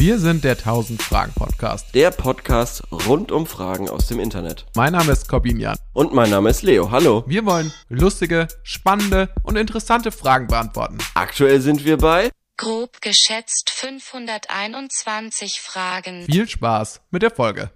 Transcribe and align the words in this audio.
Wir 0.00 0.20
sind 0.20 0.44
der 0.44 0.52
1000 0.52 1.02
Fragen 1.02 1.32
Podcast. 1.32 1.92
Der 1.92 2.12
Podcast 2.12 2.84
rund 2.92 3.32
um 3.32 3.48
Fragen 3.48 3.90
aus 3.90 4.06
dem 4.06 4.20
Internet. 4.20 4.64
Mein 4.76 4.92
Name 4.92 5.10
ist 5.10 5.28
Corbinian. 5.28 5.76
Und 5.92 6.14
mein 6.14 6.30
Name 6.30 6.50
ist 6.50 6.62
Leo. 6.62 6.92
Hallo. 6.92 7.24
Wir 7.26 7.44
wollen 7.44 7.72
lustige, 7.88 8.46
spannende 8.62 9.28
und 9.42 9.56
interessante 9.56 10.12
Fragen 10.12 10.46
beantworten. 10.46 10.98
Aktuell 11.14 11.60
sind 11.60 11.84
wir 11.84 11.96
bei 11.96 12.30
Grob 12.56 13.00
geschätzt 13.00 13.70
521 13.74 15.60
Fragen. 15.60 16.26
Viel 16.26 16.48
Spaß 16.48 17.00
mit 17.10 17.22
der 17.22 17.32
Folge. 17.32 17.72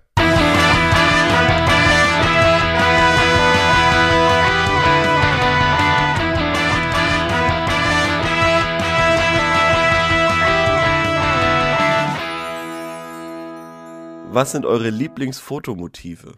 Was 14.32 14.52
sind 14.52 14.64
eure 14.64 14.88
Lieblingsfotomotive? 14.88 16.32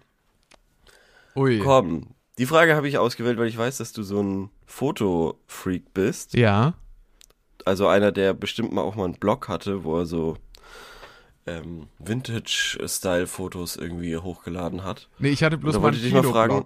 Ui. 1.36 1.60
Komm, 1.60 2.08
die 2.38 2.46
Frage 2.46 2.74
habe 2.74 2.88
ich 2.88 2.98
ausgewählt, 2.98 3.38
weil 3.38 3.46
ich 3.46 3.56
weiß, 3.56 3.78
dass 3.78 3.92
du 3.92 4.02
so 4.02 4.20
ein 4.20 4.50
Fotofreak 4.66 5.94
bist. 5.94 6.34
Ja. 6.34 6.74
Also 7.64 7.86
einer, 7.86 8.10
der 8.10 8.34
bestimmt 8.34 8.72
mal 8.72 8.82
auch 8.82 8.96
mal 8.96 9.04
einen 9.04 9.14
Blog 9.14 9.46
hatte, 9.46 9.84
wo 9.84 9.98
er 9.98 10.06
so 10.06 10.36
ähm, 11.46 11.86
Vintage-Style-Fotos 12.00 13.76
irgendwie 13.76 14.16
hochgeladen 14.16 14.82
hat. 14.82 15.08
Nee, 15.20 15.30
ich 15.30 15.44
hatte 15.44 15.56
bloß 15.56 15.74
Da 15.74 15.78
mal 15.78 15.84
wollte 15.84 15.98
einen 15.98 16.06
ich 16.06 16.12
dich 16.12 16.20
mal 16.20 16.28
fragen. 16.28 16.64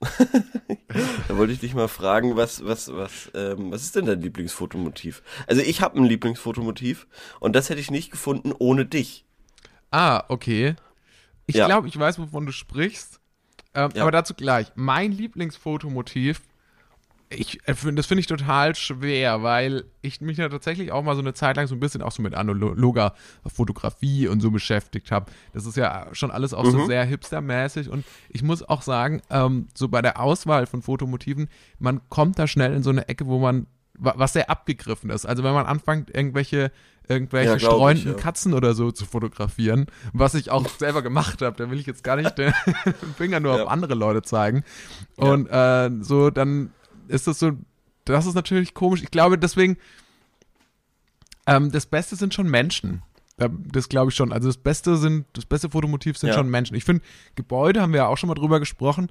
Da 1.28 1.38
wollte 1.38 1.54
ich 1.54 1.60
dich 1.60 1.74
mal 1.74 1.88
fragen, 1.88 2.36
was, 2.36 2.66
was, 2.66 2.92
was, 2.92 3.30
ähm, 3.34 3.72
was 3.72 3.82
ist 3.82 3.96
denn 3.96 4.04
dein 4.04 4.20
Lieblingsfotomotiv? 4.20 5.22
Also 5.46 5.62
ich 5.62 5.80
habe 5.80 5.98
ein 5.98 6.04
Lieblingsfotomotiv 6.04 7.06
und 7.40 7.56
das 7.56 7.70
hätte 7.70 7.80
ich 7.80 7.90
nicht 7.90 8.10
gefunden 8.10 8.52
ohne 8.56 8.84
dich. 8.84 9.24
Ah, 9.94 10.24
okay. 10.28 10.74
Ich 11.46 11.54
Ja. 11.56 11.66
glaube, 11.66 11.86
ich 11.88 11.98
weiß, 11.98 12.18
wovon 12.18 12.46
du 12.46 12.52
sprichst. 12.52 13.20
Ähm, 13.74 13.90
Ja. 13.94 14.02
Aber 14.02 14.10
dazu 14.10 14.34
gleich. 14.34 14.72
Mein 14.74 15.12
Lieblingsfotomotiv, 15.12 16.40
ich, 17.30 17.66
äh, 17.68 17.74
das 17.92 18.06
finde 18.06 18.20
ich 18.20 18.26
total 18.26 18.74
schwer, 18.76 19.42
weil 19.42 19.84
ich 20.02 20.20
mich 20.20 20.38
ja 20.38 20.48
tatsächlich 20.48 20.92
auch 20.92 21.02
mal 21.02 21.14
so 21.14 21.20
eine 21.20 21.34
Zeit 21.34 21.56
lang 21.56 21.66
so 21.66 21.74
ein 21.74 21.80
bisschen 21.80 22.02
auch 22.02 22.12
so 22.12 22.22
mit 22.22 22.34
analoger 22.34 23.14
Fotografie 23.46 24.28
und 24.28 24.40
so 24.40 24.50
beschäftigt 24.50 25.10
habe. 25.10 25.30
Das 25.52 25.66
ist 25.66 25.76
ja 25.76 26.08
schon 26.12 26.30
alles 26.30 26.54
auch 26.54 26.64
so 26.64 26.78
Mhm. 26.80 26.86
sehr 26.86 27.04
hipstermäßig 27.04 27.88
und 27.88 28.04
ich 28.28 28.42
muss 28.42 28.62
auch 28.62 28.82
sagen, 28.82 29.22
ähm, 29.30 29.68
so 29.74 29.88
bei 29.88 30.02
der 30.02 30.20
Auswahl 30.20 30.66
von 30.66 30.82
Fotomotiven, 30.82 31.48
man 31.78 32.00
kommt 32.08 32.38
da 32.38 32.46
schnell 32.46 32.72
in 32.74 32.82
so 32.82 32.90
eine 32.90 33.08
Ecke, 33.08 33.26
wo 33.26 33.38
man 33.38 33.66
wa- 33.98 34.14
was 34.16 34.32
sehr 34.32 34.50
abgegriffen 34.50 35.10
ist. 35.10 35.24
Also 35.26 35.42
wenn 35.44 35.54
man 35.54 35.66
anfängt, 35.66 36.14
irgendwelche 36.14 36.70
irgendwelche 37.08 37.50
Ja, 37.52 37.56
glaub 37.56 37.70
ich, 37.72 37.76
streunenden 37.76 38.12
ja. 38.12 38.18
Katzen 38.18 38.54
oder 38.54 38.74
so 38.74 38.90
zu 38.90 39.04
fotografieren, 39.06 39.86
was 40.12 40.34
ich 40.34 40.50
auch 40.50 40.68
selber 40.68 41.02
gemacht 41.02 41.42
habe. 41.42 41.56
Da 41.56 41.70
will 41.70 41.78
ich 41.78 41.86
jetzt 41.86 42.02
gar 42.04 42.16
nicht 42.16 42.36
den 42.38 42.52
Finger 43.16 43.40
nur 43.40 43.56
Ja. 43.56 43.62
auf 43.64 43.70
andere 43.70 43.94
Leute 43.94 44.22
zeigen. 44.22 44.64
Und 45.16 45.46
äh, 45.48 45.90
so, 46.00 46.30
dann 46.30 46.70
ist 47.08 47.26
das 47.26 47.38
so, 47.38 47.52
das 48.04 48.26
ist 48.26 48.34
natürlich 48.34 48.74
komisch. 48.74 49.02
Ich 49.02 49.10
glaube, 49.10 49.38
deswegen, 49.38 49.76
ähm, 51.46 51.70
das 51.70 51.86
Beste 51.86 52.16
sind 52.16 52.34
schon 52.34 52.48
Menschen. 52.48 53.02
Ja, 53.40 53.48
Das 53.50 53.88
glaube 53.88 54.10
ich 54.10 54.16
schon. 54.16 54.32
Also 54.32 54.48
das 54.48 54.56
Beste 54.56 54.96
sind, 54.96 55.26
das 55.32 55.44
beste 55.44 55.68
Fotomotiv 55.70 56.16
sind 56.16 56.32
schon 56.34 56.48
Menschen. 56.48 56.76
Ich 56.76 56.84
finde, 56.84 57.02
Gebäude 57.34 57.82
haben 57.82 57.92
wir 57.92 57.98
ja 58.00 58.06
auch 58.06 58.16
schon 58.16 58.28
mal 58.28 58.34
drüber 58.34 58.60
gesprochen. 58.60 59.10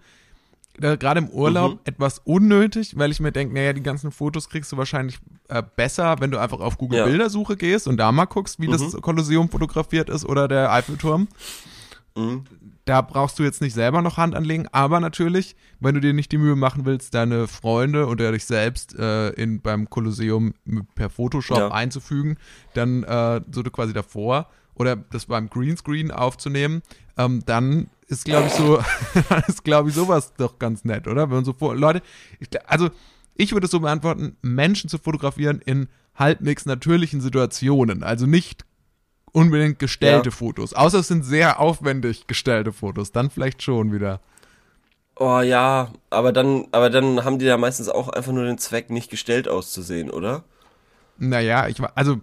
Gerade 0.79 1.19
im 1.19 1.29
Urlaub 1.29 1.73
Mhm. 1.73 1.79
etwas 1.85 2.19
unnötig, 2.19 2.97
weil 2.97 3.11
ich 3.11 3.19
mir 3.19 3.31
denke, 3.31 3.53
naja, 3.53 3.73
die 3.73 3.83
ganzen 3.83 4.11
Fotos 4.11 4.49
kriegst 4.49 4.71
du 4.71 4.77
wahrscheinlich 4.77 5.19
äh, 5.49 5.61
besser, 5.75 6.15
wenn 6.19 6.31
du 6.31 6.39
einfach 6.39 6.59
auf 6.59 6.77
Google 6.79 6.99
Ja. 6.99 7.05
Bildersuche 7.05 7.55
gehst 7.57 7.87
und 7.87 7.97
da 7.97 8.11
mal 8.11 8.25
guckst, 8.25 8.59
wie 8.59 8.67
das 8.67 8.81
Mhm. 8.93 9.01
Kolosseum 9.01 9.49
fotografiert 9.49 10.09
ist 10.09 10.25
oder 10.25 10.47
der 10.47 10.71
Eiffelturm. 10.71 11.27
Mhm. 12.15 12.43
Da 12.85 13.01
brauchst 13.01 13.39
du 13.39 13.43
jetzt 13.43 13.61
nicht 13.61 13.73
selber 13.73 14.01
noch 14.01 14.17
Hand 14.17 14.35
anlegen, 14.35 14.67
aber 14.71 14.99
natürlich, 14.99 15.55
wenn 15.79 15.95
du 15.95 16.01
dir 16.01 16.13
nicht 16.13 16.31
die 16.31 16.37
Mühe 16.37 16.55
machen 16.55 16.85
willst, 16.85 17.13
deine 17.13 17.47
Freunde 17.47 18.07
oder 18.07 18.31
dich 18.31 18.45
selbst 18.45 18.93
äh, 18.97 19.29
in, 19.31 19.61
beim 19.61 19.89
Kolosseum 19.89 20.53
per 20.95 21.09
Photoshop 21.09 21.57
Ja. 21.57 21.67
einzufügen, 21.71 22.37
dann 22.73 23.03
äh, 23.03 23.41
so 23.51 23.63
du 23.63 23.71
quasi 23.71 23.93
davor 23.93 24.47
oder 24.75 24.95
das 24.95 25.27
beim 25.27 25.49
Greenscreen 25.49 26.11
aufzunehmen, 26.11 26.81
ähm, 27.17 27.41
dann 27.45 27.87
ist 28.07 28.25
glaube 28.25 28.47
ich 28.47 28.53
so, 28.53 28.83
ist 29.47 29.63
glaube 29.63 29.89
ich 29.89 29.95
sowas 29.95 30.33
doch 30.37 30.59
ganz 30.59 30.83
nett, 30.85 31.07
oder? 31.07 31.23
Wenn 31.29 31.37
man 31.37 31.45
so 31.45 31.53
vor, 31.53 31.75
Leute, 31.75 32.01
ich, 32.39 32.47
also 32.69 32.89
ich 33.35 33.51
würde 33.53 33.65
es 33.65 33.71
so 33.71 33.79
beantworten, 33.79 34.37
Menschen 34.41 34.89
zu 34.89 34.97
fotografieren 34.97 35.61
in 35.65 35.87
halbwegs 36.15 36.65
natürlichen 36.65 37.21
Situationen, 37.21 38.03
also 38.03 38.25
nicht 38.25 38.65
unbedingt 39.31 39.79
gestellte 39.79 40.29
Ja. 40.29 40.35
Fotos. 40.35 40.73
Außer 40.73 40.99
es 40.99 41.07
sind 41.07 41.23
sehr 41.23 41.59
aufwendig 41.59 42.27
gestellte 42.27 42.71
Fotos. 42.71 43.11
Dann 43.11 43.29
vielleicht 43.29 43.63
schon 43.63 43.91
wieder. 43.91 44.21
Oh 45.15 45.41
ja, 45.41 45.91
aber 46.09 46.31
dann, 46.31 46.67
aber 46.71 46.89
dann 46.89 47.23
haben 47.23 47.39
die 47.39 47.45
ja 47.45 47.57
meistens 47.57 47.89
auch 47.89 48.09
einfach 48.09 48.31
nur 48.31 48.45
den 48.45 48.57
Zweck, 48.57 48.89
nicht 48.89 49.11
gestellt 49.11 49.47
auszusehen, 49.47 50.09
oder? 50.09 50.43
Naja, 51.17 51.67
ich 51.67 51.79
also, 51.95 52.21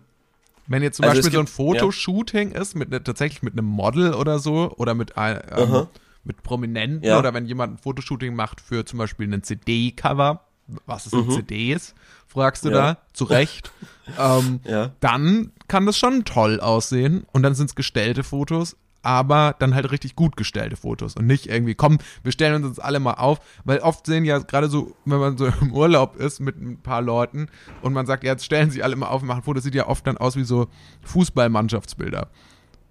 wenn 0.70 0.82
jetzt 0.82 0.96
zum 0.96 1.04
Also 1.04 1.16
Beispiel 1.18 1.32
so 1.34 1.40
ein 1.40 1.46
Fotoshooting 1.46 2.52
ist, 2.52 2.74
mit 2.76 2.88
ne, 2.90 3.02
tatsächlich 3.02 3.42
mit 3.42 3.52
einem 3.54 3.66
Model 3.66 4.14
oder 4.14 4.38
so, 4.38 4.72
oder 4.78 4.94
mit, 4.94 5.18
ein- 5.18 5.40
ähm, 5.50 5.72
Aha. 5.72 5.88
mit 6.24 6.42
Prominenten, 6.42 7.02
Ja. 7.06 7.18
oder 7.18 7.34
wenn 7.34 7.44
jemand 7.46 7.74
ein 7.74 7.78
Fotoshooting 7.78 8.34
macht 8.34 8.60
für 8.60 8.84
zum 8.84 8.98
Beispiel 8.98 9.26
einen 9.26 9.42
CD-Cover, 9.42 10.44
was 10.86 11.06
ist 11.06 11.14
Mhm. 11.14 11.30
CD 11.30 11.72
ist, 11.72 11.94
fragst 12.28 12.64
du 12.64 12.68
Ja. 12.70 12.74
da, 12.94 12.98
zu 13.12 13.24
Recht, 13.24 13.72
ähm, 14.18 14.60
Ja. 14.64 14.92
dann 15.00 15.52
kann 15.66 15.86
das 15.86 15.98
schon 15.98 16.24
toll 16.24 16.60
aussehen 16.60 17.26
und 17.32 17.42
dann 17.42 17.54
sind 17.54 17.70
es 17.70 17.74
gestellte 17.74 18.22
Fotos, 18.22 18.76
aber 19.02 19.54
dann 19.58 19.74
halt 19.74 19.90
richtig 19.90 20.14
gut 20.14 20.36
gestellte 20.36 20.76
Fotos 20.76 21.16
und 21.16 21.26
nicht 21.26 21.46
irgendwie, 21.46 21.74
komm, 21.74 21.98
wir 22.22 22.32
stellen 22.32 22.54
uns 22.56 22.76
jetzt 22.76 22.84
alle 22.84 23.00
mal 23.00 23.14
auf, 23.14 23.38
weil 23.64 23.78
oft 23.78 24.04
sehen 24.06 24.24
ja 24.24 24.38
gerade 24.38 24.68
so, 24.68 24.94
wenn 25.04 25.18
man 25.18 25.38
so 25.38 25.46
im 25.60 25.72
Urlaub 25.72 26.16
ist 26.16 26.40
mit 26.40 26.60
ein 26.60 26.78
paar 26.82 27.02
Leuten 27.02 27.48
und 27.82 27.92
man 27.92 28.06
sagt, 28.06 28.24
ja, 28.24 28.32
jetzt 28.32 28.44
stellen 28.44 28.70
sich 28.70 28.84
alle 28.84 28.96
mal 28.96 29.08
auf 29.08 29.22
und 29.22 29.28
machen 29.28 29.42
Fotos, 29.42 29.62
sieht 29.62 29.74
ja 29.74 29.86
oft 29.86 30.06
dann 30.06 30.18
aus 30.18 30.36
wie 30.36 30.44
so 30.44 30.68
Fußballmannschaftsbilder. 31.02 32.28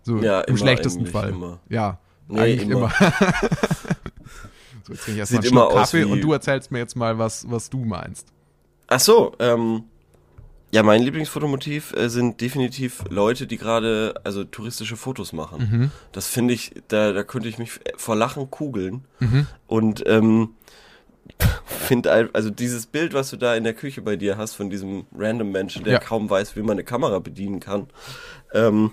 So 0.01 0.17
Ja, 0.19 0.41
im 0.41 0.57
schlechtesten 0.57 1.05
Fall. 1.05 1.29
immer. 1.29 1.59
Ja, 1.69 1.99
Nee, 2.31 2.39
eigentlich 2.41 2.69
immer. 2.69 2.73
immer. 2.73 2.91
so, 4.83 4.93
jetzt 4.93 5.03
trinke 5.03 5.11
ich 5.11 5.17
erstmal 5.17 5.41
einen 5.41 5.51
immer 5.51 5.61
Schluck 5.61 5.71
aus 5.71 5.91
Kaffee 5.91 6.03
und 6.03 6.21
du 6.21 6.31
erzählst 6.31 6.71
mir 6.71 6.77
jetzt 6.77 6.95
mal, 6.95 7.17
was, 7.17 7.49
was 7.49 7.69
du 7.69 7.83
meinst. 7.85 8.27
Ach 8.87 8.99
so, 8.99 9.33
ähm, 9.39 9.83
ja, 10.71 10.83
mein 10.83 11.01
Lieblingsfotomotiv 11.01 11.93
äh, 11.93 12.09
sind 12.09 12.41
definitiv 12.41 13.03
Leute, 13.09 13.47
die 13.47 13.57
gerade 13.57 14.13
also 14.23 14.43
touristische 14.43 14.97
Fotos 14.97 15.33
machen. 15.33 15.69
Mhm. 15.71 15.91
Das 16.11 16.27
finde 16.27 16.53
ich, 16.53 16.73
da, 16.87 17.11
da 17.11 17.23
könnte 17.23 17.49
ich 17.49 17.57
mich 17.57 17.79
vor 17.97 18.15
Lachen 18.15 18.51
kugeln. 18.51 19.05
Mhm. 19.19 19.47
Und 19.67 20.03
ähm, 20.05 20.49
finde 21.65 22.29
also 22.33 22.49
dieses 22.49 22.85
Bild, 22.85 23.13
was 23.13 23.29
du 23.31 23.37
da 23.37 23.55
in 23.55 23.63
der 23.63 23.73
Küche 23.73 24.01
bei 24.01 24.15
dir 24.15 24.37
hast 24.37 24.53
von 24.53 24.69
diesem 24.69 25.05
random 25.15 25.51
Menschen, 25.51 25.83
der 25.83 25.93
Ja. 25.93 25.99
kaum 25.99 26.29
weiß, 26.29 26.55
wie 26.55 26.61
man 26.61 26.71
eine 26.71 26.83
Kamera 26.83 27.19
bedienen 27.19 27.59
kann, 27.59 27.87
ähm, 28.53 28.91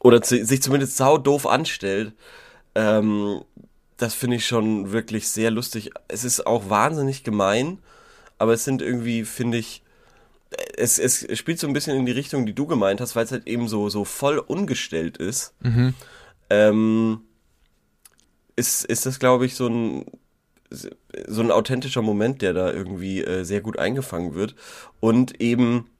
oder 0.00 0.22
zu, 0.22 0.44
sich 0.44 0.62
zumindest 0.62 0.96
sau 0.96 1.18
doof 1.18 1.46
anstellt, 1.46 2.12
ähm, 2.74 3.42
das 3.96 4.14
finde 4.14 4.36
ich 4.36 4.46
schon 4.46 4.92
wirklich 4.92 5.28
sehr 5.28 5.50
lustig. 5.50 5.90
Es 6.08 6.22
ist 6.22 6.46
auch 6.46 6.68
wahnsinnig 6.68 7.24
gemein, 7.24 7.78
aber 8.38 8.52
es 8.52 8.64
sind 8.64 8.82
irgendwie, 8.82 9.24
finde 9.24 9.58
ich, 9.58 9.82
es, 10.76 10.98
es 10.98 11.26
spielt 11.38 11.58
so 11.58 11.66
ein 11.66 11.72
bisschen 11.72 11.96
in 11.96 12.06
die 12.06 12.12
Richtung, 12.12 12.46
die 12.46 12.54
du 12.54 12.66
gemeint 12.66 13.00
hast, 13.00 13.16
weil 13.16 13.24
es 13.24 13.32
halt 13.32 13.46
eben 13.46 13.68
so, 13.68 13.88
so 13.88 14.04
voll 14.04 14.38
ungestellt 14.38 15.16
ist. 15.16 15.54
Mhm. 15.60 15.94
Ähm, 16.50 17.20
ist, 18.56 18.84
ist 18.84 19.06
das, 19.06 19.18
glaube 19.18 19.46
ich, 19.46 19.54
so 19.54 19.68
ein, 19.68 20.06
so 20.70 21.42
ein 21.42 21.50
authentischer 21.50 22.02
Moment, 22.02 22.42
der 22.42 22.52
da 22.52 22.72
irgendwie 22.72 23.22
äh, 23.22 23.44
sehr 23.44 23.60
gut 23.60 23.78
eingefangen 23.78 24.34
wird. 24.34 24.54
Und 25.00 25.40
eben, 25.40 25.90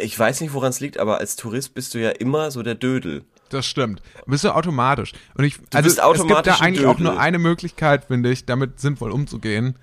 ich 0.00 0.18
weiß 0.18 0.40
nicht, 0.40 0.52
woran 0.52 0.70
es 0.70 0.80
liegt, 0.80 0.98
aber 0.98 1.18
als 1.18 1.36
Tourist 1.36 1.74
bist 1.74 1.94
du 1.94 1.98
ja 1.98 2.10
immer 2.10 2.50
so 2.50 2.62
der 2.62 2.74
Dödel. 2.74 3.24
Das 3.50 3.66
stimmt. 3.66 4.02
Bist 4.26 4.42
du 4.42 4.50
automatisch. 4.50 5.12
Und 5.34 5.44
ich, 5.44 5.58
also 5.72 5.88
bist 5.88 6.00
es 6.00 6.26
gibt 6.26 6.46
da 6.46 6.56
eigentlich 6.56 6.86
auch 6.86 6.96
Dödel. 6.96 7.12
nur 7.12 7.20
eine 7.20 7.38
Möglichkeit, 7.38 8.06
finde 8.06 8.32
ich, 8.32 8.44
damit 8.46 8.80
sinnvoll 8.80 9.12
umzugehen. 9.12 9.78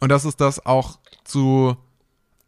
Und 0.00 0.10
das 0.10 0.24
ist 0.24 0.40
das 0.40 0.64
auch 0.64 0.98
zu 1.24 1.76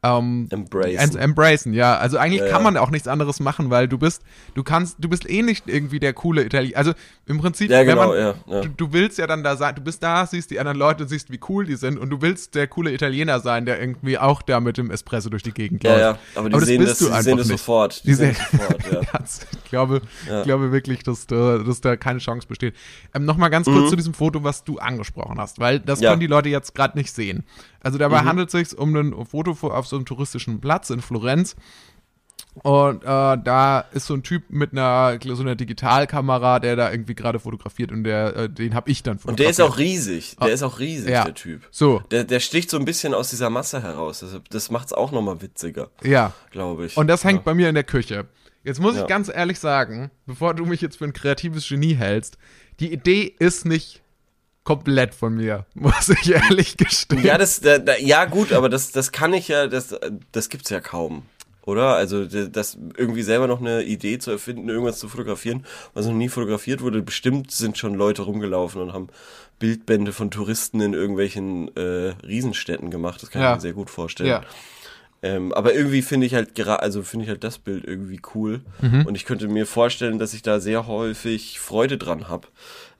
ähm, 0.02 0.46
Embracen. 0.50 0.96
Em- 0.98 1.16
Embracen, 1.18 1.74
ja. 1.74 1.96
Also 1.98 2.16
eigentlich 2.16 2.40
Ja, 2.40 2.46
kann 2.48 2.60
ja. 2.64 2.70
man 2.70 2.76
auch 2.78 2.90
nichts 2.90 3.06
anderes 3.06 3.38
machen, 3.38 3.68
weil 3.68 3.86
du 3.86 3.98
bist, 3.98 4.22
du 4.54 4.62
kannst, 4.62 4.96
du 4.98 5.08
bist 5.10 5.28
eh 5.28 5.42
nicht 5.42 5.64
irgendwie 5.68 6.00
der 6.00 6.14
coole 6.14 6.42
Italiener. 6.44 6.78
Also 6.78 6.92
im 7.26 7.38
Prinzip, 7.38 7.70
Ja, 7.70 7.80
wenn 7.80 7.86
genau, 7.88 8.08
man, 8.08 8.18
ja, 8.18 8.34
ja. 8.46 8.60
Du, 8.62 8.68
du 8.70 8.92
willst 8.94 9.18
ja 9.18 9.26
dann 9.26 9.44
da 9.44 9.56
sein, 9.56 9.74
du 9.74 9.82
bist 9.82 10.02
da, 10.02 10.24
siehst 10.24 10.50
die 10.50 10.58
anderen 10.58 10.78
Leute, 10.78 11.06
siehst, 11.06 11.30
wie 11.30 11.38
cool 11.50 11.66
die 11.66 11.76
sind 11.76 11.98
und 11.98 12.08
du 12.08 12.22
willst 12.22 12.54
der 12.54 12.66
coole 12.66 12.92
Italiener 12.94 13.40
sein, 13.40 13.66
der 13.66 13.78
irgendwie 13.78 14.16
auch 14.18 14.40
da 14.40 14.58
mit 14.60 14.78
dem 14.78 14.90
Espresso 14.90 15.28
durch 15.28 15.42
die 15.42 15.52
Gegend 15.52 15.84
Ja, 15.84 15.90
läuft. 15.90 16.00
ja, 16.02 16.18
aber 16.40 16.48
die 16.48 16.60
sehen 16.64 16.80
das, 16.80 16.90
bist 16.98 17.00
du 17.02 17.14
die 17.14 17.22
sehen 17.22 17.36
das 17.36 17.48
nicht. 17.48 17.58
sofort. 17.58 18.02
Die, 18.04 18.08
Die 18.08 18.14
sehen 18.14 18.36
das 18.38 18.50
sofort, 18.50 18.92
ja. 18.92 19.00
Ja, 19.12 19.20
ich 19.52 19.70
glaube, 19.70 20.00
Ja. 20.28 20.38
ich 20.40 20.44
glaube 20.46 20.72
wirklich, 20.72 21.02
dass 21.02 21.26
da, 21.26 21.58
dass 21.58 21.80
da 21.82 21.96
keine 21.96 22.20
Chance 22.20 22.48
besteht. 22.48 22.74
Ähm, 23.14 23.24
Nochmal 23.26 23.50
ganz 23.50 23.66
kurz 23.66 23.84
Mhm. 23.84 23.88
zu 23.90 23.96
diesem 23.96 24.14
Foto, 24.14 24.42
was 24.44 24.64
du 24.64 24.78
angesprochen 24.78 25.38
hast, 25.38 25.58
weil 25.60 25.78
das 25.78 26.00
Ja. 26.00 26.10
können 26.10 26.20
die 26.20 26.26
Leute 26.26 26.48
jetzt 26.48 26.74
gerade 26.74 26.96
nicht 26.98 27.12
sehen. 27.12 27.44
Also 27.82 27.98
dabei 27.98 28.22
Mhm. 28.22 28.28
handelt 28.28 28.54
es 28.54 28.70
sich 28.70 28.78
um 28.78 28.94
ein 28.94 29.24
Foto 29.26 29.52
auf 29.68 29.86
so 29.86 29.96
einem 29.96 30.04
touristischen 30.04 30.60
Platz 30.60 30.90
in 30.90 31.00
Florenz. 31.00 31.56
Und 32.62 33.04
äh, 33.04 33.06
da 33.06 33.80
ist 33.92 34.06
so 34.06 34.14
ein 34.14 34.22
Typ 34.24 34.44
mit 34.50 34.72
einer 34.72 35.18
so 35.22 35.42
einer 35.42 35.54
Digitalkamera, 35.54 36.58
der 36.58 36.74
da 36.74 36.90
irgendwie 36.90 37.14
gerade 37.14 37.38
fotografiert 37.38 37.92
und 37.92 38.02
der, 38.04 38.34
äh, 38.36 38.48
den 38.50 38.74
habe 38.74 38.90
ich 38.90 39.02
dann 39.02 39.14
Und 39.14 39.20
fotografiert. 39.20 39.58
der 39.58 39.66
ist 39.66 39.70
auch 39.72 39.78
riesig. 39.78 40.36
Der 40.40 40.48
ist 40.48 40.62
auch 40.62 40.78
riesig, 40.80 41.10
Ja. 41.10 41.24
der 41.24 41.34
Typ. 41.34 41.62
so, 41.70 42.02
Der, 42.10 42.24
der 42.24 42.40
sticht 42.40 42.68
so 42.70 42.76
ein 42.78 42.84
bisschen 42.84 43.14
aus 43.14 43.30
dieser 43.30 43.50
Masse 43.50 43.82
heraus. 43.82 44.20
Das, 44.20 44.36
das 44.50 44.70
macht's 44.70 44.92
auch 44.92 45.12
nochmal 45.12 45.40
witziger, 45.42 45.90
ja. 46.02 46.32
glaube 46.50 46.86
ich. 46.86 46.96
Und 46.96 47.06
das 47.06 47.22
hängt 47.24 47.40
ja. 47.40 47.42
bei 47.44 47.54
mir 47.54 47.68
in 47.68 47.74
der 47.76 47.84
Küche. 47.84 48.26
Jetzt 48.64 48.80
muss 48.80 48.96
Ja. 48.96 49.02
ich 49.02 49.06
ganz 49.08 49.30
ehrlich 49.32 49.58
sagen, 49.58 50.10
bevor 50.26 50.52
du 50.54 50.66
mich 50.66 50.80
jetzt 50.80 50.96
für 50.98 51.04
ein 51.04 51.12
kreatives 51.12 51.68
Genie 51.68 51.94
hältst, 51.94 52.36
die 52.80 52.92
Idee 52.92 53.32
ist 53.38 53.64
nicht 53.64 54.02
komplett 54.64 55.14
von 55.14 55.34
mir, 55.36 55.66
muss 55.74 56.08
ich 56.08 56.30
ehrlich 56.32 56.76
gestehen. 56.76 57.24
Ja, 57.24 57.38
das, 57.38 57.60
da, 57.60 57.78
da, 57.78 57.96
ja 57.96 58.24
gut, 58.26 58.52
aber 58.52 58.68
das, 58.68 58.92
das 58.92 59.12
kann 59.12 59.32
ich 59.32 59.48
ja, 59.48 59.66
das, 59.66 59.94
das 60.32 60.48
gibt's 60.48 60.70
ja 60.70 60.80
kaum. 60.80 61.22
Oder? 61.66 61.94
Also, 61.94 62.24
das 62.24 62.78
irgendwie 62.96 63.22
selber 63.22 63.46
noch 63.46 63.60
eine 63.60 63.82
Idee 63.84 64.18
zu 64.18 64.30
erfinden, 64.30 64.68
irgendwas 64.68 64.98
zu 64.98 65.08
fotografieren, 65.08 65.66
was 65.94 66.06
noch 66.06 66.14
nie 66.14 66.28
fotografiert 66.30 66.80
wurde. 66.80 67.02
Bestimmt 67.02 67.50
sind 67.52 67.76
schon 67.78 67.94
Leute 67.94 68.22
rumgelaufen 68.22 68.80
und 68.80 68.92
haben 68.92 69.08
Bildbände 69.58 70.12
von 70.12 70.30
Touristen 70.30 70.80
in 70.80 70.94
irgendwelchen 70.94 71.74
äh, 71.76 72.14
Riesenstädten 72.26 72.90
gemacht. 72.90 73.22
Das 73.22 73.30
kann 73.30 73.42
Ja. 73.42 73.50
ich 73.50 73.56
mir 73.56 73.60
sehr 73.60 73.72
gut 73.74 73.90
vorstellen. 73.90 74.30
ja. 74.30 74.42
Ähm, 75.22 75.52
aber 75.52 75.74
irgendwie 75.74 76.00
finde 76.00 76.26
ich 76.26 76.34
halt 76.34 76.54
gerade, 76.54 76.82
also 76.82 77.02
finde 77.02 77.24
ich 77.24 77.28
halt 77.30 77.44
das 77.44 77.58
Bild 77.58 77.84
irgendwie 77.84 78.22
cool. 78.34 78.62
Mhm. 78.80 79.04
Und 79.04 79.14
ich 79.16 79.26
könnte 79.26 79.46
mir 79.48 79.66
vorstellen, 79.66 80.18
dass 80.18 80.32
ich 80.32 80.40
da 80.40 80.60
sehr 80.60 80.86
häufig 80.86 81.60
Freude 81.60 81.98
dran 81.98 82.26
habe, 82.28 82.48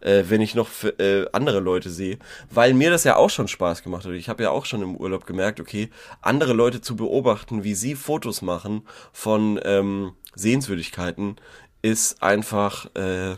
äh, 0.01 0.25
wenn 0.29 0.41
ich 0.41 0.55
noch 0.55 0.69
äh, 0.99 1.27
andere 1.33 1.61
Leute 1.61 1.91
sehe. 1.91 2.19
Weil 2.51 2.75
mir 2.75 2.91
das 2.91 3.05
ja 3.05 3.17
auch 3.17 3.31
schon 3.31 3.49
Spaß 3.49 3.83
gemacht 3.83 4.05
hat. 4.05 4.13
Ich 4.13 4.29
habe 4.29 4.43
ja 4.43 4.51
auch 4.51 4.65
schon 4.65 4.83
im 4.83 4.97
Urlaub 4.97 5.27
gemerkt, 5.27 5.61
okay, 5.61 5.91
andere 6.21 6.53
Leute 6.53 6.81
zu 6.81 6.97
beobachten, 6.97 7.65
wie 7.65 7.75
sie 7.75 7.95
Fotos 7.95 8.43
machen 8.43 8.83
von 9.13 9.61
ähm, 9.65 10.13
Sehenswürdigkeiten, 10.35 11.37
ist 11.83 12.23
einfach, 12.23 12.87
äh, 12.95 13.37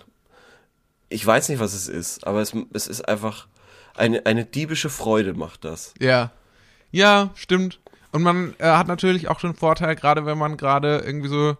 ich 1.09 1.27
weiß 1.27 1.49
nicht, 1.49 1.61
was 1.61 1.75
es 1.75 1.89
ist, 1.89 2.27
aber 2.27 2.41
es, 2.41 2.55
es 2.73 2.87
ist 2.87 3.09
einfach 3.09 3.47
eine, 3.95 4.27
eine 4.27 4.45
diebische 4.45 4.91
Freude 4.91 5.35
macht 5.35 5.65
das. 5.65 5.95
Ja. 6.01 6.33
Ja, 6.91 7.31
stimmt. 7.35 7.81
Und 8.11 8.23
man 8.23 8.55
äh, 8.59 8.65
hat 8.67 8.89
natürlich 8.89 9.29
auch 9.29 9.41
schon 9.41 9.55
Vorteil, 9.55 9.97
gerade 9.97 10.27
wenn 10.27 10.39
man 10.39 10.57
gerade 10.57 10.99
irgendwie 10.99 11.29
so 11.29 11.57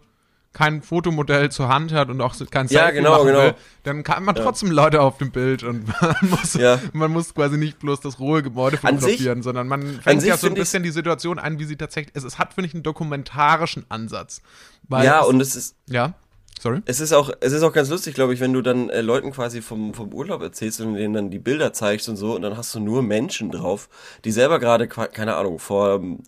kein 0.53 0.83
Fotomodell 0.83 1.49
zur 1.51 1.67
Hand 1.67 1.91
hat 1.91 2.09
und 2.09 2.21
auch 2.21 2.35
kein 2.51 2.67
Ja, 2.67 2.83
Selfie 2.83 2.97
genau, 2.97 3.11
machen 3.13 3.27
genau. 3.27 3.39
will, 3.39 3.55
dann 3.83 4.03
kann 4.03 4.23
man 4.23 4.35
trotzdem 4.35 4.69
Leute 4.71 5.01
auf 5.01 5.17
dem 5.17 5.31
Bild 5.31 5.63
und 5.63 5.87
man 6.01 6.15
muss, 6.29 6.53
Ja. 6.53 6.79
man 6.93 7.11
muss 7.11 7.33
quasi 7.33 7.57
nicht 7.57 7.79
bloß 7.79 8.01
das 8.01 8.19
rohe 8.19 8.43
Gebäude 8.43 8.77
An 8.83 8.99
sich- 8.99 9.01
fotografieren, 9.17 9.41
sondern 9.41 9.67
man 9.67 9.99
fängt 10.01 10.21
sich 10.21 10.29
ja 10.29 10.37
so 10.37 10.45
ein 10.47 10.53
bisschen 10.53 10.83
die 10.83 10.91
Situation 10.91 11.39
ein, 11.39 11.57
wie 11.59 11.65
sie 11.65 11.75
tatsächlich 11.75 12.15
ist. 12.15 12.23
Es 12.23 12.37
hat, 12.37 12.53
finde 12.53 12.67
ich, 12.67 12.73
einen 12.75 12.83
dokumentarischen 12.83 13.85
Ansatz. 13.89 14.41
Weil 14.87 15.05
Ja, 15.05 15.21
es, 15.21 15.27
und 15.27 15.41
es 15.41 15.55
ist, 15.55 15.75
ja, 15.87 16.13
sorry. 16.61 16.81
Es 16.85 16.99
ist 16.99 17.13
auch, 17.13 17.31
es 17.39 17.51
ist 17.51 17.63
auch 17.63 17.73
ganz 17.73 17.89
lustig, 17.89 18.13
glaube 18.13 18.33
ich, 18.35 18.39
wenn 18.39 18.53
du 18.53 18.61
dann 18.61 18.89
äh, 18.89 19.01
Leuten 19.01 19.31
quasi 19.31 19.61
vom, 19.61 19.93
vom 19.95 20.13
Urlaub 20.13 20.41
erzählst 20.43 20.79
und 20.81 20.93
denen 20.93 21.13
dann 21.15 21.31
die 21.31 21.39
Bilder 21.39 21.73
zeigst 21.73 22.07
und 22.09 22.15
so 22.15 22.35
und 22.35 22.43
dann 22.43 22.57
hast 22.57 22.75
du 22.75 22.79
nur 22.79 23.01
Menschen 23.01 23.49
drauf, 23.49 23.89
die 24.23 24.31
selber 24.31 24.59
gerade, 24.59 24.87
keine 24.87 25.35
Ahnung, 25.35 25.57
vor, 25.57 25.95
ähm, 25.95 26.19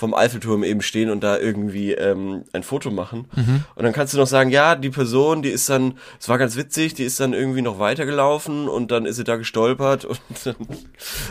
vom 0.00 0.14
Eiffelturm 0.14 0.64
eben 0.64 0.80
stehen 0.80 1.10
und 1.10 1.22
da 1.22 1.36
irgendwie 1.38 1.92
ähm, 1.92 2.44
ein 2.54 2.62
Foto 2.62 2.90
machen. 2.90 3.26
Mhm. 3.36 3.64
Und 3.74 3.84
dann 3.84 3.92
kannst 3.92 4.14
du 4.14 4.18
noch 4.18 4.26
sagen, 4.26 4.48
ja, 4.50 4.74
die 4.74 4.88
Person, 4.88 5.42
die 5.42 5.50
ist 5.50 5.68
dann, 5.68 5.98
es 6.18 6.26
war 6.30 6.38
ganz 6.38 6.56
witzig, 6.56 6.94
die 6.94 7.04
ist 7.04 7.20
dann 7.20 7.34
irgendwie 7.34 7.60
noch 7.60 7.78
weitergelaufen 7.78 8.66
und 8.66 8.90
dann 8.90 9.04
ist 9.04 9.16
sie 9.16 9.24
da 9.24 9.36
gestolpert 9.36 10.06
und 10.06 10.18
dann, 10.44 10.56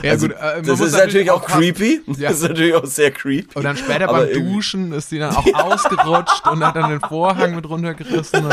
Ja, 0.03 0.11
also, 0.11 0.27
gut, 0.27 0.37
äh, 0.39 0.61
das 0.61 0.79
ist 0.81 0.91
natürlich 0.95 1.31
auch 1.31 1.37
aufpassen. 1.41 1.59
creepy. 1.61 2.01
Ja. 2.17 2.29
Das 2.29 2.37
ist 2.37 2.47
natürlich 2.47 2.75
auch 2.75 2.85
sehr 2.85 3.09
creepy. 3.09 3.47
Und 3.55 3.63
dann 3.63 3.75
später 3.75 4.05
beim 4.05 4.31
Duschen 4.31 4.91
ist 4.93 5.11
die 5.11 5.17
dann 5.17 5.35
auch 5.35 5.45
ausgerutscht 5.51 6.47
und 6.47 6.63
hat 6.63 6.75
dann 6.75 6.91
den 6.91 6.99
Vorhang 7.01 7.55
mit 7.55 7.67
runtergerissen. 7.67 8.45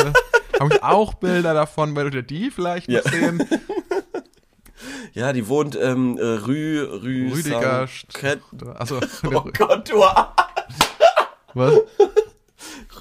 Habe 0.58 0.72
ich 0.74 0.82
auch 0.82 1.12
Bilder 1.12 1.52
davon, 1.52 1.94
werdet 1.94 2.14
ihr 2.14 2.22
die 2.22 2.50
vielleicht 2.50 2.88
Ja. 2.88 3.02
sehen? 3.02 3.46
Ja, 5.16 5.32
die 5.32 5.48
wohnt 5.48 5.74
ähm, 5.80 6.18
äh, 6.18 6.22
Rü, 6.22 6.82
Rü, 7.02 7.30
Rüdiger 7.32 7.88
Saint- 8.20 8.42
Also, 8.78 9.00
Oh 9.24 9.44
Gott, 9.56 9.88
du 9.90 10.04
Arsch. 10.04 10.34
was? 11.54 11.72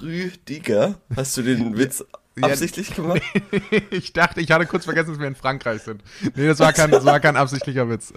Rüdiger. 0.01 0.95
Hast 1.13 1.35
du 1.35 1.41
den 1.41 1.77
Witz 1.77 2.06
absichtlich 2.41 2.95
gemacht? 2.95 3.21
Ich 3.91 4.13
dachte, 4.13 4.39
ich 4.39 4.50
hatte 4.51 4.65
kurz 4.65 4.85
vergessen, 4.85 5.09
dass 5.12 5.19
wir 5.19 5.27
in 5.27 5.35
Frankreich 5.35 5.81
sind. 5.81 6.03
Nee, 6.35 6.47
das 6.47 6.59
war 6.59 6.71
kein, 6.71 6.89
das 6.89 7.03
war 7.03 7.19
kein 7.19 7.35
absichtlicher 7.35 7.89
Witz. 7.89 8.13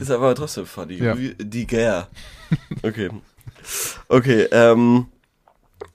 Ist 0.00 0.10
aber 0.10 0.34
trotzdem 0.34 0.66
funny. 0.66 0.94
Ja. 0.94 1.12
Rüdiger. 1.12 2.08
Okay. 2.82 3.10
Okay, 4.08 4.48
ähm. 4.50 5.06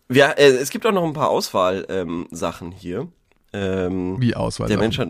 Ja, 0.09 0.31
äh, 0.31 0.47
es 0.47 0.69
gibt 0.69 0.85
auch 0.85 0.91
noch 0.93 1.03
ein 1.03 1.13
paar 1.13 1.29
Auswahl-Sachen 1.29 2.67
ähm, 2.71 2.77
hier. 2.77 3.07
Ähm, 3.53 4.19
Wie 4.19 4.35
Auswahl. 4.35 4.67
der 4.67 4.77
Mensch 4.79 4.97
hat, 4.97 5.09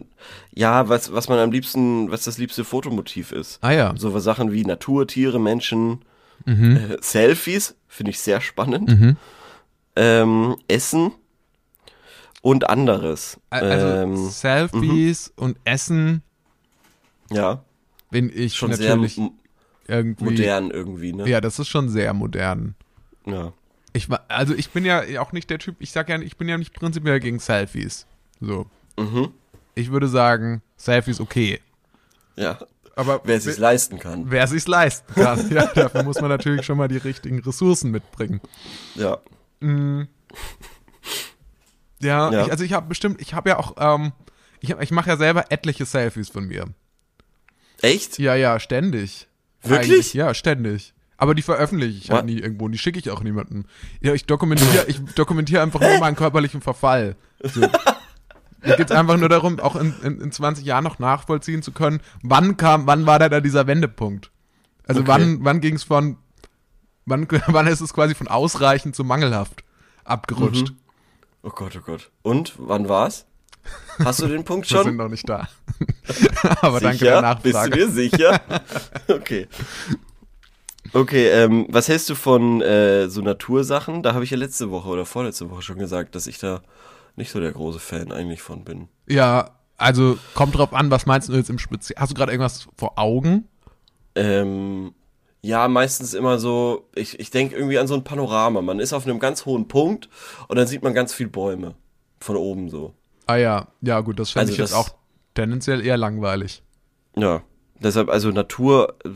ja, 0.53 0.89
was, 0.89 1.13
was 1.13 1.29
man 1.29 1.39
am 1.39 1.51
liebsten, 1.51 2.11
was 2.11 2.23
das 2.25 2.37
liebste 2.37 2.63
Fotomotiv 2.65 3.31
ist. 3.31 3.57
Ah 3.61 3.71
ja. 3.71 3.93
So 3.97 4.17
Sachen 4.19 4.51
wie 4.51 4.65
Natur, 4.65 5.07
Tiere, 5.07 5.39
Menschen, 5.39 6.03
Mhm. 6.45 6.75
äh, 6.75 6.97
Selfies, 7.01 7.75
finde 7.87 8.09
ich 8.11 8.19
sehr 8.19 8.41
spannend. 8.41 8.89
Mhm. 8.89 9.17
Ähm, 9.95 10.57
Essen 10.67 11.11
und 12.41 12.69
anderes. 12.69 13.39
Also 13.49 13.87
ähm, 13.87 14.27
Selfies 14.29 15.31
und 15.37 15.57
Essen 15.63 16.21
ja, 17.31 17.63
bin 18.11 18.29
ich 18.33 18.55
schon 18.55 18.71
natürlich 18.71 19.15
sehr 19.15 19.29
irgendwie. 19.87 20.23
modern 20.25 20.69
irgendwie, 20.71 21.13
ne? 21.13 21.29
Ja, 21.29 21.39
das 21.39 21.59
ist 21.59 21.69
schon 21.69 21.87
sehr 21.87 22.13
modern. 22.13 22.75
Ja. 23.25 23.53
Ich 23.93 24.09
war, 24.09 24.25
also 24.27 24.53
ich 24.55 24.71
bin 24.71 24.83
ja 24.83 25.03
auch 25.21 25.31
nicht 25.31 25.49
der 25.49 25.59
Typ, 25.59 25.75
ich 25.79 25.91
sag 25.91 26.09
ja, 26.09 26.19
ich 26.19 26.35
bin 26.35 26.49
ja 26.49 26.57
nicht 26.57 26.73
prinzipiell 26.73 27.19
gegen 27.21 27.39
Selfies. 27.39 28.05
So. 28.45 28.65
Mhm. 28.97 29.31
Ich 29.75 29.91
würde 29.91 30.07
sagen, 30.07 30.61
Selfies 30.75 31.19
okay. 31.19 31.59
Ja. 32.35 32.59
Aber 32.95 33.21
Wer 33.23 33.37
es 33.37 33.45
sich 33.45 33.57
leisten 33.57 33.97
kann. 33.97 34.29
wer 34.29 34.45
sich's 34.45 34.67
leisten 34.67 35.11
kann. 35.15 35.49
ja, 35.53 35.65
dafür 35.65 36.03
muss 36.03 36.21
man 36.21 36.29
natürlich 36.29 36.63
schon 36.65 36.77
mal 36.77 36.87
die 36.87 36.97
richtigen 36.97 37.39
Ressourcen 37.39 37.89
mitbringen. 37.89 38.39
Ja. 38.95 39.17
Ja, 42.01 42.31
Ja. 42.31 42.45
Ich, 42.45 42.51
also 42.51 42.63
ich 42.63 42.73
habe 42.73 42.87
bestimmt, 42.87 43.21
ich 43.21 43.33
habe 43.33 43.49
ja 43.49 43.57
auch, 43.57 43.75
ähm, 43.77 44.11
ich, 44.59 44.71
hab- 44.71 44.81
ich 44.81 44.91
mache 44.91 45.09
ja 45.09 45.17
selber 45.17 45.45
etliche 45.51 45.85
Selfies 45.85 46.29
von 46.29 46.45
mir. 46.47 46.65
Echt? 47.81 48.19
Ja, 48.19 48.35
ja, 48.35 48.59
ständig. 48.59 49.27
Wirklich? 49.63 49.89
Eigentlich, 49.91 50.13
ja, 50.13 50.33
ständig. 50.33 50.93
Aber 51.17 51.33
die 51.35 51.41
veröffentliche 51.41 51.97
ich 51.97 52.11
halt 52.11 52.25
nie 52.25 52.37
irgendwo 52.39 52.65
und 52.65 52.73
die 52.73 52.77
schicke 52.77 52.99
ich 52.99 53.09
auch 53.09 53.21
niemandem. 53.23 53.65
Ja, 54.01 54.13
ich 54.13 54.25
dokumentiere, 54.25 54.85
ich 54.87 54.99
dokumentiere 55.15 55.61
einfach 55.63 55.79
nur 55.79 55.97
meinen 55.99 56.15
körperlichen 56.17 56.61
Verfall. 56.61 57.15
So. 57.41 57.61
Mir 58.65 58.77
geht's 58.77 58.91
einfach 58.91 59.17
nur 59.17 59.29
darum, 59.29 59.59
auch 59.59 59.75
in, 59.75 59.93
in, 60.03 60.21
in 60.21 60.31
20 60.31 60.65
Jahren 60.65 60.83
noch 60.83 60.99
nachvollziehen 60.99 61.61
zu 61.61 61.71
können, 61.71 61.99
wann 62.21 62.57
kam, 62.57 62.87
wann 62.87 63.05
war 63.05 63.19
da, 63.19 63.29
da 63.29 63.41
dieser 63.41 63.67
Wendepunkt? 63.67 64.31
Also 64.87 65.01
Okay. 65.01 65.09
wann, 65.11 65.39
wann 65.43 65.61
ging 65.61 65.75
es 65.75 65.83
von, 65.83 66.17
wann, 67.05 67.27
wann 67.47 67.67
ist 67.67 67.81
es 67.81 67.93
quasi 67.93 68.15
von 68.15 68.27
ausreichend 68.27 68.95
zu 68.95 69.03
mangelhaft 69.03 69.63
abgerutscht? 70.05 70.69
Mhm. 70.69 70.77
Oh 71.43 71.49
Gott, 71.49 71.75
oh 71.77 71.81
Gott. 71.85 72.09
Und, 72.21 72.53
wann 72.57 72.87
war's? 72.87 73.25
Hast 74.03 74.21
du 74.21 74.27
den 74.27 74.43
Punkt 74.45 74.69
Wir 74.69 74.77
sind 74.77 74.87
schon? 74.87 74.95
noch 74.97 75.09
nicht 75.09 75.27
da. 75.27 75.47
Aber 76.61 76.79
danke 76.79 76.99
sicher? 76.99 77.21
der 77.21 77.35
Bist 77.35 77.45
du 77.45 77.49
Nachfrage. 77.59 77.71
dir 77.77 77.89
sicher? 77.89 78.41
okay. 79.09 79.47
Okay, 80.93 81.27
ähm, 81.29 81.65
was 81.69 81.87
hältst 81.87 82.09
du 82.09 82.15
von 82.15 82.61
äh, 82.61 83.09
so 83.09 83.21
Natursachen? 83.21 84.03
Da 84.03 84.13
habe 84.13 84.23
ich 84.25 84.29
ja 84.31 84.37
letzte 84.37 84.69
Woche 84.69 84.87
oder 84.89 85.05
vorletzte 85.05 85.49
Woche 85.49 85.61
schon 85.63 85.79
gesagt, 85.79 86.13
dass 86.15 86.27
ich 86.27 86.37
da 86.39 86.61
nicht 87.15 87.31
so 87.31 87.39
der 87.39 87.51
große 87.51 87.79
Fan 87.79 88.11
eigentlich 88.11 88.41
von 88.41 88.63
bin. 88.63 88.87
Ja, 89.07 89.51
also 89.77 90.17
kommt 90.33 90.55
drauf 90.57 90.73
an, 90.73 90.91
was 90.91 91.05
meinst 91.05 91.29
du 91.29 91.33
jetzt 91.33 91.49
im 91.49 91.59
Speziellen? 91.59 92.01
Hast 92.01 92.11
du 92.11 92.15
gerade 92.15 92.31
irgendwas 92.31 92.67
vor 92.77 92.97
Augen? 92.97 93.47
Ähm, 94.15 94.93
ja, 95.41 95.67
meistens 95.67 96.13
immer 96.13 96.39
so, 96.39 96.89
ich, 96.95 97.19
ich 97.19 97.29
denke 97.31 97.55
irgendwie 97.55 97.79
an 97.79 97.87
so 97.87 97.95
ein 97.95 98.03
Panorama. 98.03 98.61
Man 98.61 98.79
ist 98.79 98.93
auf 98.93 99.05
einem 99.05 99.19
ganz 99.19 99.45
hohen 99.45 99.67
Punkt 99.67 100.09
und 100.47 100.57
dann 100.57 100.67
sieht 100.67 100.83
man 100.83 100.93
ganz 100.93 101.13
viel 101.13 101.27
Bäume. 101.27 101.75
Von 102.19 102.37
oben 102.37 102.69
so. 102.69 102.93
Ah 103.25 103.35
ja, 103.35 103.67
ja 103.81 103.99
gut, 103.99 104.17
das 104.19 104.29
fände 104.31 104.43
Also 104.43 104.53
ich 104.53 104.59
jetzt 104.59 104.71
das- 104.71 104.79
auch 104.79 104.89
tendenziell 105.33 105.85
eher 105.85 105.97
langweilig. 105.97 106.63
Ja. 107.17 107.41
Deshalb, 107.79 108.09
also 108.09 108.29
Natur 108.29 108.95
äh, 109.03 109.09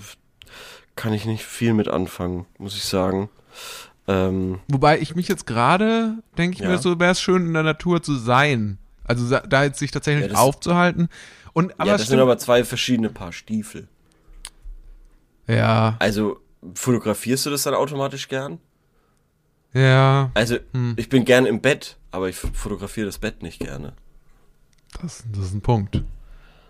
kann 0.96 1.13
ich 1.13 1.25
nicht 1.25 1.46
viel 1.46 1.74
mit 1.74 1.88
anfangen, 1.88 2.46
muss 2.58 2.75
ich 2.75 2.84
sagen. 2.84 3.30
Ähm, 4.08 4.60
Wobei 4.70 5.00
ich 5.00 5.16
mich 5.16 5.28
jetzt 5.28 5.46
gerade, 5.46 6.18
denke 6.38 6.56
ich 6.56 6.62
Ja. 6.62 6.70
mir, 6.70 6.78
so 6.78 6.98
wäre 7.00 7.12
es 7.12 7.22
schön 7.22 7.46
in 7.46 7.54
der 7.54 7.64
Natur 7.64 8.02
zu 8.02 8.16
sein. 8.16 8.78
Also 9.04 9.30
da 9.40 9.64
jetzt 9.64 9.80
sich 9.80 9.92
tatsächlich 9.92 10.24
Ja, 10.28 10.30
das- 10.32 10.40
aufzuhalten. 10.40 11.10
Und 11.54 11.74
aber 11.80 11.88
ja, 11.88 11.94
das 11.94 12.02
sind 12.02 12.08
stimmt- 12.08 12.22
aber 12.22 12.38
zwei 12.38 12.64
verschiedene 12.64 13.10
Paar 13.10 13.32
Stiefel. 13.34 13.88
ja, 15.48 15.96
Also, 16.00 16.40
fotografierst 16.74 17.46
du 17.46 17.50
das 17.50 17.64
dann 17.64 17.74
automatisch 17.74 18.28
gern? 18.28 18.60
ja, 19.74 20.32
Also, 20.34 20.58
Hm. 20.74 20.94
ich 20.98 21.10
bin 21.10 21.26
gern 21.26 21.46
im 21.46 21.62
Bett, 21.62 21.98
aber 22.12 22.30
ich 22.30 22.36
fotografiere 22.38 23.06
das 23.06 23.18
Bett 23.18 23.42
nicht 23.44 23.60
gerne. 23.60 23.94
das, 25.02 25.24
das 25.32 25.46
ist 25.46 25.54
ein 25.54 25.62
Punkt. 25.62 26.02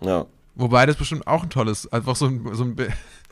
Ja. 0.00 0.26
Wobei 0.54 0.86
das 0.86 0.96
bestimmt 0.96 1.26
auch 1.26 1.42
ein 1.44 1.50
tolles, 1.50 1.90
einfach 1.92 2.14
so 2.16 2.26
ein, 2.26 2.54
so 2.54 2.64
ein 2.64 2.76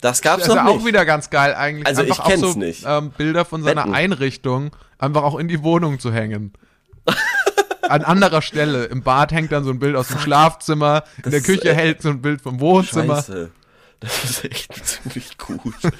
Das 0.00 0.22
gab's 0.22 0.44
Das 0.44 0.48
ist 0.48 0.54
noch 0.54 0.64
ja 0.64 0.68
auch 0.70 0.76
nicht. 0.76 0.86
wieder 0.86 1.04
ganz 1.04 1.30
geil 1.30 1.54
eigentlich. 1.54 1.86
Also 1.86 2.02
ich 2.02 2.10
einfach 2.10 2.24
auch 2.24 2.28
kenn's 2.28 2.40
so, 2.40 2.58
nicht. 2.58 2.84
Ähm, 2.86 3.10
Bilder 3.10 3.44
von 3.44 3.62
seiner 3.62 3.82
Wetten. 3.82 3.94
Einrichtung 3.94 4.70
einfach 4.98 5.22
auch 5.22 5.38
in 5.38 5.48
die 5.48 5.62
Wohnung 5.62 5.98
zu 5.98 6.12
hängen. 6.12 6.52
An 7.82 8.02
anderer 8.04 8.40
Stelle. 8.42 8.84
Im 8.84 9.02
Bad 9.02 9.32
hängt 9.32 9.50
dann 9.52 9.64
so 9.64 9.70
ein 9.70 9.78
Bild 9.80 9.96
aus 9.96 10.08
dem 10.08 10.18
Schlafzimmer. 10.20 11.02
In 11.16 11.22
Das 11.24 11.30
der 11.32 11.40
ist 11.40 11.46
Küche 11.46 11.74
hält 11.74 12.02
so 12.02 12.10
ein 12.10 12.22
Bild 12.22 12.40
vom 12.40 12.60
Wohnzimmer. 12.60 13.16
Scheiße. 13.16 13.50
Das 13.98 14.24
ist 14.24 14.44
echt 14.44 14.86
ziemlich 14.86 15.36
gut. 15.38 15.74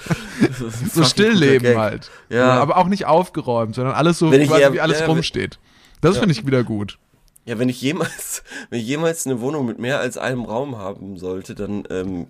So 0.95 1.05
Stillleben 1.05 1.77
halt. 1.79 2.11
Ja. 2.31 2.53
Aber 2.61 2.77
auch 2.79 2.87
nicht 2.87 3.07
aufgeräumt, 3.07 3.75
sondern 3.75 3.95
alles 3.95 4.19
so, 4.19 4.33
ich 4.33 4.49
quasi 4.49 4.63
eher- 4.63 4.73
wie 4.73 4.81
alles 4.81 5.01
ja, 5.01 5.07
rumsteht. 5.07 5.59
Das 6.01 6.17
finde 6.19 6.33
ich 6.33 6.47
wieder 6.47 6.65
gut. 6.65 6.99
Ja, 7.45 7.59
wenn 7.59 7.69
ich 7.69 7.81
jemals, 7.83 8.43
wenn 8.71 8.81
ich 8.81 8.87
jemals 8.87 9.27
eine 9.27 9.41
Wohnung 9.41 9.67
mit 9.67 9.79
mehr 9.79 9.99
als 10.01 10.17
einem 10.17 10.45
Raum 10.45 10.79
haben 10.79 11.19
sollte, 11.19 11.55
dann 11.55 11.85
ähm, 11.91 12.29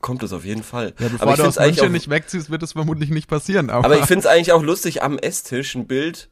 kommt 0.00 0.22
das 0.22 0.32
auf 0.32 0.44
jeden 0.44 0.62
Fall. 0.62 0.94
Ja, 0.98 1.08
bevor 1.08 1.22
aber 1.22 1.30
ich 1.32 1.38
du 1.40 1.46
aus 1.46 1.58
München 1.58 1.86
auch, 1.86 1.90
nicht 1.90 2.10
wegziehst, 2.10 2.50
wird 2.50 2.62
es 2.62 2.72
vermutlich 2.72 3.10
nicht 3.10 3.28
passieren. 3.28 3.70
Aber, 3.70 3.84
aber 3.84 3.98
ich 3.98 4.06
finde 4.06 4.20
es 4.20 4.26
eigentlich 4.26 4.52
auch 4.52 4.62
lustig, 4.62 5.02
am 5.02 5.18
Esstisch 5.18 5.74
ein 5.74 5.86
Bild 5.86 6.28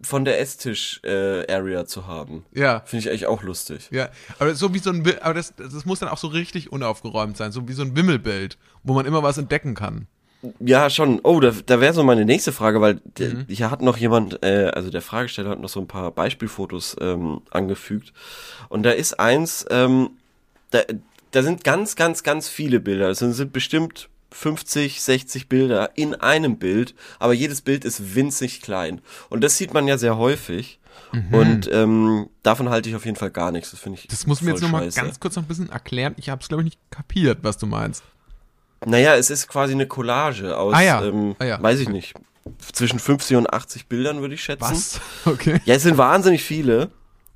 von 0.00 0.24
der 0.24 0.40
Esstisch-Area 0.40 1.86
zu 1.86 2.06
haben. 2.06 2.44
ja. 2.52 2.82
Finde 2.84 3.00
ich 3.04 3.08
eigentlich 3.10 3.26
auch 3.26 3.42
lustig. 3.42 3.88
Ja, 3.90 4.08
aber 4.38 4.54
so 4.54 4.74
wie 4.74 4.78
so 4.78 4.90
ein, 4.90 5.02
aber 5.22 5.34
das, 5.34 5.54
das 5.56 5.84
muss 5.84 6.00
dann 6.00 6.08
auch 6.08 6.18
so 6.18 6.26
richtig 6.28 6.72
unaufgeräumt 6.72 7.36
sein, 7.36 7.52
so 7.52 7.68
wie 7.68 7.72
so 7.72 7.82
ein 7.82 7.96
Wimmelbild, 7.96 8.58
wo 8.82 8.92
man 8.94 9.06
immer 9.06 9.22
was 9.22 9.38
entdecken 9.38 9.74
kann. 9.74 10.06
Ja, 10.60 10.90
schon. 10.90 11.20
Oh, 11.22 11.40
da, 11.40 11.52
da 11.64 11.80
wäre 11.80 11.94
so 11.94 12.02
meine 12.04 12.26
nächste 12.26 12.52
Frage, 12.52 12.80
weil 12.82 13.00
Mhm. 13.18 13.46
hier 13.48 13.70
hat 13.70 13.80
noch 13.80 13.96
jemand, 13.96 14.42
äh, 14.44 14.70
also 14.74 14.90
der 14.90 15.00
Fragesteller 15.00 15.48
hat 15.50 15.60
noch 15.60 15.70
so 15.70 15.80
ein 15.80 15.88
paar 15.88 16.10
Beispielfotos 16.10 16.96
ähm, 17.00 17.40
angefügt. 17.50 18.12
Und 18.68 18.82
da 18.82 18.90
ist 18.90 19.18
eins, 19.18 19.64
ähm, 19.70 20.10
da, 20.70 20.80
da 21.34 21.42
sind 21.42 21.64
ganz, 21.64 21.96
ganz, 21.96 22.22
ganz 22.22 22.48
viele 22.48 22.80
Bilder. 22.80 23.10
Es 23.10 23.18
sind, 23.18 23.52
bestimmt 23.52 24.08
50, 24.30 25.00
60 25.00 25.48
Bilder 25.48 25.90
in 25.96 26.14
einem 26.14 26.58
Bild, 26.58 26.94
aber 27.18 27.32
jedes 27.32 27.60
Bild 27.60 27.84
ist 27.84 28.14
winzig 28.14 28.60
klein. 28.62 29.00
Und 29.30 29.42
das 29.42 29.56
sieht 29.56 29.74
man 29.74 29.88
ja 29.88 29.98
sehr 29.98 30.16
häufig. 30.16 30.78
Und 31.32 31.68
ähm, 31.72 32.28
davon 32.42 32.68
halte 32.68 32.88
ich 32.88 32.96
auf 32.96 33.04
jeden 33.04 33.16
Fall 33.16 33.30
gar 33.30 33.52
nichts. 33.52 33.70
Das 33.70 33.80
finde 33.80 33.98
ich. 33.98 34.04
Mhm. 34.04 34.08
Das 34.10 34.26
muss 34.26 34.42
mir 34.42 34.50
jetzt 34.50 34.62
nochmal 34.62 34.88
ganz 34.90 35.20
kurz 35.20 35.36
noch 35.36 35.44
ein 35.44 35.46
bisschen 35.48 35.70
erklären. 35.70 36.14
Ich 36.16 36.28
habe 36.28 36.40
es, 36.42 36.48
glaube 36.48 36.62
ich, 36.62 36.66
nicht 36.66 36.80
kapiert, 36.90 37.38
was 37.42 37.58
du 37.58 37.66
meinst. 37.66 38.02
Naja, 38.84 39.14
es 39.14 39.30
ist 39.30 39.48
quasi 39.48 39.72
eine 39.72 39.86
Collage 39.86 40.56
aus, 40.56 40.74
Ah 40.74 40.82
ja, 40.82 41.04
ähm, 41.04 41.36
ah 41.38 41.44
ja. 41.44 41.62
weiß 41.62 41.80
ich 41.80 41.88
nicht, 41.88 42.14
zwischen 42.72 42.98
50 42.98 43.36
und 43.36 43.52
80 43.52 43.86
Bildern, 43.86 44.20
würde 44.20 44.34
ich 44.34 44.42
schätzen. 44.42 44.70
Was? 44.70 45.00
Okay. 45.24 45.60
Ja, 45.64 45.74
es 45.74 45.82
sind 45.82 45.96
wahnsinnig 45.96 46.42
viele. 46.42 46.90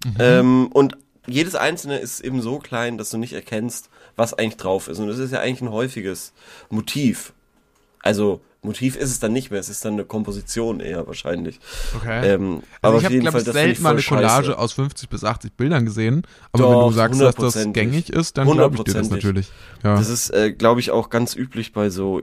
Mhm. 0.04 0.16
Ähm, 0.18 0.66
und 0.72 0.96
jedes 1.28 1.54
einzelne 1.54 1.99
ist 1.99 2.20
eben 2.20 2.42
so 2.42 2.58
klein, 2.58 2.99
dass 2.99 3.11
du 3.11 3.18
nicht 3.18 3.32
erkennst, 3.32 3.90
was 4.16 4.35
eigentlich 4.35 4.56
drauf 4.56 4.88
ist. 4.88 4.99
Und 4.99 5.08
das 5.08 5.18
ist 5.18 5.32
ja 5.32 5.40
eigentlich 5.40 5.62
ein 5.62 5.70
häufiges 5.73 6.32
Motiv. 6.70 7.32
Also, 8.00 8.40
Motiv 8.62 8.97
ist 8.97 9.11
es 9.11 9.20
dann 9.20 9.32
nicht 9.32 9.52
mehr, 9.52 9.61
es 9.61 9.68
ist 9.68 9.85
dann 9.85 9.92
eine 9.94 10.04
Komposition 10.04 10.80
eher 10.80 11.06
wahrscheinlich. 11.06 11.61
Okay. 11.97 12.35
Ähm, 12.35 12.62
Also 12.82 12.97
aber 12.97 12.99
ich 12.99 13.04
habe, 13.04 13.18
glaube 13.20 13.38
ich, 13.38 13.44
selten 13.44 13.82
mal 13.82 13.90
eine 13.90 14.02
Collage 14.02 14.47
scheiße. 14.49 14.58
aus 14.58 14.73
50 14.73 15.08
bis 15.08 15.23
80 15.23 15.52
Bildern 15.52 15.85
gesehen. 15.85 16.23
Aber 16.52 16.64
wenn 16.64 16.73
Doch, 16.73 16.88
du 16.88 16.94
sagst, 16.94 17.20
dass 17.20 17.37
das 17.37 17.73
gängig 17.73 18.11
ist, 18.11 18.37
dann 18.37 18.50
glaube 18.50 18.76
ich 18.76 18.82
dir 18.82 18.94
das 18.94 19.11
natürlich. 19.11 19.49
Ja. 19.85 19.94
Das 19.97 20.08
ist, 20.08 20.30
äh, 20.30 20.52
glaube 20.52 20.80
ich, 20.80 20.90
auch 20.90 21.08
ganz 21.08 21.37
üblich 21.37 21.73
bei 21.73 21.88
so 21.88 22.20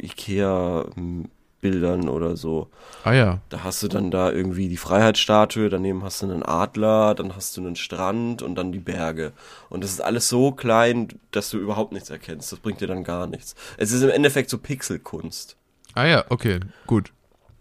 Ikea-Bildern 1.66 2.10
oder 2.10 2.38
so. 2.38 2.70
ah 3.04 3.14
ja. 3.14 3.42
Da 3.50 3.64
hast 3.64 3.82
du 3.84 3.88
dann 3.88 4.12
da 4.12 4.32
irgendwie 4.32 4.68
die 4.70 4.78
Freiheitsstatue, 4.78 5.70
daneben 5.70 6.04
hast 6.04 6.22
du 6.22 6.26
einen 6.32 6.44
Adler, 6.44 7.16
dann 7.16 7.36
hast 7.36 7.56
du 7.58 7.62
einen 7.62 7.76
Strand 7.76 8.42
und 8.42 8.56
dann 8.56 8.72
die 8.72 8.80
Berge. 8.80 9.34
Und 9.70 9.84
das 9.84 9.92
ist 9.92 10.02
alles 10.02 10.28
so 10.30 10.52
klein, 10.52 11.08
dass 11.32 11.50
du 11.50 11.58
überhaupt 11.58 11.92
nichts 11.94 12.10
erkennst. 12.10 12.52
Das 12.52 12.60
bringt 12.60 12.82
dir 12.82 12.88
dann 12.88 13.04
gar 13.04 13.28
nichts. 13.28 13.56
Es 13.78 13.92
ist 13.92 14.02
im 14.02 14.10
Endeffekt 14.10 14.50
so 14.50 14.58
Pixelkunst. 14.58 15.56
Ah 15.94 16.06
ja, 16.06 16.26
okay, 16.30 16.60
gut. 16.88 17.12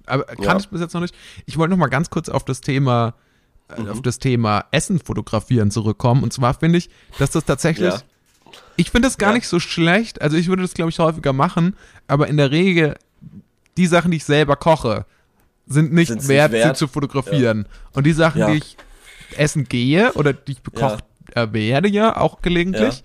Aber 0.06 0.24
kannte 0.24 0.42
Ja. 0.44 0.56
ich 0.58 0.68
bis 0.68 0.80
jetzt 0.80 0.94
noch 0.94 1.00
nicht. 1.00 1.14
Ich 1.46 1.56
wollte 1.56 1.70
noch 1.70 1.78
mal 1.78 1.86
ganz 1.88 2.10
kurz 2.10 2.28
auf 2.28 2.44
das 2.44 2.60
Thema 2.60 3.14
äh, 3.74 3.80
Mhm. 3.80 3.88
auf 3.88 4.02
das 4.02 4.18
Thema 4.18 4.66
Essen 4.72 4.98
fotografieren 4.98 5.70
zurückkommen. 5.70 6.22
Und 6.22 6.34
zwar 6.34 6.52
finde 6.52 6.76
ich, 6.78 6.90
dass 7.18 7.30
das 7.30 7.44
tatsächlich 7.46 7.94
Ja. 7.94 8.00
Ich 8.76 8.90
finde 8.90 9.08
das 9.08 9.16
gar 9.18 9.30
Ja. 9.30 9.36
nicht 9.36 9.48
so 9.48 9.58
schlecht. 9.58 10.20
Also 10.20 10.36
ich 10.36 10.48
würde 10.48 10.62
das, 10.62 10.74
glaube 10.74 10.90
ich, 10.90 10.98
häufiger 10.98 11.32
machen. 11.32 11.74
Aber 12.06 12.28
in 12.28 12.36
der 12.36 12.50
Regel, 12.50 12.94
die 13.76 13.86
Sachen, 13.86 14.10
die 14.10 14.18
ich 14.18 14.24
selber 14.24 14.56
koche, 14.56 15.04
sind 15.66 15.92
nicht 15.92 16.08
Sind's 16.08 16.28
wert, 16.28 16.52
nicht 16.52 16.62
wert? 16.62 16.76
sie 16.76 16.86
zu 16.86 16.88
fotografieren. 16.92 17.66
Und 17.92 18.04
die 18.06 18.12
Sachen, 18.12 18.40
Ja. 18.40 18.50
die 18.50 18.58
ich 18.58 18.76
essen 19.36 19.64
gehe 19.64 20.12
oder 20.12 20.32
die 20.32 20.52
ich 20.52 20.62
bekocht 20.62 21.04
äh, 21.34 21.46
werde, 21.52 21.88
ja, 21.88 22.16
auch 22.16 22.42
gelegentlich, 22.42 23.02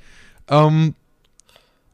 ähm, 0.50 0.94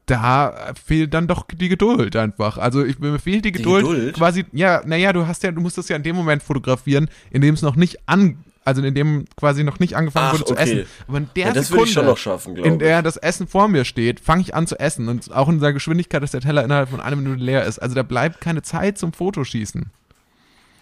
da 0.08 0.74
fehlt 0.86 1.14
dann 1.14 1.28
doch 1.28 1.46
die 1.52 1.68
Geduld 1.70 2.16
einfach. 2.16 2.58
Also 2.58 2.84
ich, 2.86 3.00
mir 3.00 3.18
fehlt 3.18 3.46
die 3.46 3.52
Geduld, 3.52 3.86
Geduld? 3.86 4.16
quasi, 4.16 4.46
ja, 4.52 4.82
naja, 4.86 5.14
du 5.14 5.26
hast 5.26 5.42
ja, 5.44 5.52
du 5.52 5.62
musst 5.62 5.78
das 5.78 5.90
ja 5.90 5.96
in 5.96 6.04
dem 6.04 6.16
Moment 6.16 6.44
fotografieren, 6.44 7.10
in 7.32 7.42
dem 7.42 7.56
es 7.56 7.62
noch 7.64 7.76
nicht 7.76 7.98
an, 8.08 8.38
also 8.66 8.82
in 8.82 8.94
dem 8.94 9.26
quasi 9.38 9.64
noch 9.64 9.80
nicht 9.80 9.96
angefangen 9.96 10.28
Ach, 10.30 10.34
wurde 10.34 10.46
zu 10.46 10.54
okay. 10.54 10.82
essen. 10.82 10.86
Aber 11.08 11.18
in 11.20 11.30
der 11.36 11.48
Ja, 11.48 11.54
das 11.54 11.68
Sekunde, 11.68 11.86
ich 11.86 11.94
schon 11.94 12.06
noch 12.06 12.18
schaffen, 12.18 12.58
in 12.58 12.80
der 12.80 13.02
das 13.02 13.16
Essen 13.16 13.48
vor 13.48 13.68
mir 13.68 13.86
steht, 13.86 14.20
fange 14.20 14.42
ich 14.42 14.54
an 14.54 14.68
zu 14.68 14.80
essen 14.80 15.08
und 15.08 15.32
auch 15.32 15.48
in 15.48 15.60
der 15.60 15.72
Geschwindigkeit, 15.72 16.22
dass 16.22 16.32
der 16.32 16.42
Teller 16.42 16.64
innerhalb 16.64 16.90
von 16.90 17.00
einer 17.00 17.16
Minute 17.16 17.42
leer 17.42 17.64
ist. 17.64 17.80
Also 17.80 17.96
da 17.96 18.04
bleibt 18.04 18.42
keine 18.42 18.64
Zeit 18.64 18.98
zum 18.98 19.14
Fotoschießen. 19.14 19.92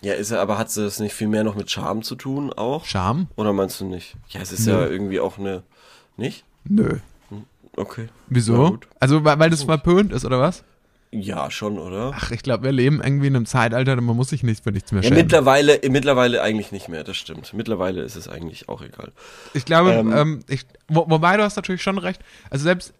Ja, 0.01 0.13
ist 0.13 0.31
er, 0.31 0.41
aber 0.41 0.57
hat 0.57 0.75
das 0.75 0.99
nicht 0.99 1.13
viel 1.13 1.27
mehr 1.27 1.43
noch 1.43 1.55
mit 1.55 1.69
Charme 1.69 2.03
zu 2.03 2.15
tun 2.15 2.51
auch? 2.51 2.85
Scham? 2.85 3.27
Oder 3.35 3.53
meinst 3.53 3.79
du 3.79 3.85
nicht? 3.85 4.15
Ja, 4.29 4.41
es 4.41 4.51
ist 4.51 4.65
Nö. 4.65 4.73
ja 4.73 4.87
irgendwie 4.87 5.19
auch 5.19 5.37
eine. 5.37 5.63
Nicht? 6.17 6.43
Nö. 6.65 6.97
Okay. 7.75 8.07
Wieso? 8.27 8.79
Also 8.99 9.23
weil, 9.23 9.39
weil 9.39 9.49
das 9.49 9.63
verpönt 9.63 10.13
ist 10.13 10.25
oder 10.25 10.39
was? 10.39 10.63
Ja, 11.15 11.51
schon, 11.51 11.77
oder? 11.77 12.11
Ach, 12.15 12.31
ich 12.31 12.41
glaube, 12.41 12.63
wir 12.63 12.71
leben 12.71 12.99
irgendwie 13.03 13.27
in 13.27 13.35
einem 13.35 13.45
Zeitalter, 13.45 13.95
man 14.01 14.15
muss 14.15 14.29
sich 14.29 14.41
nicht 14.41 14.63
für 14.63 14.71
nichts 14.71 14.91
mehr 14.91 15.03
Ja, 15.03 15.09
schämen. 15.09 15.19
mittlerweile, 15.23 15.79
mittlerweile 15.89 16.41
eigentlich 16.41 16.71
nicht 16.71 16.89
mehr, 16.89 17.03
das 17.03 17.17
stimmt. 17.17 17.53
Mittlerweile 17.53 18.01
ist 18.01 18.15
es 18.15 18.27
eigentlich 18.27 18.67
auch 18.67 18.81
egal. 18.81 19.11
Ich 19.53 19.63
glaube, 19.65 19.91
ähm, 19.91 20.11
Ähm, 20.11 20.39
ich, 20.47 20.65
wo, 20.87 21.05
wobei 21.07 21.37
du 21.37 21.43
hast 21.43 21.55
natürlich 21.55 21.83
schon 21.83 21.99
recht. 21.99 22.19
Also 22.49 22.63
selbst, 22.63 22.93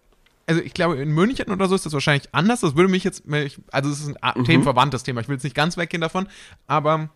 also 0.46 0.60
ich 0.60 0.74
glaube, 0.74 0.96
in 0.96 1.10
München 1.10 1.50
oder 1.50 1.66
so 1.66 1.74
ist 1.74 1.86
das 1.86 1.92
wahrscheinlich 1.92 2.28
anders. 2.32 2.60
Das 2.60 2.76
würde 2.76 2.88
mich 2.90 3.02
jetzt, 3.02 3.24
also 3.72 3.90
es 3.90 4.00
ist 4.00 4.14
ein 4.22 4.32
Mhm. 4.40 4.44
themenverwandtes 4.44 5.02
Thema. 5.02 5.20
Ich 5.20 5.28
will 5.28 5.34
jetzt 5.34 5.44
nicht 5.44 5.56
ganz 5.56 5.76
weggehen 5.76 6.00
davon, 6.00 6.28
aber 6.68 7.08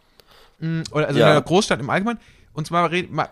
mh, 0.58 0.82
oder 0.90 1.06
also 1.06 1.20
Ja. 1.20 1.26
in 1.26 1.32
einer 1.32 1.42
Großstadt 1.42 1.78
im 1.78 1.90
Allgemeinen. 1.90 2.18
Und 2.54 2.66
zwar 2.66 2.90
red- 2.90 3.12
ma- 3.12 3.28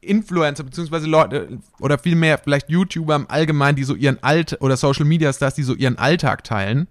Influencer 0.00 0.64
beziehungsweise 0.64 1.06
Leute 1.06 1.58
oder 1.80 1.96
vielmehr 1.98 2.38
vielleicht 2.38 2.68
YouTuber 2.68 3.14
im 3.16 3.30
Allgemeinen, 3.30 3.76
die 3.76 3.84
so 3.84 3.94
ihren 3.94 4.22
Alt 4.22 4.58
oder 4.60 4.76
Social 4.76 5.04
Media 5.06 5.32
Stars, 5.32 5.54
die 5.54 5.62
so 5.62 5.74
ihren 5.74 5.96
Alltag 5.96 6.42
teilen. 6.44 6.88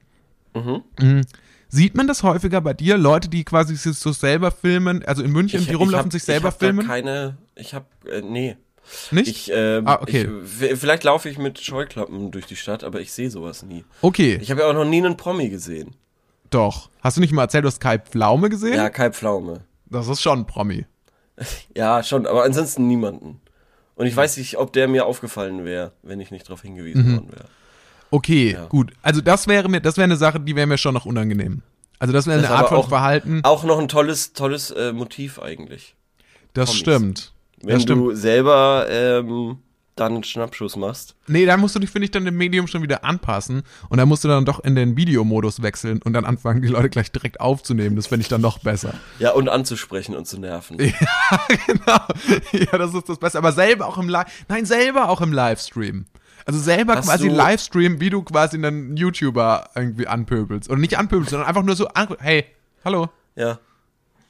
Mhm. 0.54 1.22
Sieht 1.68 1.96
man 1.96 2.08
das 2.08 2.22
häufiger 2.24 2.62
bei 2.62 2.74
dir? 2.74 2.98
Leute, 2.98 3.30
die 3.30 3.44
quasi 3.44 3.76
sich 3.76 3.98
so 3.98 4.12
selber 4.12 4.52
filmen, 4.52 5.04
also 5.06 5.24
in 5.24 5.32
München, 5.32 5.66
die 5.66 5.74
rumlaufen, 5.74 6.06
hab- 6.08 6.12
sich 6.14 6.24
selber 6.24 6.50
ich 6.50 6.54
hab 6.54 6.60
filmen? 6.60 6.86
keine, 6.88 7.38
ich 7.56 7.74
hab, 7.74 7.88
äh, 8.06 8.22
nee. 8.22 8.58
Nicht? 9.12 9.28
Ich, 9.30 9.52
ähm, 9.54 9.88
Ah, 9.88 10.00
okay. 10.02 10.28
ich, 10.44 10.78
vielleicht 10.78 11.04
laufe 11.06 11.30
ich 11.30 11.38
mit 11.38 11.60
Scheuklappen 11.60 12.32
durch 12.32 12.46
die 12.46 12.56
Stadt, 12.58 12.84
aber 12.84 13.00
ich 13.02 13.12
sehe 13.14 13.32
sowas 13.32 13.64
nie. 13.64 13.86
okay, 14.02 14.38
Ich 14.42 14.52
habe 14.52 14.62
ja 14.62 14.68
auch 14.68 14.74
noch 14.74 14.86
nie 14.86 14.98
einen 14.98 15.18
Promi 15.18 15.50
gesehen. 15.50 15.96
doch. 16.50 16.90
Hast 17.02 17.18
du 17.18 17.22
nicht 17.22 17.34
mal 17.34 17.44
erzählt, 17.44 17.64
du 17.64 17.68
hast 17.70 17.80
Kai 17.80 17.98
Pflaume 17.98 18.50
gesehen? 18.50 18.76
Ja, 18.76 18.90
Kai 18.90 19.10
Pflaume. 19.12 19.62
Das 19.88 20.08
ist 20.08 20.22
schon 20.22 20.40
ein 20.40 20.46
Promi. 20.48 20.86
Ja, 21.76 22.04
schon, 22.04 22.28
aber 22.28 22.44
ansonsten 22.44 22.88
niemanden. 22.88 23.42
Und 23.96 24.06
ich 24.06 24.16
weiß 24.16 24.38
nicht, 24.38 24.58
ob 24.58 24.72
der 24.74 24.88
mir 24.88 25.06
aufgefallen 25.06 25.66
wäre, 25.66 25.94
wenn 26.04 26.20
ich 26.20 26.30
nicht 26.30 26.48
darauf 26.48 26.62
hingewiesen 26.62 27.08
Mhm. 27.08 27.16
worden 27.16 27.32
wäre. 27.32 27.46
Okay, 28.14 28.52
Ja. 28.54 28.66
gut. 28.66 28.92
Also 29.02 29.22
das 29.22 29.48
wäre 29.48 29.68
mir, 29.70 29.82
das 29.82 29.98
wäre 29.98 30.04
eine 30.04 30.18
Sache, 30.18 30.40
die 30.40 30.56
wäre 30.56 30.68
mir 30.68 30.78
schon 30.78 30.94
noch 30.94 31.06
unangenehm. 31.08 31.64
Also 31.98 32.14
das 32.14 32.28
wäre 32.28 32.38
Das 32.40 32.46
eine 32.48 32.56
ist 32.56 32.60
Art 32.62 32.70
von 32.70 32.78
auch- 32.78 32.90
Verhalten. 32.90 33.40
Auch 33.44 33.64
noch 33.64 33.80
ein 33.80 33.88
tolles, 33.88 34.34
tolles 34.34 34.70
äh, 34.70 34.94
Motiv 34.94 35.40
eigentlich. 35.40 35.96
Das 36.54 36.70
Promis. 36.70 36.80
stimmt. 36.80 37.34
Wenn 37.64 37.74
das 37.76 37.82
stimmt. 37.84 38.02
du 38.02 38.14
selber 38.16 38.86
ähm, 38.90 39.58
dann 39.96 40.14
einen 40.14 40.24
Schnappschuss 40.24 40.76
machst. 40.76 41.16
Nee, 41.28 41.46
da 41.48 41.58
musst 41.58 41.74
du 41.76 41.80
dich, 41.80 41.90
finde 41.90 42.06
ich, 42.06 42.12
dann 42.12 42.26
dem 42.26 42.36
Medium 42.38 42.68
schon 42.68 42.84
wieder 42.84 43.04
anpassen. 43.04 43.64
Und 43.90 43.98
dann 43.98 44.08
musst 44.08 44.24
du 44.24 44.28
dann 44.28 44.46
doch 44.46 44.60
in 44.64 44.76
den 44.76 44.96
Videomodus 44.96 45.64
wechseln 45.64 46.00
und 46.04 46.14
dann 46.14 46.26
anfangen, 46.26 46.62
die 46.62 46.68
Leute 46.68 46.90
gleich 46.90 47.12
direkt 47.12 47.40
aufzunehmen. 47.40 47.96
Das 47.96 48.08
finde 48.08 48.22
ich 48.22 48.28
dann 48.28 48.42
noch 48.42 48.60
besser. 48.60 48.94
Ja, 49.18 49.32
und 49.32 49.50
anzusprechen 49.50 50.16
und 50.16 50.28
zu 50.28 50.40
nerven. 50.40 50.78
genau. 51.68 52.00
Ja, 52.52 52.78
das 52.78 52.94
ist 52.94 53.10
das 53.10 53.18
Beste. 53.18 53.38
Aber 53.40 53.52
selber 53.54 53.88
auch 53.88 53.98
im 53.98 54.08
Live, 54.10 54.28
nein, 54.50 54.66
selber 54.66 55.10
auch 55.10 55.22
im 55.22 55.34
Livestream. 55.34 56.06
Also 56.46 56.60
selber 56.60 56.96
Hast 56.96 57.08
quasi 57.08 57.30
Livestream, 57.30 58.00
wie 58.00 58.10
du 58.10 58.22
quasi 58.24 58.58
einen 58.58 58.98
YouTuber 58.98 59.70
irgendwie 59.76 60.08
anpöbelst. 60.08 60.70
Oder 60.70 60.80
nicht 60.80 60.98
anpöbelst, 60.98 61.32
sondern 61.32 61.48
einfach 61.48 61.64
nur 61.64 61.76
so, 61.76 61.88
hey, 62.20 62.46
hallo, 62.84 63.10
Ja. 63.36 63.60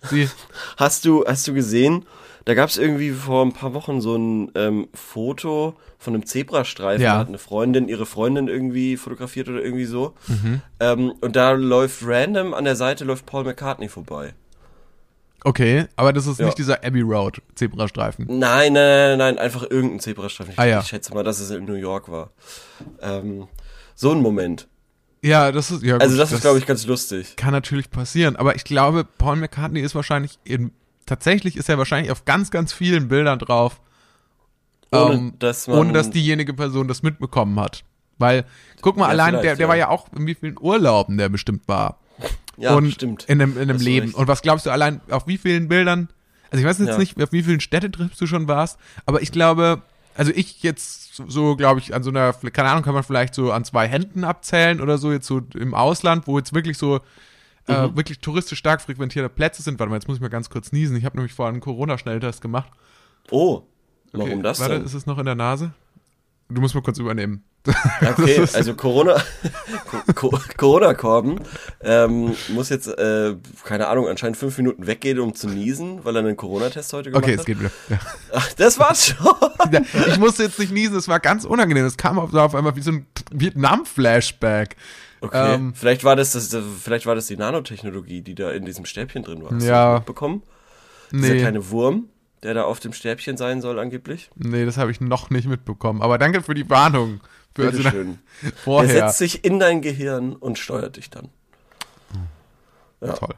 sie. 0.10 0.30
Hast 0.78 1.06
du, 1.06 1.24
hast 1.26 1.48
du 1.48 1.54
gesehen, 1.54 2.06
da 2.46 2.56
gab 2.56 2.70
es 2.70 2.78
irgendwie 2.78 3.12
vor 3.12 3.46
ein 3.46 3.54
paar 3.54 3.74
Wochen 3.74 4.02
so 4.02 4.16
ein 4.18 4.52
ähm, 4.56 4.90
Foto 4.94 5.78
von 5.98 6.14
einem 6.14 6.26
Zebrastreifen. 6.26 7.02
Ja. 7.04 7.14
Da 7.14 7.20
hat 7.20 7.30
eine 7.30 7.38
Freundin 7.38 7.88
ihre 7.88 8.06
Freundin 8.06 8.50
irgendwie 8.50 8.98
fotografiert 8.98 9.48
oder 9.48 9.64
irgendwie 9.64 9.86
so. 9.86 10.14
Mhm. 10.28 10.62
Ähm, 10.82 11.14
und 11.22 11.36
da 11.36 11.52
läuft 11.52 12.06
random 12.06 12.54
an 12.54 12.66
der 12.66 12.76
Seite 12.76 13.06
läuft 13.06 13.26
Paul 13.26 13.46
McCartney 13.46 13.88
vorbei. 13.88 14.34
Okay, 15.44 15.86
aber 15.96 16.14
das 16.14 16.26
ist 16.28 16.40
Ja. 16.40 16.46
nicht 16.46 16.58
dieser 16.58 16.84
Abbey 16.84 17.02
Road 17.02 17.42
Zebrastreifen. 17.56 18.26
Nein, 18.28 18.74
nein, 18.74 18.74
nein, 18.74 19.18
nein, 19.18 19.38
einfach 19.40 19.64
irgendein 19.70 20.00
Zebrastreifen. 20.00 20.54
Ich, 20.54 20.60
Ah, 20.60 20.66
ja. 20.66 20.80
ich 20.80 20.88
schätze 20.88 21.14
mal, 21.14 21.24
dass 21.24 21.40
es 21.40 21.50
in 21.52 21.66
New 21.66 21.74
York 21.74 22.10
war. 22.10 22.32
Ähm, 23.02 23.48
so 23.96 24.12
ein 24.12 24.22
Moment. 24.22 24.68
Ja, 25.22 25.52
das 25.52 25.72
ist, 25.72 25.84
ja, 25.84 25.94
gut, 25.94 26.02
Also 26.04 26.18
das, 26.18 26.32
ist, 26.32 26.42
glaube 26.42 26.60
ich, 26.60 26.66
ganz 26.66 26.86
lustig. 26.86 27.36
kann 27.38 27.52
natürlich 27.52 27.90
passieren. 27.90 28.36
Aber 28.36 28.56
ich 28.56 28.64
glaube, 28.64 29.06
Paul 29.06 29.38
McCartney 29.38 29.80
ist 29.82 29.96
wahrscheinlich 29.96 30.38
in, 30.44 30.72
tatsächlich 31.06 31.56
ist 31.58 31.70
er 31.70 31.78
wahrscheinlich 31.78 32.12
auf 32.12 32.26
ganz, 32.26 32.52
ganz 32.52 32.74
vielen 32.74 33.08
Bildern 33.08 33.40
drauf, 33.40 33.80
Ohne, 34.92 35.14
ähm, 35.14 35.34
dass 35.40 35.68
man, 35.68 35.78
ohne 35.78 35.94
dass 35.94 36.10
diejenige 36.10 36.54
Person 36.54 36.88
das 36.88 37.04
mitbekommen 37.04 37.60
hat. 37.60 37.84
Weil, 38.18 38.46
guck 38.82 38.96
mal, 38.98 39.06
Ja, 39.06 39.10
allein, 39.12 39.42
der, 39.42 39.56
der 39.56 39.68
war 39.68 39.76
ja. 39.76 39.86
ja 39.86 39.90
auch 39.90 40.08
in 40.14 40.26
wie 40.28 40.36
vielen 40.36 40.58
Urlauben 40.60 41.18
der 41.18 41.30
bestimmt 41.30 41.68
war. 41.68 42.00
Ja, 42.58 42.76
und 42.76 42.92
stimmt. 42.92 43.26
in 43.26 43.42
einem, 43.42 43.58
in 43.58 43.70
einem 43.70 43.80
Leben. 43.80 44.08
recht. 44.08 44.16
Und 44.18 44.28
was 44.28 44.42
glaubst 44.42 44.66
du 44.66 44.70
allein, 44.72 45.02
auf 45.10 45.28
wie 45.28 45.38
vielen 45.38 45.68
Bildern, 45.68 46.10
also 46.52 46.62
ich 46.64 46.68
weiß 46.70 46.80
jetzt 46.80 46.88
Ja. 46.90 46.98
nicht, 46.98 47.22
auf 47.22 47.32
wie 47.32 47.44
vielen 47.44 47.60
Städtetrips 47.60 48.18
du 48.18 48.28
schon 48.28 48.48
warst, 48.48 48.80
aber 49.06 49.22
ich 49.22 49.32
glaube, 49.32 49.82
also 50.16 50.32
ich 50.36 50.62
jetzt 50.64 51.16
so, 51.28 51.56
glaube 51.56 51.80
ich, 51.80 51.94
an 51.96 52.04
so 52.04 52.10
einer, 52.12 52.34
keine 52.34 52.70
Ahnung, 52.70 52.84
kann 52.84 52.94
man 52.94 53.04
vielleicht 53.04 53.34
so 53.34 53.52
an 53.52 53.66
zwei 53.66 53.88
Händen 53.88 54.24
abzählen 54.24 54.80
oder 54.82 54.98
so, 54.98 55.12
jetzt 55.12 55.26
so 55.28 55.42
im 55.56 55.74
Ausland, 55.74 56.28
wo 56.28 56.38
jetzt 56.38 56.54
wirklich 56.54 56.78
so, 56.78 57.00
äh, 57.68 57.88
Mhm. 57.88 57.96
wirklich 57.96 58.20
touristisch 58.20 58.60
stark 58.60 58.82
frequentierte 58.82 59.30
Plätze 59.30 59.64
sind. 59.64 59.80
Warte 59.80 59.90
mal, 59.90 59.96
jetzt 59.96 60.08
muss 60.08 60.18
ich 60.18 60.22
mal 60.22 60.28
ganz 60.30 60.50
kurz 60.50 60.72
niesen. 60.72 60.96
Ich 60.98 61.06
habe 61.06 61.16
nämlich 61.18 61.34
vorhin 61.34 61.56
einen 61.56 61.62
Corona-Schnelltest 61.62 62.42
gemacht. 62.42 62.70
Oh, 63.32 63.64
Okay, 64.16 64.28
warum 64.28 64.44
das 64.44 64.60
Warte, 64.60 64.76
denn? 64.76 64.84
ist 64.86 64.94
es 64.94 65.08
noch 65.08 65.18
in 65.18 65.26
der 65.26 65.34
Nase? 65.34 65.74
Du 66.54 66.62
musst 66.62 66.76
mal 66.76 66.82
kurz 66.82 67.00
übernehmen. 67.00 67.44
Okay, 68.02 68.44
ist- 68.44 68.56
also 68.56 68.76
Corona, 68.76 69.22
Co 70.16 70.30
Co 70.30 70.40
Corona-Korben 70.58 71.40
ähm, 71.82 72.34
muss 72.50 72.68
jetzt, 72.70 72.88
äh, 72.88 73.36
keine 73.64 73.88
Ahnung, 73.88 74.08
anscheinend 74.10 74.36
fünf 74.38 74.58
Minuten 74.58 74.86
weggehen, 74.86 75.20
um 75.20 75.34
zu 75.34 75.48
niesen, 75.48 76.04
weil 76.04 76.16
er 76.18 76.20
einen 76.20 76.36
Corona-Test 76.36 76.92
heute 76.94 77.12
gemacht 77.12 77.24
Okay, 77.24 77.34
es 77.36 77.40
hat. 77.40 77.46
geht 77.46 77.60
wieder. 77.62 77.72
Ja. 77.90 78.00
Ach, 78.34 78.54
das 78.54 78.78
war's 78.80 79.08
schon. 79.08 79.34
Ja, 79.72 79.82
ich 80.08 80.20
musste 80.20 80.44
jetzt 80.44 80.60
nicht 80.60 80.74
niesen, 80.74 80.98
es 80.98 81.08
war 81.08 81.20
ganz 81.22 81.46
unangenehm. 81.46 81.86
Es 81.86 81.96
kam 81.96 82.20
auf, 82.20 82.34
auf 82.34 82.54
einmal 82.56 82.76
wie 82.76 82.82
so 82.82 82.92
ein 82.92 83.06
Vietnam-Flashback. 83.32 84.76
Okay, 85.22 85.54
Ähm, 85.56 85.74
vielleicht 85.74 86.04
war 86.04 86.16
das, 86.18 86.32
das, 86.34 86.56
vielleicht 86.84 87.06
war 87.06 87.16
das 87.16 87.28
die 87.28 87.38
Nanotechnologie, 87.38 88.22
die 88.22 88.36
da 88.36 88.52
in 88.52 88.66
diesem 88.66 88.84
Stäbchen 88.86 89.24
drin 89.24 89.42
war. 89.44 89.52
Hast 89.52 89.64
Ja. 89.64 89.86
du 89.86 89.92
das 89.92 90.00
mitbekommen? 90.02 90.44
Dieser 91.12 91.34
Nee, 91.34 91.40
kleine 91.40 91.70
Wurm, 91.70 92.10
der 92.44 92.54
da 92.54 92.64
auf 92.64 92.80
dem 92.80 92.94
Stäbchen 92.94 93.38
sein 93.38 93.62
soll 93.62 93.80
angeblich. 93.80 94.30
nee, 94.36 94.66
das 94.66 94.78
habe 94.78 94.92
ich 94.92 95.02
noch 95.02 95.30
nicht 95.30 95.48
mitbekommen. 95.48 96.02
Aber 96.02 96.18
danke 96.18 96.42
für 96.42 96.54
die 96.54 96.70
Warnung. 96.70 97.22
Für 97.56 97.68
also 97.68 97.78
Bitteschön. 97.78 98.20
Der 98.42 98.52
vorher. 98.52 98.94
setzt 98.94 99.18
sich 99.20 99.46
in 99.46 99.60
dein 99.60 99.82
Gehirn 99.82 100.36
und 100.36 100.58
steuert 100.58 100.98
dich 100.98 101.10
dann. 101.10 101.30
Ja. 103.02 103.14
Toll. 103.14 103.36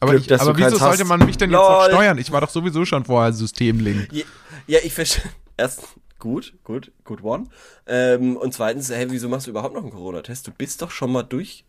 Aber, 0.00 0.12
Glück, 0.12 0.30
ich, 0.30 0.40
aber 0.40 0.56
wieso 0.56 0.76
sollte 0.76 1.04
man 1.04 1.24
mich 1.24 1.36
denn 1.36 1.50
jetzt 1.50 1.58
noch 1.58 1.82
Lol. 1.82 1.90
steuern? 1.90 2.18
Ich 2.18 2.30
war 2.30 2.40
doch 2.40 2.50
sowieso 2.50 2.84
schon 2.84 3.04
vorher 3.04 3.32
Systemlink. 3.32 4.12
Ja, 4.12 4.24
ja 4.66 4.78
ich 4.82 4.94
verstehe. 4.94 5.24
Erst 5.56 5.88
gut, 6.20 6.54
gut, 6.62 6.92
gut 7.04 7.22
one. 7.22 7.46
Ähm, 7.86 8.36
und 8.36 8.54
zweitens, 8.54 8.90
hey, 8.90 9.10
wieso 9.10 9.28
machst 9.28 9.48
du 9.48 9.50
überhaupt 9.50 9.74
noch 9.74 9.82
einen 9.82 9.90
Corona-Test? 9.90 10.46
Du 10.46 10.52
bist 10.52 10.82
doch 10.82 10.92
schon 10.92 11.10
mal 11.10 11.24
durch 11.24 11.64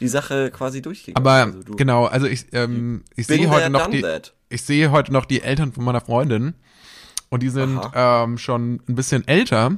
die 0.00 0.08
Sache 0.08 0.50
quasi 0.50 0.80
durchgegangen. 0.80 1.26
Aber 1.26 1.52
Also 1.54 1.74
genau, 1.74 2.06
also 2.06 2.26
ich, 2.26 2.46
ähm, 2.52 3.04
ich 3.14 3.26
sehe 3.26 3.48
heute 3.50 3.68
noch 3.68 3.90
die, 3.90 4.00
that. 4.00 4.32
Ich 4.48 4.62
sehe 4.62 4.90
heute 4.90 5.12
noch 5.12 5.24
die 5.24 5.42
Eltern 5.42 5.72
von 5.72 5.84
meiner 5.84 6.00
Freundin 6.00 6.54
und 7.30 7.42
die 7.42 7.48
sind 7.48 7.80
ähm, 7.94 8.38
schon 8.38 8.80
ein 8.88 8.94
bisschen 8.94 9.26
älter 9.26 9.76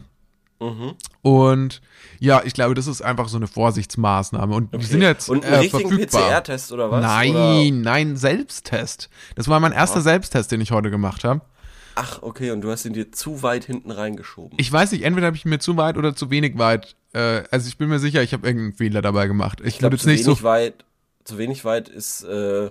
Mhm. 0.61 0.95
und 1.23 1.81
ja, 2.19 2.43
ich 2.45 2.53
glaube, 2.53 2.75
das 2.75 2.89
ist 2.89 3.01
einfach 3.01 3.29
so 3.29 3.37
eine 3.37 3.47
Vorsichtsmaßnahme 3.47 4.53
und 4.53 4.75
die 4.75 4.85
sind 4.85 5.03
jetzt 5.03 5.29
Und 5.29 5.45
einen 5.45 5.55
äh, 5.55 5.59
richtigen. 5.59 5.97
PCR-Test 5.97 6.73
oder 6.73 6.91
was? 6.91 7.01
Nein, 7.01 7.31
Oder? 7.37 7.71
nein, 7.71 8.17
Selbsttest. 8.17 9.09
Das 9.37 9.47
war 9.47 9.61
mein 9.61 9.71
erster 9.71 10.01
Selbsttest, 10.01 10.51
den 10.51 10.61
ich 10.61 10.73
heute 10.73 10.91
gemacht 10.91 11.23
habe. 11.23 11.43
Ach, 11.95 12.23
okay, 12.23 12.51
und 12.51 12.63
du 12.63 12.73
hast 12.73 12.85
ihn 12.87 12.93
dir 12.93 13.13
zu 13.13 13.43
weit 13.45 13.67
hinten 13.67 13.93
reingeschoben. 13.93 14.59
Ich 14.61 14.73
weiß 14.73 14.91
nicht, 14.91 15.03
entweder 15.05 15.29
habe 15.29 15.37
ich 15.37 15.45
mir 15.45 15.61
zu 15.61 15.77
weit 15.77 15.97
oder 15.97 16.17
zu 16.17 16.29
wenig 16.31 16.59
weit. 16.59 16.97
Äh, 17.13 17.45
also 17.53 17.69
ich 17.69 17.79
bin 17.79 17.89
mir 17.89 18.01
sicher, 18.01 18.21
ich 18.25 18.33
habe 18.33 18.45
irgendeinen 18.45 18.75
Fehler 18.75 19.01
dabei 19.01 19.29
gemacht. 19.29 19.61
Ich, 19.61 19.75
Ich 19.75 19.79
glaube, 19.79 19.97
zu 19.97 20.09
nicht 20.09 20.25
so. 20.25 20.33
wenig 20.33 20.43
weit, 20.43 20.85
zu 21.23 21.39
wenig 21.39 21.65
weit 21.65 21.89
ist 21.89 22.25
äh, 22.25 22.71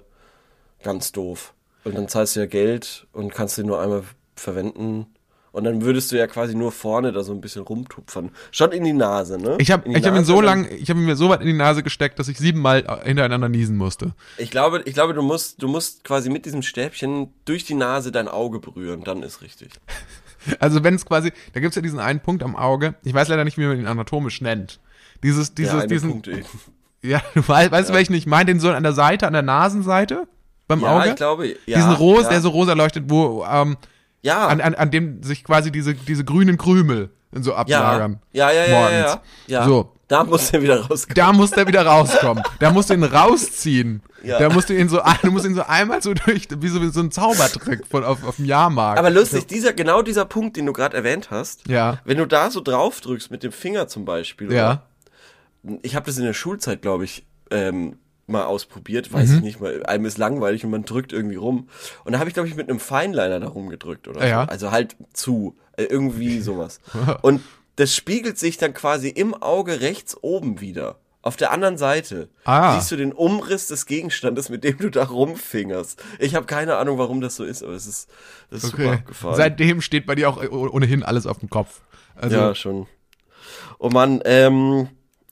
ganz 0.84 1.14
doof. 1.14 1.54
Und 1.88 1.96
dann 1.96 2.08
zahlst 2.08 2.36
du 2.36 2.42
ja 2.42 2.46
Geld 2.46 3.08
und 3.14 3.34
kannst 3.34 3.58
den 3.58 3.66
nur 3.66 3.82
einmal 3.82 4.04
verwenden. 4.36 5.08
Und 5.54 5.64
dann 5.64 5.82
würdest 5.82 6.12
du 6.12 6.18
ja 6.18 6.28
quasi 6.28 6.54
nur 6.54 6.72
vorne 6.72 7.14
da 7.14 7.24
so 7.24 7.32
ein 7.32 7.42
bisschen 7.42 7.64
rumtupfern. 7.64 8.30
Schon 8.52 8.74
in 8.74 8.84
die 8.84 8.94
Nase, 8.94 9.40
ne? 9.40 9.56
Ich 9.60 9.72
habe 9.72 9.90
hab 9.92 10.16
ihn 10.16 10.26
so 10.26 10.42
lang, 10.42 10.68
ich 10.70 10.90
habe 10.90 11.00
ihn 11.00 11.06
mir 11.06 11.16
so 11.16 11.30
weit 11.30 11.42
in 11.42 11.48
die 11.48 11.54
Nase 11.54 11.82
gesteckt, 11.82 12.20
dass 12.20 12.28
ich 12.28 12.38
siebenmal 12.38 12.86
hintereinander 13.04 13.50
niesen 13.50 13.78
musste. 13.78 14.14
Ich 14.38 14.52
glaube, 14.52 14.84
ich 14.86 14.94
glaube, 14.94 15.14
du 15.14 15.22
musst, 15.22 15.64
du 15.64 15.68
musst 15.68 16.04
quasi 16.04 16.30
mit 16.30 16.46
diesem 16.46 16.62
Stäbchen 16.62 17.34
durch 17.46 17.64
die 17.64 17.74
Nase 17.74 18.12
dein 18.12 18.28
Auge 18.28 18.60
berühren, 18.60 19.04
dann 19.04 19.24
ist 19.24 19.42
richtig. 19.42 19.72
Also 20.60 20.82
wenn 20.82 20.94
es 20.94 21.06
quasi, 21.06 21.34
da 21.52 21.60
gibt's 21.60 21.76
ja 21.76 21.82
diesen 21.82 22.00
einen 22.00 22.22
Punkt 22.22 22.42
am 22.42 22.56
Auge. 22.56 22.96
Ich 23.04 23.14
weiß 23.14 23.28
leider 23.28 23.44
nicht, 23.44 23.58
wie 23.58 23.66
man 23.66 23.78
ihn 23.80 23.88
anatomisch 23.88 24.40
nennt. 24.40 24.80
Dieses, 25.22 25.54
dieses, 25.54 25.74
eine 25.74 25.88
diesen, 25.88 26.12
Punkt 26.12 26.28
eben. 26.30 26.46
ja, 27.02 27.22
du 27.34 27.46
weißt, 27.46 27.90
du, 27.90 27.94
welchen 27.94 28.14
ich 28.14 28.28
meine? 28.28 28.46
Den 28.46 28.60
so 28.62 28.70
an 28.72 28.84
der 28.84 28.94
Seite, 28.94 29.28
an 29.28 29.34
der 29.34 29.42
Nasenseite 29.42 30.26
beim 30.68 30.82
Ja, 30.82 30.98
Auge. 31.00 31.10
ich 31.10 31.16
glaube, 31.16 31.48
ja. 31.66 31.78
diesen 31.78 31.94
Ros, 31.94 32.24
ja. 32.24 32.30
der 32.30 32.42
so 32.42 32.50
rosa 32.50 32.74
leuchtet, 32.74 33.06
wo 33.08 33.46
ähm, 33.50 33.78
ja, 34.22 34.48
an, 34.48 34.62
an, 34.62 34.76
an 34.76 34.92
dem 34.92 35.24
sich 35.24 35.44
quasi 35.44 35.72
diese, 35.72 35.94
diese 35.94 36.24
grünen 36.24 36.58
Krümel 36.58 37.10
so 37.34 37.54
ablagern. 37.54 38.20
ja, 38.32 38.52
ja, 38.52 38.64
ja, 38.64 38.68
ja, 38.68 38.80
morgens. 38.80 39.22
ja, 39.48 39.60
ja. 39.62 39.66
So. 39.66 39.94
Da 40.10 40.24
muss 40.24 40.52
er 40.52 40.62
wieder 40.62 40.80
rauskommen. 40.88 41.16
Da 41.16 41.34
muss 41.34 41.52
der 41.52 41.68
wieder 41.68 41.86
rauskommen. 41.86 42.42
Da 42.60 42.72
musst 42.72 42.90
du 42.90 42.94
ihn 42.94 43.04
rausziehen. 43.04 44.02
Ja. 44.24 44.40
Da 44.40 44.50
musst 44.50 44.70
du 44.70 44.74
ihn 44.74 44.88
so, 44.88 45.02
du 45.22 45.32
musst 45.32 45.46
ihn 45.46 45.54
so 45.54 45.64
einmal 45.64 46.02
so 46.02 46.14
durch, 46.14 46.48
wie 46.58 46.68
so, 46.70 46.82
wie 46.82 46.88
so 46.88 47.02
ein 47.02 47.12
Zaubertrick 47.12 47.86
von, 47.86 48.06
auf, 48.06 48.24
auf 48.26 48.38
dem 48.38 48.46
Jahrmarkt. 48.46 48.98
Aber 49.00 49.10
lustig, 49.10 49.48
dieser, 49.48 49.74
genau 49.74 50.02
dieser 50.02 50.24
Punkt, 50.24 50.56
den 50.56 50.66
du 50.66 50.72
gerade 50.72 50.96
erwähnt 50.96 51.30
hast, 51.30 51.68
Ja. 51.68 52.00
wenn 52.06 52.18
du 52.18 52.26
da 52.26 52.50
so 52.50 52.62
drauf 52.62 53.02
drückst 53.02 53.32
mit 53.32 53.44
dem 53.44 53.52
Finger 53.52 53.90
zum 53.90 54.06
Beispiel, 54.06 54.52
Ja. 54.52 54.84
oder? 55.64 55.80
ich 55.84 55.96
habe 55.98 56.06
das 56.06 56.18
in 56.18 56.24
der 56.24 56.34
Schulzeit, 56.34 56.82
glaube 56.82 57.04
ich, 57.04 57.26
ähm, 57.52 57.98
mal 58.28 58.44
ausprobiert, 58.46 59.12
weiß 59.14 59.30
Mhm. 59.30 59.36
ich 59.38 59.42
nicht 59.42 59.60
mal, 59.62 59.84
einem 59.86 60.06
ist 60.06 60.18
langweilig 60.18 60.64
und 60.66 60.72
man 60.72 60.84
drückt 60.86 61.14
irgendwie 61.14 61.38
rum. 61.38 61.70
Und 62.04 62.12
da 62.12 62.20
habe 62.20 62.30
ich, 62.30 62.34
glaube 62.34 62.50
ich, 62.50 62.56
mit 62.56 62.70
einem 62.70 62.80
Feinliner 62.80 63.40
da 63.40 63.48
rumgedrückt 63.48 64.08
oder 64.08 64.28
Ja. 64.28 64.44
so. 64.44 64.50
Also 64.50 64.72
halt 64.72 64.96
zu, 65.14 65.56
äh, 65.78 65.84
irgendwie 65.84 66.40
sowas. 66.42 66.80
und 67.22 67.42
das 67.78 67.96
spiegelt 67.96 68.38
sich 68.38 68.58
dann 68.58 68.74
quasi 68.74 69.08
im 69.10 69.34
Auge 69.34 69.82
rechts 69.82 70.18
oben 70.22 70.60
wieder. 70.62 70.98
Auf 71.22 71.36
der 71.36 71.52
anderen 71.52 71.78
Seite 71.78 72.30
Ah. 72.46 72.76
siehst 72.76 72.90
du 72.92 72.96
den 72.96 73.12
Umriss 73.12 73.68
des 73.68 73.86
Gegenstandes, 73.86 74.50
mit 74.50 74.64
dem 74.64 74.78
du 74.78 74.90
da 74.90 75.04
rumfingerst. 75.06 76.02
Ich 76.20 76.36
habe 76.36 76.46
keine 76.46 76.78
Ahnung, 76.78 76.98
warum 76.98 77.22
das 77.22 77.36
so 77.36 77.44
ist, 77.44 77.64
aber 77.64 77.74
es 77.74 77.86
ist, 77.86 78.10
das 78.50 78.64
ist 78.64 78.72
super 78.72 78.84
Okay. 78.84 78.94
abgefahren. 78.94 79.36
Seitdem 79.36 79.82
steht 79.82 80.06
bei 80.06 80.16
dir 80.16 80.30
auch 80.30 80.42
äh, 80.42 80.48
ohnehin 80.48 81.04
alles 81.04 81.28
auf 81.28 81.40
dem 81.40 81.50
Kopf. 81.50 81.82
Also, 82.16 82.36
ja, 82.38 82.56
schon. 82.56 82.88
Oh 83.80 83.90
Mann, 83.90 84.22
ähm, 84.26 84.88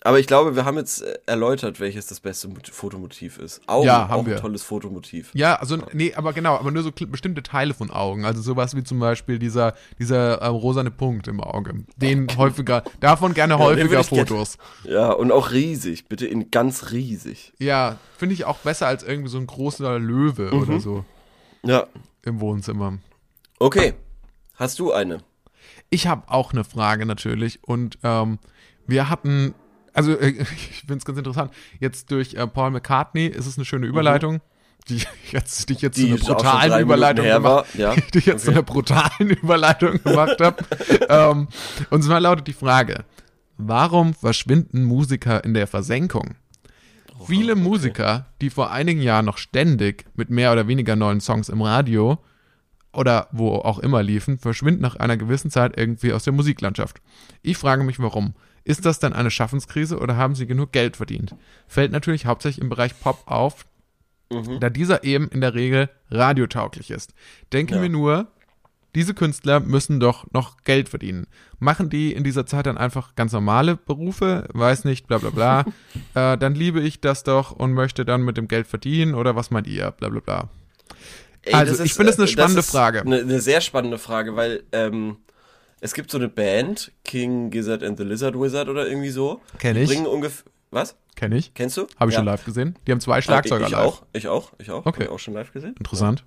aber 0.05 0.19
ich 0.19 0.27
glaube, 0.27 0.55
wir 0.55 0.63
haben 0.63 0.77
jetzt 0.77 1.01
äh, 1.01 1.17
erläutert, 1.25 1.79
welches 1.81 2.07
das 2.07 2.19
beste 2.21 2.47
Mot- 2.47 2.69
Fotomotiv 2.69 3.37
ist. 3.37 3.61
Augen, 3.67 3.85
Ja, 3.87 4.07
haben 4.07 4.21
auch 4.21 4.25
wir. 4.25 4.35
ein 4.35 4.41
tolles 4.41 4.63
Fotomotiv. 4.63 5.31
Ja, 5.33 5.55
also 5.55 5.77
nee, 5.91 6.13
aber 6.15 6.31
genau, 6.31 6.55
aber 6.55 6.71
nur 6.71 6.83
so 6.83 6.91
bestimmte 6.91 7.43
Teile 7.43 7.73
von 7.73 7.91
Augen. 7.91 8.23
Also 8.25 8.41
sowas 8.41 8.75
wie 8.75 8.83
zum 8.83 8.99
Beispiel 8.99 9.39
dieser 9.39 9.73
dieser 9.99 10.41
ähm, 10.41 10.53
rosane 10.55 10.91
Punkt 10.91 11.27
im 11.27 11.41
Auge. 11.41 11.83
Den 11.97 12.27
häufiger, 12.37 12.83
davon 13.01 13.33
gerne 13.33 13.57
häufiger 13.59 13.87
gern- 13.89 14.03
Fotos. 14.05 14.57
Ja, 14.83 15.11
und 15.11 15.31
auch 15.31 15.51
riesig, 15.51 16.07
bitte 16.07 16.25
in 16.27 16.51
ganz 16.51 16.91
riesig. 16.91 17.51
Ja, 17.59 17.97
finde 18.17 18.33
ich 18.35 18.45
auch 18.45 18.59
besser 18.59 18.87
als 18.87 19.03
irgendwie 19.03 19.29
so 19.29 19.37
ein 19.37 19.47
großer 19.47 19.99
Löwe 19.99 20.53
Mhm. 20.53 20.61
oder 20.61 20.79
so 20.79 21.03
Ja, 21.63 21.87
im 22.23 22.39
Wohnzimmer. 22.39 22.99
okay. 23.59 23.93
Hast 24.55 24.79
du 24.79 24.93
eine? 24.93 25.17
Ich 25.89 26.07
habe 26.07 26.23
auch 26.31 26.53
eine 26.53 26.63
Frage 26.63 27.05
natürlich 27.05 27.59
und 27.63 27.97
ähm, 28.03 28.39
wir 28.87 29.09
hatten, 29.09 29.53
also 29.95 30.11
äh, 30.17 30.27
ich 30.55 30.79
finde 30.81 30.97
es 30.97 31.05
ganz 31.05 31.17
interessant, 31.17 31.51
jetzt 31.79 32.11
durch 32.11 32.35
äh, 32.35 32.45
Paul 32.45 32.69
McCartney 32.71 33.25
ist 33.25 33.47
es 33.47 33.57
eine 33.57 33.65
schöne 33.65 33.87
Überleitung, 33.87 34.41
die 34.89 34.97
ich 34.97 35.07
jetzt, 35.31 35.67
die 35.69 35.73
ich 35.73 35.81
jetzt 35.81 35.97
Mhm. 35.97 36.15
Die 36.15 36.17
zu 36.17 36.27
einer 36.27 36.35
brutalen 36.35 36.81
Überleitung 36.81 37.25
gemacht 37.25 37.65
ja. 37.75 37.95
die 38.13 38.17
ich 38.19 38.25
jetzt 38.27 38.43
zu 38.45 38.49
Okay. 38.51 38.57
einer 38.59 38.63
brutalen 38.63 39.29
Überleitung 39.31 40.03
gemacht 40.03 40.39
habe. 40.39 40.63
ähm, 41.09 41.47
und 41.89 42.03
zwar 42.03 42.19
lautet 42.19 42.45
die 42.47 42.53
Frage, 42.53 43.03
warum 43.57 44.13
verschwinden 44.13 44.83
Musiker 44.83 45.43
in 45.43 45.53
der 45.55 45.65
Versenkung? 45.65 46.35
Viele 47.25 47.55
Musiker, 47.55 48.27
die 48.41 48.49
vor 48.51 48.71
einigen 48.71 49.01
Jahren 49.01 49.25
noch 49.25 49.37
ständig 49.39 50.05
mit 50.15 50.29
mehr 50.29 50.51
oder 50.51 50.67
weniger 50.67 50.95
neuen 50.95 51.21
Songs 51.21 51.49
im 51.49 51.61
Radio 51.61 52.19
oder 52.93 53.29
wo 53.31 53.55
auch 53.55 53.79
immer 53.79 54.03
liefen, 54.03 54.37
verschwinden 54.37 54.81
nach 54.81 54.97
einer 54.97 55.17
gewissen 55.17 55.49
Zeit 55.49 55.75
irgendwie 55.77 56.13
aus 56.13 56.25
der 56.25 56.33
Musiklandschaft. 56.33 57.01
Ich 57.41 57.57
frage 57.57 57.83
mich 57.83 57.99
warum. 57.99 58.35
Ist 58.65 58.85
das 58.85 58.99
dann 58.99 59.13
eine 59.13 59.31
Schaffenskrise 59.31 59.97
oder 59.99 60.17
haben 60.17 60.35
sie 60.35 60.47
genug 60.47 60.71
Geld 60.73 60.97
verdient? 60.97 61.35
Fällt 61.67 61.91
natürlich 61.93 62.25
hauptsächlich 62.25 62.61
im 62.61 62.69
Bereich 62.69 62.99
Pop 62.99 63.21
auf, 63.27 63.65
da 64.59 64.69
dieser 64.71 65.03
eben 65.03 65.29
in 65.29 65.39
der 65.39 65.53
Regel 65.53 65.87
radiotauglich 66.09 66.89
ist. 66.91 67.13
Denken 67.53 67.75
Ja. 67.75 67.81
wir 67.83 67.89
nur, 67.89 68.27
diese 68.95 69.13
Künstler 69.13 69.59
müssen 69.59 69.99
doch 69.99 70.25
noch 70.31 70.57
Geld 70.63 70.89
verdienen. 70.89 71.27
Machen 71.59 71.89
die 71.91 72.11
in 72.11 72.23
dieser 72.23 72.45
Zeit 72.47 72.65
dann 72.65 72.77
einfach 72.77 73.13
ganz 73.15 73.33
normale 73.33 73.75
Berufe, 73.75 74.47
weiß 74.53 74.83
nicht, 74.85 75.05
bla 75.07 75.19
bla 75.19 75.29
bla, 75.29 75.65
äh, 76.15 76.37
dann 76.37 76.55
liebe 76.55 76.81
ich 76.81 77.01
das 77.01 77.23
doch 77.23 77.51
und 77.51 77.73
möchte 77.73 78.03
dann 78.03 78.23
mit 78.23 78.35
dem 78.35 78.47
Geld 78.47 78.65
verdienen 78.67 79.13
oder 79.13 79.35
was 79.35 79.51
meint 79.51 79.67
ihr, 79.67 79.91
bla 79.91 80.09
bla 80.09 80.21
bla. 80.21 80.49
Ey, 81.43 81.53
Also, 81.53 81.73
das 81.77 81.85
ich 81.85 81.93
finde 81.93 82.11
das 82.11 82.19
eine 82.19 82.25
äh, 82.27 82.31
spannende 82.31 82.61
ist 82.61 82.71
Frage. 82.71 83.01
Eine, 83.01 83.19
eine 83.19 83.41
sehr 83.41 83.61
spannende 83.61 83.99
Frage, 83.99 84.35
weil 84.35 84.63
ähm, 84.71 85.17
es 85.81 85.93
gibt 85.93 86.11
so 86.11 86.17
eine 86.17 86.29
Band, 86.29 86.91
King 87.03 87.51
Gizzard 87.51 87.83
and 87.83 87.97
the 87.97 88.03
Lizard 88.03 88.39
Wizard 88.39 88.69
oder 88.69 88.87
irgendwie 88.87 89.09
so. 89.09 89.41
Kenn 89.59 89.75
Die 89.75 89.81
ich. 89.81 89.89
Bringen 89.89 90.07
ungefähr. 90.07 90.45
Was? 90.71 90.95
Kenne 91.15 91.37
ich. 91.37 91.53
Kennst 91.53 91.77
du? 91.77 91.87
Habe 91.97 92.11
ich 92.11 92.15
ja. 92.15 92.19
schon 92.19 92.25
live 92.25 92.43
gesehen. 92.43 92.77
Die 92.85 92.91
haben 92.91 92.99
zwei 92.99 93.21
Schlagzeuger 93.21 93.65
ich, 93.65 93.71
ich 93.71 93.77
live. 93.77 93.85
auch, 93.85 94.03
ich 94.11 94.27
auch, 94.27 94.53
ich 94.57 94.71
auch. 94.71 94.85
Okay. 94.85 94.99
Hab 94.99 95.01
ich 95.03 95.09
auch 95.09 95.19
schon 95.19 95.33
live 95.33 95.53
gesehen. 95.53 95.75
Interessant. 95.77 96.25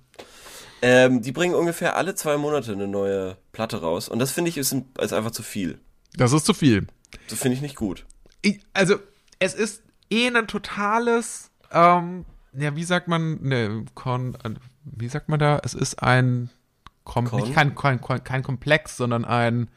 Ähm, 0.81 1.21
die 1.21 1.31
bringen 1.31 1.53
ungefähr 1.53 1.95
alle 1.97 2.15
zwei 2.15 2.37
Monate 2.37 2.71
eine 2.71 2.87
neue 2.87 3.37
Platte 3.51 3.81
raus. 3.81 4.09
Und 4.09 4.19
das 4.19 4.31
finde 4.31 4.49
ich 4.49 4.57
ist, 4.57 4.71
ein, 4.71 4.85
ist 4.99 5.13
einfach 5.13 5.31
zu 5.31 5.43
viel. 5.43 5.79
Das 6.15 6.33
ist 6.33 6.45
zu 6.45 6.53
viel. 6.53 6.87
Das 7.29 7.39
finde 7.39 7.55
ich 7.55 7.61
nicht 7.61 7.75
gut. 7.75 8.05
Ich, 8.41 8.61
also, 8.73 8.95
es 9.39 9.53
ist 9.53 9.83
eh 10.09 10.27
ein 10.27 10.47
totales, 10.47 11.51
ähm, 11.71 12.25
ja, 12.57 12.75
wie 12.75 12.83
sagt 12.83 13.07
man, 13.07 13.41
ne, 13.41 13.85
Kon, 13.93 14.35
äh, 14.43 14.51
wie 14.83 15.09
sagt 15.09 15.29
man 15.29 15.39
da? 15.39 15.59
Es 15.63 15.73
ist 15.73 16.01
ein, 16.01 16.49
Kom 17.09 17.25
Kon? 17.25 17.41
nicht 17.41 17.53
kein, 17.53 17.75
kein, 17.75 17.99
kein, 18.23 18.43
Komplex, 18.43 18.97
sondern 18.97 19.25
ein, 19.25 19.69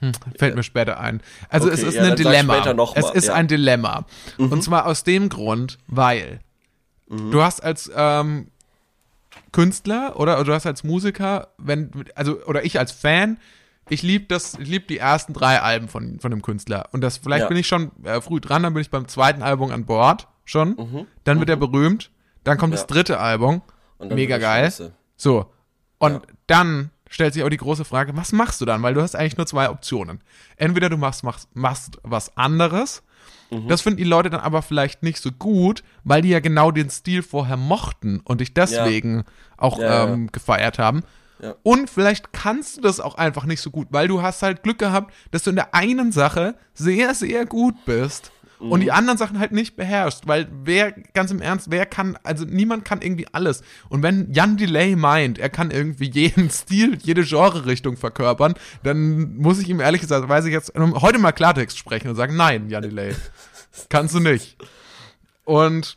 hm, 0.00 0.12
fällt 0.38 0.54
mir 0.56 0.62
später 0.62 0.98
ein. 1.00 1.20
Also 1.48 1.66
Okay, 1.68 1.74
es 1.74 1.82
ist 1.82 1.94
ja, 1.94 2.02
ein 2.04 2.16
Dilemma. 2.16 2.72
noch 2.74 2.96
es 2.96 3.02
mal, 3.04 3.10
ist 3.12 3.26
ja. 3.26 3.32
Mhm. 3.34 3.38
ein 3.38 3.48
Dilemma. 3.48 4.06
Und 4.38 4.62
zwar 4.62 4.86
aus 4.86 5.04
dem 5.04 5.28
Grund, 5.28 5.78
weil 5.86 6.40
du 7.08 7.42
hast 7.42 7.62
als 7.62 7.90
ähm, 7.94 8.48
Künstler 9.52 10.14
oder, 10.16 10.36
oder 10.36 10.44
du 10.44 10.54
hast 10.54 10.66
als 10.66 10.82
Musiker, 10.84 11.48
wenn, 11.58 11.90
also, 12.14 12.42
oder 12.46 12.64
ich 12.64 12.78
als 12.78 12.92
Fan, 12.92 13.38
ich 13.88 14.02
liebe 14.02 14.24
das, 14.26 14.54
ich 14.58 14.68
liebe 14.68 14.86
die 14.86 14.98
ersten 14.98 15.32
drei 15.34 15.60
Alben 15.60 15.88
von, 15.88 16.18
von 16.20 16.30
dem 16.30 16.40
Künstler. 16.42 16.88
Und 16.92 17.02
das, 17.02 17.18
vielleicht 17.18 17.42
Ja. 17.42 17.48
bin 17.48 17.56
ich 17.58 17.66
schon 17.66 17.90
äh, 18.04 18.20
früh 18.20 18.40
dran, 18.40 18.62
dann 18.62 18.72
bin 18.74 18.80
ich 18.80 18.90
beim 18.90 19.08
zweiten 19.08 19.42
Album 19.42 19.70
an 19.70 19.84
Bord 19.84 20.28
schon. 20.44 21.06
Dann 21.24 21.38
wird 21.40 21.50
er 21.50 21.56
berühmt. 21.56 22.10
Dann 22.44 22.58
kommt 22.58 22.72
das 22.74 22.82
Mhm. 22.82 22.88
Ja. 22.88 22.94
dritte 22.94 23.20
Album. 23.20 23.62
Mega 24.00 24.36
das 24.38 24.42
geil. 24.78 24.92
So. 25.16 25.46
Und 26.02 26.14
Ja. 26.14 26.20
dann 26.48 26.90
stellt 27.08 27.34
sich 27.34 27.44
auch 27.44 27.48
die 27.48 27.56
große 27.58 27.84
Frage, 27.84 28.16
was 28.16 28.32
machst 28.32 28.60
du 28.60 28.64
dann? 28.64 28.82
Weil 28.82 28.94
du 28.94 29.02
hast 29.02 29.14
eigentlich 29.14 29.36
nur 29.36 29.46
zwei 29.46 29.70
Optionen. 29.70 30.20
Entweder 30.56 30.88
du 30.90 30.96
machst, 30.96 31.22
machst, 31.22 31.48
machst 31.54 31.98
was 32.02 32.36
anderes. 32.36 33.02
Mhm. 33.50 33.68
Das 33.68 33.82
finden 33.82 33.98
die 33.98 34.04
Leute 34.04 34.28
dann 34.30 34.40
aber 34.40 34.62
vielleicht 34.62 35.02
nicht 35.02 35.18
so 35.22 35.30
gut, 35.30 35.84
weil 36.04 36.22
die 36.22 36.30
ja 36.30 36.40
genau 36.40 36.70
den 36.72 36.90
Stil 36.90 37.22
vorher 37.22 37.56
mochten 37.56 38.20
und 38.24 38.40
dich 38.40 38.52
deswegen 38.54 39.24
auch 39.56 39.78
Ja, 39.78 40.06
ja. 40.06 40.12
ähm, 40.12 40.32
gefeiert 40.32 40.78
haben. 40.78 41.02
Ja. 41.40 41.54
Und 41.62 41.88
vielleicht 41.90 42.32
kannst 42.32 42.78
du 42.78 42.80
das 42.80 42.98
auch 42.98 43.14
einfach 43.16 43.44
nicht 43.44 43.60
so 43.60 43.70
gut, 43.70 43.88
weil 43.90 44.08
du 44.08 44.22
hast 44.22 44.42
halt 44.42 44.62
Glück 44.62 44.78
gehabt, 44.78 45.12
dass 45.32 45.42
du 45.42 45.50
in 45.50 45.56
der 45.56 45.74
einen 45.74 46.10
Sache 46.12 46.54
sehr, 46.74 47.14
sehr 47.14 47.46
gut 47.46 47.74
bist 47.84 48.32
und 48.62 48.78
Mhm. 48.78 48.84
die 48.84 48.92
anderen 48.92 49.18
Sachen 49.18 49.38
halt 49.38 49.52
nicht 49.52 49.76
beherrschst, 49.76 50.26
weil 50.28 50.48
wer, 50.64 50.92
ganz 51.14 51.30
im 51.30 51.42
Ernst, 51.42 51.70
wer 51.70 51.84
kann, 51.84 52.16
also 52.22 52.44
niemand 52.44 52.84
kann 52.84 53.02
irgendwie 53.02 53.26
alles. 53.32 53.62
Und 53.88 54.02
wenn 54.02 54.32
Jan 54.32 54.56
Delay 54.56 54.96
meint, 54.96 55.38
er 55.38 55.50
kann 55.50 55.70
irgendwie 55.70 56.08
jeden 56.10 56.48
Stil, 56.50 56.96
jede 57.02 57.24
Genre-Richtung 57.24 57.96
verkörpern, 57.96 58.54
dann 58.82 59.36
muss 59.36 59.58
ich 59.58 59.68
ihm 59.68 59.80
ehrlich 59.80 60.00
gesagt, 60.00 60.28
weiß 60.28 60.44
ich 60.46 60.52
jetzt, 60.52 60.72
heute 60.76 61.18
mal 61.18 61.32
Klartext 61.32 61.76
sprechen 61.78 62.08
und 62.08 62.16
sagen, 62.16 62.36
nein, 62.36 62.70
Jan 62.70 62.82
Delay, 62.82 63.14
kannst 63.88 64.14
du 64.14 64.20
nicht. 64.20 64.56
Und 65.44 65.96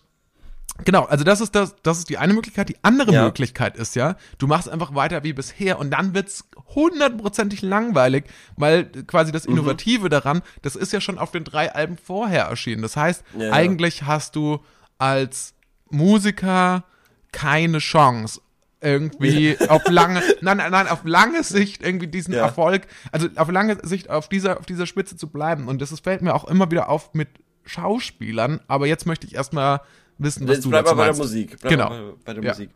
Genau, 0.84 1.04
also 1.06 1.24
das 1.24 1.40
ist 1.40 1.56
das, 1.56 1.76
das 1.84 2.00
ist 2.00 2.10
die 2.10 2.18
eine 2.18 2.34
Möglichkeit. 2.34 2.68
Die 2.68 2.76
andere 2.82 3.14
Ja. 3.14 3.24
Möglichkeit 3.24 3.78
ist 3.78 3.96
ja, 3.96 4.18
du 4.40 4.48
machst 4.48 4.68
einfach 4.68 4.94
weiter 4.94 5.24
wie 5.24 5.32
bisher 5.32 5.80
und 5.80 5.90
dann 5.92 6.14
wird's 6.14 6.50
hundertprozentig 6.76 7.62
langweilig, 7.62 8.26
weil 8.58 8.86
quasi 9.08 9.32
das 9.32 9.48
Mhm. 9.48 9.54
Innovative 9.54 10.10
daran, 10.10 10.42
das 10.64 10.76
ist 10.76 10.92
ja 10.92 11.00
schon 11.00 11.18
auf 11.18 11.32
den 11.32 11.46
drei 11.46 11.74
Alben 11.74 11.98
vorher 11.98 12.46
erschienen. 12.46 12.82
Das 12.82 12.98
heißt, 12.98 13.24
Ja, 13.38 13.46
ja. 13.48 13.52
eigentlich 13.54 14.04
hast 14.04 14.36
du 14.36 14.60
als 14.98 15.54
Musiker 15.90 16.84
keine 17.32 17.78
Chance 17.80 18.42
irgendwie 18.82 19.58
auf 19.70 19.88
lange, 19.90 20.22
nein, 20.42 20.58
nein, 20.58 20.72
nein, 20.72 20.88
auf 20.90 21.02
lange 21.06 21.44
Sicht 21.44 21.84
irgendwie 21.84 22.08
diesen 22.08 22.34
Ja. 22.34 22.42
Erfolg, 22.42 22.86
also 23.12 23.28
auf 23.38 23.50
lange 23.50 23.78
Sicht 23.84 24.10
auf 24.10 24.28
dieser, 24.30 24.60
auf 24.60 24.66
dieser 24.66 24.86
Spitze 24.86 25.16
zu 25.16 25.30
bleiben. 25.30 25.68
Und 25.70 25.82
das 25.82 25.98
fällt 26.02 26.22
mir 26.22 26.36
auch 26.36 26.44
immer 26.46 26.70
wieder 26.70 26.90
auf 26.90 27.14
mit 27.14 27.30
Schauspielern. 27.64 28.60
Aber 28.68 28.88
jetzt 28.88 29.06
möchte 29.06 29.26
ich 29.26 29.36
erstmal 29.36 29.82
wissen, 30.18 30.48
was 30.48 30.56
Jetzt 30.58 30.66
du 30.66 30.70
bleib 30.70 30.86
dazu 30.86 30.96
mal 30.96 31.04
bei 31.08 31.12
der. 31.12 31.18
Musik. 31.18 31.58
Bleib 31.62 31.72
Genau. 31.72 31.90
mal 31.90 32.14
bei, 32.24 32.34
der 32.34 32.44
Ja. 32.44 32.50
Musik. 32.52 32.70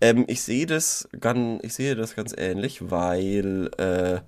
Ähm, 0.00 0.24
ich 0.28 0.42
sehe 0.42 0.66
das 0.66 1.08
ganz, 1.20 1.60
ich 1.64 1.74
sehe 1.74 1.94
das 1.94 2.14
ganz 2.16 2.34
ähnlich, 2.36 2.90
weil 2.90 3.70
äh, 3.78 4.20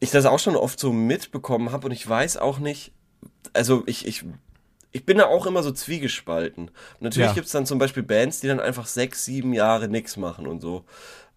ich 0.00 0.10
das 0.10 0.26
auch 0.26 0.38
schon 0.38 0.56
oft 0.56 0.78
so 0.78 0.92
mitbekommen 0.92 1.72
habe 1.72 1.86
und 1.86 1.92
ich 1.92 2.08
weiß 2.08 2.36
auch 2.36 2.58
nicht, 2.58 2.92
also 3.52 3.82
ich, 3.86 4.06
ich, 4.06 4.24
ich 4.92 5.06
bin 5.06 5.18
da 5.18 5.26
auch 5.26 5.46
immer 5.46 5.62
so 5.62 5.70
zwiegespalten. 5.72 6.70
Natürlich 7.00 7.28
Ja. 7.28 7.34
gibt's 7.34 7.52
dann 7.52 7.66
zum 7.66 7.78
Beispiel 7.78 8.02
Bands, 8.02 8.40
die 8.40 8.48
dann 8.48 8.60
einfach 8.60 8.86
sechs, 8.86 9.24
sieben 9.24 9.52
Jahre 9.54 9.88
nix 9.88 10.16
machen 10.16 10.46
und 10.46 10.60
so. 10.60 10.84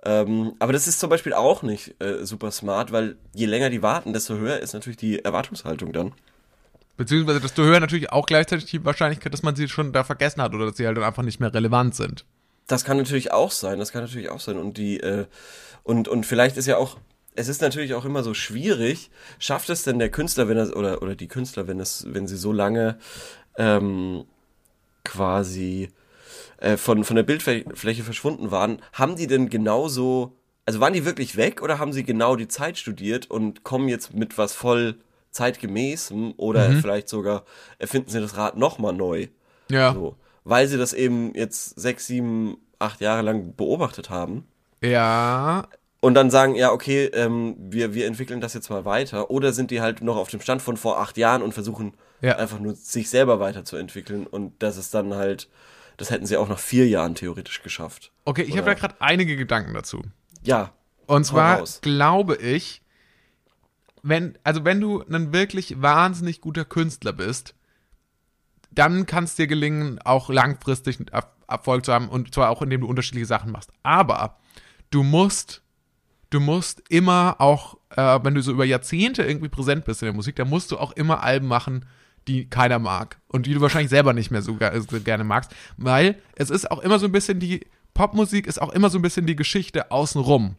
Ähm, 0.06 0.54
aber 0.60 0.74
das 0.74 0.88
ist 0.88 1.00
zum 1.00 1.10
Beispiel 1.10 1.34
auch 1.34 1.64
nicht 1.64 2.02
äh, 2.02 2.24
super 2.26 2.52
smart, 2.52 2.92
weil 2.92 3.18
je 3.34 3.46
länger 3.48 3.70
die 3.70 3.82
warten, 3.82 4.14
desto 4.14 4.36
höher 4.36 4.60
ist 4.60 4.74
natürlich 4.74 4.98
die 4.98 5.24
Erwartungshaltung 5.26 5.92
dann. 5.92 6.14
Beziehungsweise, 6.98 7.40
desto 7.40 7.64
höher 7.64 7.80
natürlich 7.80 8.12
auch 8.12 8.26
gleichzeitig 8.26 8.66
die 8.66 8.84
Wahrscheinlichkeit, 8.84 9.32
dass 9.32 9.44
man 9.44 9.56
sie 9.56 9.70
schon 9.70 9.94
da 9.94 10.04
vergessen 10.04 10.42
hat 10.42 10.54
oder 10.56 10.66
dass 10.66 10.78
sie 10.78 10.88
halt 10.88 10.98
dann 10.98 11.04
einfach 11.04 11.24
nicht 11.24 11.40
mehr 11.40 11.54
relevant 11.54 11.96
sind. 11.96 12.26
Das 12.66 12.84
kann 12.84 12.98
natürlich 12.98 13.32
auch 13.32 13.52
sein, 13.52 13.80
das 13.80 13.92
kann 13.92 14.02
natürlich 14.02 14.30
auch 14.30 14.40
sein. 14.40 14.58
Und 14.58 14.78
die, 14.78 15.00
äh, 15.00 15.28
und, 15.84 16.08
und 16.08 16.26
vielleicht 16.26 16.58
ist 16.58 16.66
ja 16.66 16.78
auch, 16.78 16.98
es 17.36 17.48
ist 17.48 17.62
natürlich 17.62 17.94
auch 17.94 18.04
immer 18.04 18.24
so 18.24 18.34
schwierig, 18.34 19.12
schafft 19.38 19.70
es 19.70 19.84
denn 19.84 20.00
der 20.00 20.10
Künstler, 20.10 20.50
wenn 20.50 20.58
er, 20.58 20.76
oder, 20.76 21.02
oder 21.04 21.16
die 21.16 21.28
Künstler, 21.28 21.68
wenn 21.68 21.80
es, 21.80 22.06
wenn 22.10 22.28
sie 22.28 22.36
so 22.36 22.52
lange 22.52 22.98
ähm, 23.58 24.26
quasi 25.06 25.90
äh, 26.58 26.78
von, 26.78 27.04
von 27.04 27.16
der 27.16 27.24
Bildfläche 27.24 28.04
verschwunden 28.04 28.50
waren, 28.50 28.82
haben 28.92 29.16
die 29.16 29.28
denn 29.28 29.50
genauso, 29.50 30.36
also 30.66 30.80
waren 30.80 30.94
die 30.94 31.06
wirklich 31.06 31.38
weg 31.38 31.62
oder 31.62 31.78
haben 31.78 31.94
sie 31.94 32.04
genau 32.04 32.36
die 32.36 32.48
Zeit 32.48 32.80
studiert 32.80 33.30
und 33.30 33.64
kommen 33.64 33.88
jetzt 33.88 34.16
mit 34.16 34.40
was 34.40 34.54
voll 34.54 34.98
zeitgemäßem 35.32 36.34
oder 36.38 36.72
vielleicht 36.72 37.10
sogar 37.10 37.44
erfinden 37.80 38.10
sie 38.10 38.22
das 38.22 38.38
Rad 38.38 38.58
nochmal 38.58 38.94
neu? 38.94 39.28
Ja. 39.70 39.94
So, 39.94 40.16
weil 40.44 40.68
sie 40.68 40.78
das 40.78 40.94
eben 40.94 41.34
jetzt 41.36 41.80
sechs, 41.80 42.08
sieben, 42.08 42.58
acht 42.80 43.02
Jahre 43.02 43.22
lang 43.22 43.56
beobachtet 43.56 44.10
haben. 44.10 44.48
Ja. 44.82 45.68
Und 46.00 46.14
dann 46.14 46.30
sagen, 46.30 46.56
ja, 46.56 46.72
okay, 46.72 47.06
ähm, 47.06 47.56
wir, 47.58 47.94
wir 47.94 48.06
entwickeln 48.06 48.40
das 48.40 48.54
jetzt 48.54 48.70
mal 48.70 48.86
weiter. 48.86 49.32
Oder 49.32 49.52
sind 49.52 49.72
die 49.72 49.82
halt 49.82 50.02
noch 50.02 50.16
auf 50.16 50.30
dem 50.30 50.40
Stand 50.40 50.62
von 50.62 50.78
vor 50.78 51.00
acht 51.00 51.18
Jahren 51.18 51.42
und 51.42 51.54
versuchen 51.54 51.96
Ja. 52.22 52.38
einfach 52.38 52.60
nur 52.60 52.76
sich 52.76 53.10
selber 53.10 53.40
weiterzuentwickeln. 53.40 54.28
Und 54.28 54.54
das 54.62 54.78
ist 54.78 54.94
dann 54.94 55.16
halt, 55.16 55.50
das 55.98 56.12
hätten 56.12 56.28
sie 56.28 56.38
auch 56.38 56.48
nach 56.48 56.60
vier 56.60 56.88
Jahren 56.88 57.16
theoretisch 57.16 57.64
geschafft. 57.64 58.12
Okay, 58.26 58.44
ich 58.44 58.56
habe 58.58 58.68
da 58.68 58.74
gerade 58.76 58.96
einige 59.00 59.36
Gedanken 59.36 59.74
dazu. 59.74 60.04
Ja. 60.44 60.72
Und 61.08 61.26
zwar 61.26 61.60
raus. 61.60 61.80
glaube 61.82 62.36
ich, 62.36 62.82
wenn, 64.04 64.38
also 64.44 64.64
wenn 64.66 64.80
du 64.82 65.04
ein 65.04 65.34
wirklich 65.34 65.82
wahnsinnig 65.82 66.42
guter 66.42 66.66
Künstler 66.66 67.14
bist, 67.14 67.56
dann 68.72 69.06
kann 69.06 69.24
es 69.24 69.36
dir 69.36 69.48
gelingen, 69.48 70.00
auch 70.04 70.30
langfristig 70.30 71.00
Er- 71.12 71.32
Erfolg 71.48 71.86
zu 71.86 71.94
haben 71.94 72.10
und 72.10 72.34
zwar 72.34 72.50
auch 72.50 72.62
indem 72.62 72.82
du 72.82 72.88
unterschiedliche 72.88 73.26
Sachen 73.26 73.52
machst. 73.52 73.72
Aber 73.82 74.38
du 74.92 75.04
musst, 75.04 75.62
du 76.30 76.40
musst 76.42 76.84
immer 76.90 77.38
auch, 77.40 77.78
äh, 77.96 78.20
wenn 78.24 78.36
du 78.36 78.42
so 78.42 78.52
über 78.52 78.66
Jahrzehnte 78.66 79.24
irgendwie 79.24 79.48
präsent 79.50 79.86
bist 79.86 80.02
in 80.02 80.08
der 80.08 80.14
Musik, 80.14 80.36
dann 80.36 80.50
musst 80.50 80.72
du 80.72 80.78
auch 80.78 80.92
immer 80.92 81.24
Alben 81.24 81.48
machen, 81.48 81.86
die 82.28 82.50
keiner 82.50 82.80
mag 82.80 83.18
und 83.30 83.46
die 83.46 83.54
du 83.54 83.62
wahrscheinlich 83.62 83.90
selber 83.90 84.12
nicht 84.12 84.30
mehr 84.32 84.42
so, 84.42 84.56
ge- 84.56 84.78
so 84.82 85.00
gerne 85.00 85.24
magst, 85.24 85.56
weil 85.78 86.22
es 86.36 86.50
ist 86.50 86.70
auch 86.70 86.80
immer 86.80 87.00
so 87.00 87.06
ein 87.06 87.14
bisschen 87.14 87.40
die 87.40 87.66
Popmusik 87.94 88.46
ist 88.46 88.62
auch 88.62 88.74
immer 88.74 88.90
so 88.90 89.00
ein 89.00 89.02
bisschen 89.02 89.26
die 89.26 89.36
Geschichte 89.38 89.90
außenrum. 89.90 90.56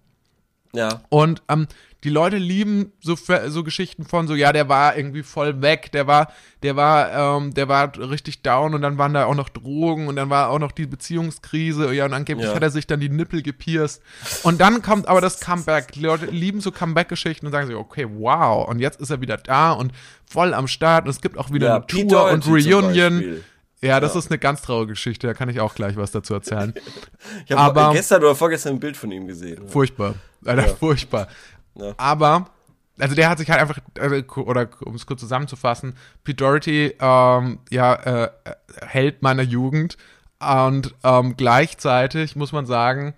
Ja. 0.73 1.01
Und 1.09 1.43
ähm, 1.49 1.67
die 2.05 2.11
Leute 2.11 2.37
lieben 2.37 2.93
so, 3.01 3.17
so 3.49 3.65
Geschichten 3.65 4.05
von 4.05 4.29
so, 4.29 4.35
ja, 4.37 4.53
der 4.53 4.69
war 4.69 4.97
irgendwie 4.97 5.25
voll 5.25 5.63
weg, 5.63 5.91
der 5.93 6.07
war, 6.07 6.31
der 6.63 6.77
war, 6.77 7.39
ähm, 7.39 7.55
der 7.55 7.69
war 7.69 7.91
richtig 7.99 8.43
down 8.43 8.73
und 8.75 8.83
dann 8.83 8.99
waren 8.99 9.15
da 9.15 9.25
auch 9.25 9.35
noch 9.35 9.49
Drogen 9.49 10.07
und 10.07 10.15
dann 10.15 10.31
war 10.31 10.51
auch 10.51 10.61
noch 10.61 10.71
die 10.71 10.87
Beziehungskrise, 10.87 11.93
ja, 11.93 12.05
und 12.05 12.13
angeblich 12.15 12.47
Ja. 12.47 12.55
hat 12.55 12.63
er 12.63 12.71
sich 12.71 12.87
dann 12.87 13.01
die 13.01 13.09
Nippel 13.09 13.43
gepierst. 13.43 14.01
Und 14.45 14.61
dann 14.61 14.81
kommt 14.83 15.09
aber 15.09 15.21
das 15.21 15.41
Comeback. 15.41 15.91
Die 15.93 16.01
Leute 16.01 16.27
lieben 16.27 16.61
so 16.61 16.71
Comeback-Geschichten 16.71 17.47
und 17.47 17.53
sagen 17.53 17.67
so, 17.69 17.77
okay, 17.79 18.07
wow, 18.09 18.69
und 18.69 18.79
jetzt 18.79 19.01
ist 19.01 19.11
er 19.11 19.21
wieder 19.21 19.37
da 19.37 19.73
und 19.73 19.93
voll 20.31 20.55
am 20.55 20.69
Start 20.69 21.05
und 21.07 21.11
es 21.11 21.21
gibt 21.21 21.37
auch 21.37 21.51
wieder 21.51 21.67
ja 21.67 21.77
eine 21.77 21.85
Pete 21.87 22.07
Tour 22.09 22.31
und 22.31 22.47
Reunion. 22.47 23.39
Ja, 23.81 24.01
das 24.01 24.15
Ja. 24.15 24.19
ist 24.21 24.31
eine 24.31 24.39
ganz 24.39 24.63
traurige 24.63 24.93
Geschichte, 24.93 25.27
da 25.29 25.35
kann 25.35 25.49
ich 25.49 25.61
auch 25.61 25.75
gleich 25.75 25.97
was 25.97 26.11
dazu 26.13 26.35
erzählen. 26.35 26.75
Ich 27.47 27.53
habe 27.53 27.81
Aber- 27.81 27.93
gestern 27.95 28.23
oder 28.23 28.35
vorgestern 28.37 28.75
ein 28.75 28.81
Bild 28.81 28.97
von 28.97 29.11
ihm 29.11 29.27
gesehen. 29.27 29.67
Furchtbar. 29.69 30.15
Alter, 30.45 30.67
Ja. 30.69 30.75
furchtbar. 30.75 31.29
Ja. 31.75 31.95
Aber, 31.97 32.51
also 32.99 33.15
der 33.15 33.29
hat 33.29 33.39
sich 33.39 33.51
halt 33.51 33.61
einfach, 33.61 33.79
äh, 33.99 34.23
oder 34.41 34.69
um 34.85 34.95
es 34.95 35.07
kurz 35.07 35.21
zusammenzufassen, 35.21 35.95
Pete 36.25 36.37
Doherty, 36.37 36.95
ähm, 37.01 37.59
ja, 37.71 37.95
äh, 37.95 38.25
äh, 38.45 38.55
Held 38.87 39.23
meiner 39.23 39.43
Jugend 39.43 39.97
und 40.41 40.95
ähm, 41.05 41.37
gleichzeitig 41.37 42.37
muss 42.37 42.53
man 42.53 42.67
sagen, 42.67 43.15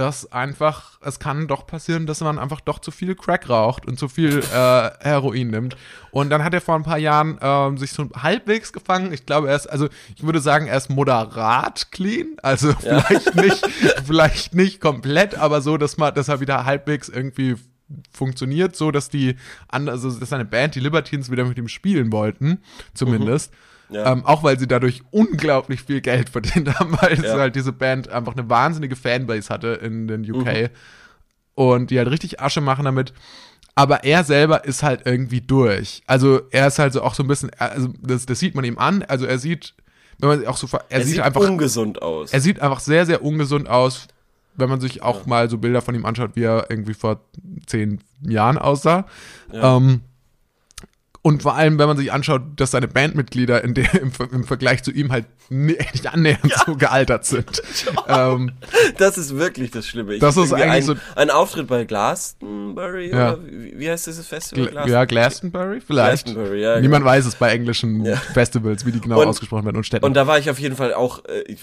dass 0.00 0.32
einfach, 0.32 0.98
es 1.02 1.18
kann 1.18 1.46
doch 1.46 1.66
passieren, 1.66 2.06
dass 2.06 2.22
man 2.22 2.38
einfach 2.38 2.62
doch 2.62 2.78
zu 2.78 2.90
viel 2.90 3.14
Crack 3.14 3.50
raucht 3.50 3.86
und 3.86 3.98
zu 3.98 4.08
viel 4.08 4.38
äh, 4.38 4.90
Heroin 5.00 5.48
nimmt. 5.50 5.76
Und 6.10 6.30
dann 6.30 6.42
hat 6.42 6.54
er 6.54 6.62
vor 6.62 6.74
ein 6.74 6.84
paar 6.84 6.96
Jahren 6.96 7.38
ähm, 7.42 7.76
sich 7.76 7.92
so 7.92 8.08
halbwegs 8.16 8.72
gefangen. 8.72 9.12
Ich 9.12 9.26
glaube, 9.26 9.50
er 9.50 9.56
ist, 9.56 9.66
also 9.66 9.90
ich 10.16 10.22
würde 10.22 10.40
sagen, 10.40 10.68
er 10.68 10.78
ist 10.78 10.88
moderat 10.88 11.92
clean. 11.92 12.36
Also 12.42 12.72
vielleicht 12.72 13.34
nicht, 13.34 13.66
vielleicht 14.06 14.54
nicht 14.54 14.80
komplett, 14.80 15.34
aber 15.34 15.60
so, 15.60 15.76
dass 15.76 15.98
man, 15.98 16.14
dass 16.14 16.28
er 16.28 16.40
wieder 16.40 16.64
halbwegs 16.64 17.10
irgendwie 17.10 17.56
funktioniert 18.10 18.76
so, 18.76 18.90
dass 18.90 19.10
die, 19.10 19.36
also 19.68 20.18
dass 20.18 20.30
seine 20.30 20.46
Band, 20.46 20.76
die 20.76 20.80
Libertines, 20.80 21.30
wieder 21.30 21.44
mit 21.44 21.58
ihm 21.58 21.68
spielen 21.68 22.10
wollten, 22.10 22.62
zumindest. 22.94 23.52
Mhm. 23.52 23.56
Ja. 23.90 24.12
Ähm, 24.12 24.24
auch 24.24 24.42
weil 24.42 24.58
sie 24.58 24.66
dadurch 24.68 25.02
unglaublich 25.10 25.82
viel 25.82 26.00
Geld 26.00 26.28
verdient 26.30 26.72
haben, 26.78 26.96
weil 27.00 27.22
Ja. 27.24 27.38
halt 27.38 27.56
diese 27.56 27.72
Band 27.72 28.08
einfach 28.08 28.32
eine 28.36 28.48
wahnsinnige 28.48 28.96
Fanbase 28.96 29.48
hatte 29.52 29.68
in 29.68 30.06
den 30.08 30.22
UK. 30.30 30.44
Mhm. 30.46 30.68
Und 31.54 31.90
die 31.90 31.98
halt 31.98 32.08
richtig 32.10 32.40
Asche 32.40 32.60
machen 32.60 32.84
damit. 32.84 33.12
Aber 33.74 34.04
er 34.04 34.24
selber 34.24 34.64
ist 34.64 34.82
halt 34.82 35.02
irgendwie 35.04 35.40
durch. 35.40 36.02
Also 36.06 36.40
er 36.50 36.66
ist 36.66 36.78
halt 36.78 36.92
so 36.92 37.02
auch 37.02 37.14
so 37.14 37.22
ein 37.22 37.28
bisschen, 37.28 37.50
also 37.58 37.88
das, 38.02 38.26
das 38.26 38.38
sieht 38.38 38.54
man 38.54 38.64
ihm 38.64 38.78
an. 38.78 39.02
Also 39.02 39.26
er 39.26 39.38
sieht, 39.38 39.74
wenn 40.18 40.28
man 40.28 40.38
sich 40.38 40.48
auch 40.48 40.56
so, 40.56 40.66
er, 40.70 40.84
Er 40.88 41.02
sieht, 41.04 41.14
sieht 41.14 41.22
einfach, 41.22 41.40
ungesund 41.40 42.02
aus. 42.02 42.32
er 42.32 42.40
sieht 42.40 42.60
einfach 42.60 42.80
sehr, 42.80 43.06
sehr 43.06 43.22
ungesund 43.24 43.68
aus, 43.68 44.08
wenn 44.56 44.68
man 44.68 44.80
sich 44.80 45.02
auch 45.02 45.26
mal 45.26 45.48
so 45.48 45.58
Bilder 45.58 45.80
von 45.82 45.94
ihm 45.94 46.04
anschaut, 46.04 46.32
wie 46.34 46.42
er 46.42 46.66
irgendwie 46.68 46.94
vor 46.94 47.20
zehn 47.66 48.00
Jahren 48.22 48.58
aussah. 48.58 49.06
Ja. 49.52 49.76
Ähm, 49.76 50.02
und 51.22 51.42
vor 51.42 51.54
allem, 51.54 51.78
wenn 51.78 51.86
man 51.86 51.96
sich 51.98 52.12
anschaut, 52.12 52.40
dass 52.56 52.70
seine 52.70 52.88
Bandmitglieder 52.88 53.62
in 53.62 53.74
der, 53.74 53.92
im, 54.00 54.10
im 54.32 54.44
Vergleich 54.44 54.82
zu 54.82 54.90
ihm 54.90 55.12
halt 55.12 55.26
ni- 55.50 55.76
nicht 55.92 56.06
annähernd 56.06 56.50
so 56.66 56.76
gealtert 56.76 57.26
sind. 57.26 57.62
ähm, 58.08 58.52
Das 58.96 59.18
ist 59.18 59.36
wirklich 59.36 59.70
das 59.70 59.86
Schlimme. 59.86 60.14
Ich 60.14 60.20
Das 60.20 60.36
ist 60.38 60.52
eigentlich 60.54 60.70
ein, 60.70 60.82
so- 60.82 60.94
ein 61.16 61.28
Auftritt 61.30 61.66
bei 61.66 61.84
Glastonbury 61.84 63.10
Ja. 63.10 63.34
oder 63.34 63.38
wie, 63.46 63.78
wie 63.78 63.90
heißt 63.90 64.06
dieses 64.06 64.26
Festival? 64.26 64.68
Gla 64.68 64.86
ja, 64.86 65.04
Glastonbury 65.04 65.80
vielleicht. 65.80 66.24
Glastonbury, 66.26 66.62
ja, 66.62 66.80
Niemand 66.80 67.02
genau. 67.02 67.10
weiß 67.14 67.26
es 67.26 67.34
bei 67.36 67.50
englischen 67.52 68.04
Ja. 68.04 68.16
Festivals, 68.16 68.86
wie 68.86 68.92
die 68.92 69.00
genau 69.00 69.20
Und- 69.20 69.28
ausgesprochen 69.28 69.64
werden 69.66 69.76
und 69.76 69.84
Städten. 69.84 70.04
Und 70.04 70.14
da 70.14 70.26
war 70.26 70.38
ich 70.38 70.48
auf 70.50 70.58
jeden 70.58 70.76
Fall 70.76 70.94
auch, 70.94 71.24
äh, 71.26 71.40
ich, 71.42 71.60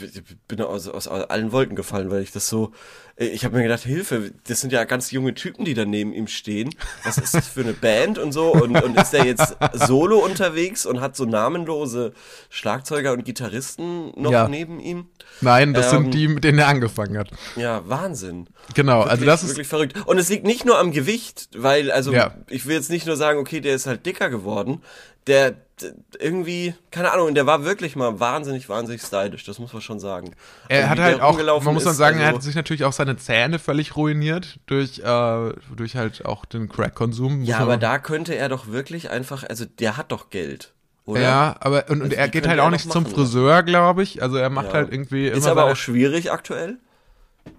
bin 0.47 0.61
aus, 0.61 0.87
aus 0.87 1.07
allen 1.07 1.51
Wolken 1.51 1.75
gefallen, 1.75 2.11
weil 2.11 2.21
ich 2.21 2.31
das 2.31 2.47
so, 2.47 2.71
ich 3.19 3.43
habe 3.45 3.58
mir 3.58 3.63
gedacht, 3.63 3.82
Hilfe, 3.82 4.32
das 4.47 4.62
sind 4.62 4.71
ja 4.71 4.84
ganz 4.84 5.10
junge 5.10 5.34
Typen, 5.34 5.65
die 5.65 5.73
da 5.73 5.86
neben 5.86 6.13
ihm 6.13 6.27
stehen. 6.27 6.69
Was 7.03 7.17
ist 7.17 7.34
das 7.34 7.47
für 7.47 7.62
eine 7.62 7.73
Band 7.73 8.19
und 8.19 8.32
so? 8.32 8.51
Und, 8.53 8.80
und 8.82 8.95
ist 8.95 9.12
der 9.12 9.25
jetzt 9.25 9.58
solo 9.73 10.19
unterwegs 10.23 10.86
und 10.86 11.01
hat 11.01 11.15
so 11.15 11.25
namenlose 11.25 12.13
Schlagzeuger 12.49 13.13
und 13.13 13.25
Gitarristen 13.25 14.12
noch 14.15 14.32
Ja. 14.32 14.47
neben 14.47 14.80
ihm? 14.80 15.08
Nein, 15.41 15.73
das 15.73 15.91
Ähm, 15.93 16.03
sind 16.03 16.13
die, 16.13 16.27
mit 16.27 16.43
denen 16.43 16.60
er 16.60 16.67
angefangen 16.67 17.17
hat. 17.17 17.30
Ja, 17.56 17.82
Wahnsinn. 17.89 18.47
Genau, 18.75 18.99
also 19.01 19.10
Wirklich- 19.12 19.25
das 19.27 19.43
ist 19.43 19.49
wirklich 19.49 19.67
verrückt. 19.67 20.06
Und 20.06 20.19
es 20.19 20.30
liegt 20.30 20.45
nicht 20.45 20.65
nur 20.65 20.77
am 20.77 20.91
Gewicht, 20.91 21.49
weil, 21.58 21.89
also, 21.91 22.13
Ja. 22.13 22.36
ich 22.49 22.67
will 22.67 22.75
jetzt 22.75 22.89
nicht 22.91 23.08
nur 23.08 23.15
sagen, 23.15 23.39
okay, 23.39 23.62
der 23.62 23.73
ist 23.73 23.88
halt 23.88 24.06
dicker 24.06 24.30
geworden. 24.30 24.82
Der, 25.27 25.51
d- 25.51 25.91
irgendwie, 26.19 26.73
keine 26.89 27.11
Ahnung, 27.11 27.35
der 27.35 27.45
war 27.45 27.65
wirklich 27.65 27.95
mal 27.95 28.19
wahnsinnig, 28.19 28.69
wahnsinnig 28.69 29.01
stylisch, 29.01 29.43
das 29.43 29.59
muss 29.59 29.73
man 29.73 29.81
schon 29.81 29.99
sagen. 29.99 30.31
Er 30.69 30.83
Und 30.85 30.89
hat 30.91 30.99
halt 30.99 31.17
der 31.17 31.25
auch, 31.25 31.63
man 31.63 31.73
muss 31.73 31.83
dann 31.83 31.93
sagen, 31.93 32.19
er 32.19 32.27
also- 32.27 32.37
hat 32.37 32.43
sich 32.43 32.55
natürlich 32.55 32.85
auch 32.85 32.93
seine 32.93 33.17
Zähne 33.17 33.59
völlig 33.59 33.95
ruiniert 33.97 34.59
durch, 34.67 34.99
äh, 34.99 35.53
durch 35.75 35.95
halt 35.95 36.25
auch 36.25 36.45
den 36.45 36.69
Crack-Konsum. 36.69 37.43
Ja, 37.43 37.59
aber 37.59 37.77
da 37.77 37.99
könnte 37.99 38.35
er 38.35 38.47
doch 38.49 38.67
wirklich 38.67 39.09
einfach, 39.09 39.43
also 39.43 39.65
der 39.65 39.97
hat 39.97 40.11
doch 40.13 40.29
Geld, 40.29 40.71
oder? 41.05 41.21
Ja, 41.21 41.55
aber 41.59 41.85
und, 41.89 41.97
und 42.01 42.03
Also, 42.05 42.15
er 42.15 42.27
geht 42.29 42.47
halt 42.47 42.59
er 42.59 42.65
auch 42.65 42.69
nicht 42.71 42.89
zum? 42.91 43.05
Friseur, 43.05 43.63
glaube 43.63 44.03
ich. 44.03 44.21
Also 44.23 44.37
er 44.37 44.49
macht 44.49 44.67
Ja. 44.67 44.73
halt 44.75 44.91
irgendwie 44.93 45.27
immer 45.27 45.37
Ist 45.37 45.47
aber 45.47 45.65
auch 45.65 45.75
schwierig 45.75 46.31
aktuell. 46.31 46.77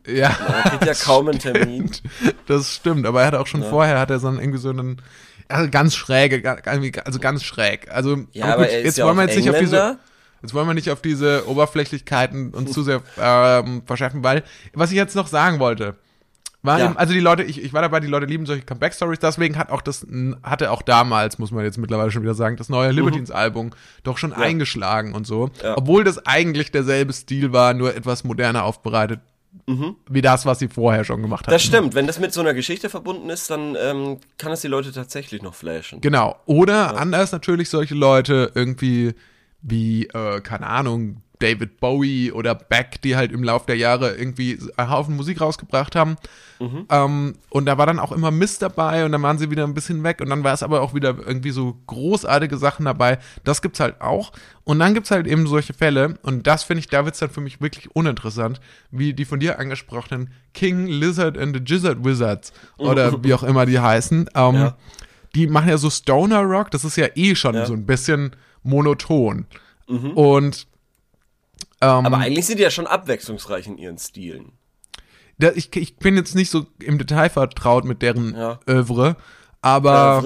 ja, 0.07 0.29
Er 0.65 0.71
kriegt 0.71 0.87
ja 0.87 0.95
kaum 0.95 1.29
einen 1.29 1.39
Termin. 1.39 1.91
das 2.47 2.75
stimmt. 2.75 3.07
Aber 3.07 3.21
er 3.21 3.27
hat 3.29 3.35
auch 3.35 3.47
schon 3.47 3.63
vorher 3.63 3.99
hat 4.01 4.11
er 4.11 4.19
so 4.19 4.29
einen, 4.29 4.39
irgendwie 4.39 4.59
so 4.59 4.71
einen 4.71 5.01
also 5.49 5.71
ganz 5.71 5.95
schräge, 5.97 6.43
also 7.05 7.19
ganz 7.19 7.43
schräg. 7.43 7.91
Also 7.91 8.19
Ja, 8.33 8.55
aber 8.55 8.65
gut, 8.65 8.73
jetzt 8.73 8.99
ja 8.99 9.07
wollen 9.07 9.17
wir 9.17 9.25
jetzt 9.25 9.37
nicht 9.37 9.51
auf 9.51 9.59
diese 9.59 9.77
Engländer. 9.77 9.99
Jetzt 10.41 10.55
wollen 10.55 10.69
wir 10.69 10.75
nicht 10.75 10.91
auf 10.91 11.03
diese 11.03 11.49
Oberflächlichkeiten 11.49 12.55
uns 12.55 12.73
zu 12.75 12.83
sehr 12.83 13.03
ähm, 13.21 13.83
verschärfen, 13.87 14.23
weil, 14.23 14.45
was 14.73 14.91
ich 14.91 14.97
jetzt 14.97 15.17
noch 15.17 15.27
sagen 15.27 15.59
wollte, 15.59 15.97
war 16.63 16.79
Ja. 16.79 16.87
eben, 16.87 16.97
also 16.97 17.13
die 17.13 17.21
Leute, 17.21 17.43
ich, 17.45 17.63
ich 17.63 17.73
war 17.73 17.83
dabei, 17.83 18.01
die 18.01 18.07
Leute 18.09 18.27
lieben 18.27 18.47
solche 18.47 18.63
Comeback-Stories, 18.65 19.21
deswegen 19.21 19.57
hat 19.59 19.71
auch 19.71 19.81
das, 19.81 20.07
hatte 20.43 20.71
auch 20.71 20.83
damals, 20.83 21.39
muss 21.39 21.51
man 21.51 21.65
jetzt 21.65 21.79
mittlerweile 21.79 22.11
schon 22.11 22.23
wieder 22.23 22.35
sagen, 22.35 22.57
das 22.57 22.69
neue 22.69 22.91
Libertines-Album 22.91 23.71
doch 24.03 24.19
schon 24.19 24.33
eingeschlagen 24.33 25.15
und 25.15 25.27
so. 25.27 25.47
Mhm. 25.47 25.53
Ja. 25.63 25.77
Obwohl 25.77 26.05
das 26.05 26.25
eigentlich 26.27 26.71
derselbe 26.73 27.13
Stil 27.13 27.53
war, 27.53 27.75
nur 27.75 27.95
etwas 27.95 28.25
moderner 28.25 28.65
aufbereitet, 28.65 29.21
wie 30.09 30.23
das, 30.23 30.47
was 30.47 30.59
sie 30.59 30.69
vorher 30.69 31.05
schon 31.05 31.23
gemacht. 31.23 31.47
Mhm. 31.47 31.51
Das 31.51 31.63
stimmt, 31.63 31.95
wenn 31.95 32.07
das 32.07 32.19
mit 32.19 32.33
so 32.33 32.41
einer 32.41 32.55
Geschichte 32.55 32.89
verbunden 32.91 33.31
ist, 33.31 33.51
dann 33.51 33.77
ähm, 33.81 34.19
kann 34.37 34.53
es 34.53 34.61
die 34.61 34.69
Leute 34.69 34.93
tatsächlich 34.93 35.43
noch 35.43 35.55
flashen. 35.55 36.01
Genau. 36.01 36.37
Oder 36.47 36.97
anders 36.99 37.33
natürlich 37.33 37.69
solche 37.69 37.95
Leute 37.95 38.53
irgendwie 38.55 39.15
wie, 39.61 40.07
äh, 40.07 40.41
keine 40.41 40.67
Ahnung, 40.67 41.23
David 41.41 41.79
Bowie 41.81 42.33
oder 42.33 42.55
Beck, 42.55 43.01
die 43.03 43.15
halt 43.17 43.31
im 43.33 43.43
Lauf 43.45 43.65
der 43.67 43.77
Jahre 43.77 44.17
irgendwie 44.17 44.59
einen 44.77 44.91
Haufen 44.91 45.17
Musik 45.17 45.41
rausgebracht 45.41 45.95
haben. 45.97 46.17
Ähm, 46.91 47.37
und 47.51 47.67
da 47.67 47.79
war 47.79 47.87
dann 47.87 48.01
auch 48.01 48.11
immer 48.11 48.33
Mist 48.33 48.63
dabei 48.63 49.05
und 49.05 49.13
dann 49.13 49.23
waren 49.23 49.39
sie 49.39 49.49
wieder 49.51 49.63
ein 49.65 49.75
bisschen 49.75 50.03
weg 50.03 50.21
und 50.21 50.29
dann 50.29 50.43
war 50.43 50.53
es 50.55 50.65
aber 50.65 50.81
auch 50.83 50.93
wieder 50.93 51.15
irgendwie 51.25 51.53
so 51.53 51.77
großartige 51.87 52.57
Sachen 52.57 52.85
dabei. 52.87 53.19
Das 53.45 53.63
gibt's 53.63 53.79
halt 53.79 54.01
auch. 54.01 54.33
Und 54.65 54.81
dann 54.81 54.93
gibt's 54.95 55.13
halt 55.13 55.29
eben 55.29 55.47
solche 55.47 55.73
Fälle 55.73 56.15
und 56.23 56.49
das 56.49 56.65
finde 56.65 56.81
ich, 56.81 56.89
da 56.89 57.05
wird's 57.05 57.21
dann 57.21 57.31
für 57.31 57.41
mich 57.41 57.61
wirklich 57.61 57.95
uninteressant, 57.95 58.61
wie 58.91 59.15
die 59.15 59.25
von 59.25 59.39
dir 59.39 59.61
angesprochenen 59.61 60.31
King, 60.53 60.87
Lizard 60.89 61.39
and 61.39 61.55
the 61.57 61.63
Gizzard 61.63 62.05
Wizards 62.05 62.53
oder 62.77 63.23
wie 63.23 63.33
auch 63.35 63.45
immer 63.45 63.65
die 63.65 63.79
heißen. 63.79 64.29
Ähm, 64.35 64.55
Ja. 64.57 64.77
die 65.37 65.47
machen 65.47 65.69
ja 65.69 65.79
so 65.79 65.91
Stoner 65.91 66.41
Rock, 66.43 66.73
das 66.73 66.85
ist 66.85 66.97
ja 66.97 67.07
eh 67.15 67.37
schon 67.37 67.55
Ja. 67.55 67.67
so 67.67 67.73
ein 67.75 67.87
bisschen 67.87 68.33
monoton. 68.65 69.47
Und 69.87 70.67
ähm, 71.81 72.07
Aber 72.07 72.19
eigentlich 72.19 72.47
sind 72.47 72.59
die 72.59 72.63
ja 72.65 72.71
schon 72.71 72.87
abwechslungsreich 72.87 73.67
in 73.67 73.79
ihren 73.79 73.99
Stilen. 73.99 74.53
da, 75.39 75.51
ich, 75.55 75.75
ich 75.77 75.97
bin 75.97 76.17
jetzt 76.17 76.35
nicht 76.35 76.51
so 76.51 76.67
im 76.83 76.99
Detail 76.99 77.29
vertraut 77.31 77.85
mit 77.85 78.03
deren 78.03 78.35
Ja. 78.35 78.59
Oeuvre, 78.69 79.17
aber, 79.61 80.23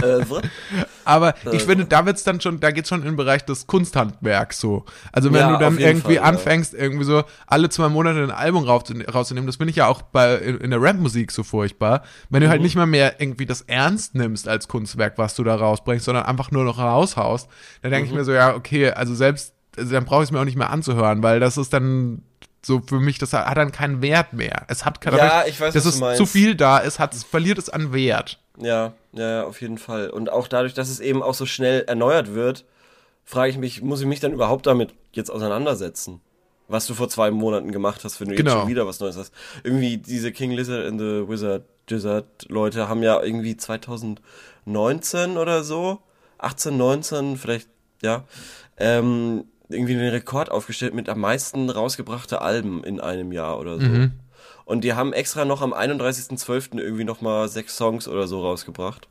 wr- 0.00 0.42
aber 1.04 1.34
ich 1.52 1.62
finde, 1.64 1.84
da 1.84 2.04
wird's 2.06 2.24
dann 2.24 2.40
schon, 2.40 2.60
da 2.60 2.70
geht's 2.70 2.88
schon 2.88 3.00
in 3.00 3.06
den 3.06 3.16
Bereich 3.16 3.44
des 3.44 3.66
Kunsthandwerks 3.66 4.58
so. 4.60 4.84
Also 5.12 5.32
wenn 5.32 5.40
Ja, 5.40 5.52
du 5.52 5.58
dann 5.58 5.78
irgendwie 5.78 6.02
Fall, 6.02 6.14
ja. 6.14 6.22
anfängst, 6.22 6.74
irgendwie 6.74 7.04
so 7.04 7.24
alle 7.46 7.68
zwei 7.68 7.88
Monate 7.88 8.22
ein 8.22 8.30
Album 8.30 8.64
rauszunehmen, 8.64 9.46
das 9.46 9.56
finde 9.56 9.70
ich 9.70 9.76
ja 9.76 9.86
auch 9.86 10.02
bei 10.02 10.36
in, 10.36 10.70
der 10.70 10.80
Rap-Musik 10.80 11.30
so 11.30 11.42
furchtbar. 11.42 12.02
Wenn 12.30 12.40
du 12.40 12.46
Mhm. 12.46 12.50
halt 12.50 12.62
nicht 12.62 12.76
mal 12.76 12.86
mehr 12.86 13.20
irgendwie 13.20 13.46
das 13.46 13.62
ernst 13.62 14.14
nimmst 14.14 14.48
als 14.48 14.68
Kunstwerk, 14.68 15.18
was 15.18 15.34
du 15.34 15.44
da 15.44 15.54
rausbringst, 15.56 16.04
sondern 16.04 16.24
einfach 16.24 16.50
nur 16.50 16.64
noch 16.64 16.78
raushaust, 16.78 17.48
dann 17.82 17.90
Mhm. 17.90 17.94
denke 17.94 18.08
ich 18.08 18.14
mir 18.14 18.24
so, 18.24 18.32
ja, 18.32 18.54
okay, 18.54 18.90
also 18.90 19.14
selbst, 19.14 19.54
also 19.76 19.92
dann 19.92 20.04
brauche 20.04 20.22
ich 20.22 20.28
es 20.28 20.32
mir 20.32 20.40
auch 20.40 20.44
nicht 20.44 20.56
mehr 20.56 20.70
anzuhören, 20.70 21.22
weil 21.22 21.40
das 21.40 21.56
ist 21.56 21.72
dann 21.72 22.22
so 22.62 22.80
für 22.86 23.00
mich, 23.00 23.18
das 23.18 23.32
hat, 23.32 23.56
dann 23.56 23.72
keinen 23.72 24.02
Wert 24.02 24.32
mehr. 24.32 24.64
Es 24.68 24.84
hat 24.84 25.00
keinen 25.00 25.16
Ja, 25.16 25.44
ich 25.46 25.60
weiß, 25.60 25.72
dass 25.74 25.86
es 25.86 25.98
zu 26.16 26.26
viel 26.26 26.54
da 26.54 26.78
ist, 26.78 26.98
hat, 26.98 27.14
es 27.14 27.24
verliert 27.24 27.58
es 27.58 27.70
an 27.70 27.92
Wert. 27.92 28.38
Ja, 28.58 28.92
ja, 29.12 29.30
ja, 29.30 29.44
auf 29.44 29.60
jeden 29.62 29.78
Fall. 29.78 30.10
Und 30.10 30.30
auch 30.30 30.46
dadurch, 30.48 30.74
dass 30.74 30.90
es 30.90 31.00
eben 31.00 31.22
auch 31.22 31.34
so 31.34 31.46
schnell 31.46 31.82
erneuert 31.86 32.34
wird, 32.34 32.66
frage 33.24 33.50
ich 33.50 33.58
mich, 33.58 33.80
muss 33.82 34.00
ich 34.00 34.06
mich 34.06 34.20
dann 34.20 34.32
überhaupt 34.32 34.66
damit 34.66 34.94
jetzt 35.12 35.30
auseinandersetzen? 35.30 36.20
Was 36.68 36.86
du 36.86 36.94
vor 36.94 37.08
zwei 37.08 37.30
Monaten 37.30 37.72
gemacht 37.72 38.04
hast, 38.04 38.20
wenn 38.20 38.28
du 38.28 38.34
Genau. 38.36 38.50
jetzt 38.50 38.60
schon 38.60 38.68
wieder 38.68 38.86
was 38.86 39.00
Neues 39.00 39.16
hast. 39.16 39.32
Irgendwie 39.64 39.96
diese 39.96 40.30
King 40.30 40.52
Lizard 40.52 40.86
and 40.86 41.00
the 41.00 41.24
Wizard 41.28 41.64
Gizzard 41.86 42.26
Leute 42.48 42.88
haben 42.88 43.02
ja 43.02 43.20
irgendwie 43.20 43.56
2019 43.56 45.36
oder 45.36 45.64
so, 45.64 45.98
18, 46.38 46.76
19, 46.76 47.36
vielleicht, 47.36 47.68
ja, 48.02 48.24
ähm, 48.76 49.44
irgendwie 49.70 49.94
den 49.94 50.08
Rekord 50.08 50.50
aufgestellt 50.50 50.94
mit 50.94 51.08
am 51.08 51.20
meisten 51.20 51.70
rausgebrachte 51.70 52.42
Alben 52.42 52.84
in 52.84 53.00
einem 53.00 53.32
Jahr 53.32 53.58
oder 53.58 53.80
so. 53.80 53.86
Und 54.64 54.84
die 54.84 54.94
haben 54.94 55.12
extra 55.12 55.44
noch 55.44 55.62
am 55.62 55.72
31.12. 55.72 56.78
irgendwie 56.78 57.04
noch 57.04 57.20
mal 57.20 57.48
sechs 57.48 57.76
Songs 57.76 58.06
oder 58.06 58.26
so 58.28 58.40
rausgebracht, 58.40 59.08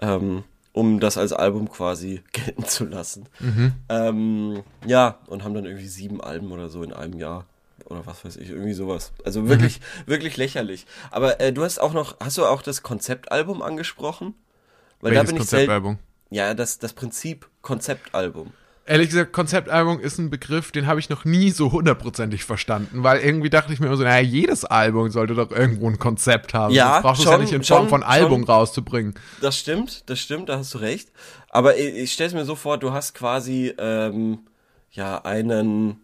ähm, 0.00 0.44
um 0.72 0.98
das 1.00 1.18
als 1.18 1.32
Album 1.32 1.68
quasi 1.70 2.22
gelten 2.32 2.64
zu 2.64 2.86
lassen. 2.86 3.28
Ähm, 3.88 4.62
ja, 4.86 5.18
und 5.26 5.44
haben 5.44 5.54
dann 5.54 5.66
irgendwie 5.66 5.88
sieben 5.88 6.20
Alben 6.22 6.52
oder 6.52 6.68
so 6.68 6.82
in 6.82 6.92
einem 6.92 7.18
Jahr. 7.18 7.44
Oder 7.84 8.06
was 8.06 8.24
weiß 8.24 8.36
ich, 8.36 8.50
irgendwie 8.50 8.74
sowas. 8.74 9.12
Also 9.24 9.48
wirklich, 9.48 9.80
wirklich 10.06 10.36
lächerlich. 10.36 10.86
Aber 11.10 11.40
äh, 11.40 11.52
du 11.52 11.64
hast 11.64 11.78
auch 11.78 11.92
noch, 11.92 12.16
hast 12.20 12.36
du 12.36 12.44
auch 12.44 12.60
das 12.62 12.82
Konzeptalbum 12.82 13.62
angesprochen? 13.62 14.34
Weil 15.00 15.12
Welches 15.12 15.26
da 15.26 15.26
bin 15.26 15.36
ich. 15.36 15.50
Konzeptalbum? 15.50 15.98
Ja, 16.30 16.54
das, 16.54 16.78
das 16.78 16.92
Prinzip 16.92 17.48
Konzeptalbum. 17.62 18.52
Ehrlich 18.88 19.10
gesagt, 19.10 19.34
Konzeptalbum 19.34 20.00
ist 20.00 20.16
ein 20.16 20.30
Begriff, 20.30 20.72
den 20.72 20.86
habe 20.86 20.98
ich 20.98 21.10
noch 21.10 21.26
nie 21.26 21.50
so 21.50 21.72
hundertprozentig 21.72 22.44
verstanden, 22.44 23.02
weil 23.02 23.20
irgendwie 23.20 23.50
dachte 23.50 23.70
ich 23.70 23.80
mir 23.80 23.86
immer 23.86 23.98
so, 23.98 24.02
naja, 24.02 24.22
jedes 24.22 24.64
Album 24.64 25.10
sollte 25.10 25.34
doch 25.34 25.50
irgendwo 25.50 25.90
ein 25.90 25.98
Konzept 25.98 26.54
haben. 26.54 26.72
Ja, 26.72 26.92
Sonst 26.92 27.02
brauchst 27.02 27.20
du 27.20 27.24
es 27.26 27.30
ja 27.30 27.36
nicht 27.38 27.52
in 27.52 27.64
Form 27.64 27.82
schon, 27.82 27.88
von 27.90 28.02
Album 28.02 28.46
schon. 28.46 28.50
rauszubringen. 28.50 29.14
Das 29.42 29.58
stimmt, 29.58 30.08
das 30.08 30.20
stimmt, 30.20 30.48
da 30.48 30.56
hast 30.56 30.72
du 30.72 30.78
recht. 30.78 31.10
Aber 31.50 31.76
ich, 31.76 31.96
ich 31.96 32.12
stelle 32.12 32.28
es 32.28 32.34
mir 32.34 32.46
so 32.46 32.54
vor, 32.54 32.78
du 32.78 32.92
hast 32.92 33.14
quasi 33.14 33.74
ähm, 33.76 34.38
ja 34.90 35.22
einen, 35.22 36.00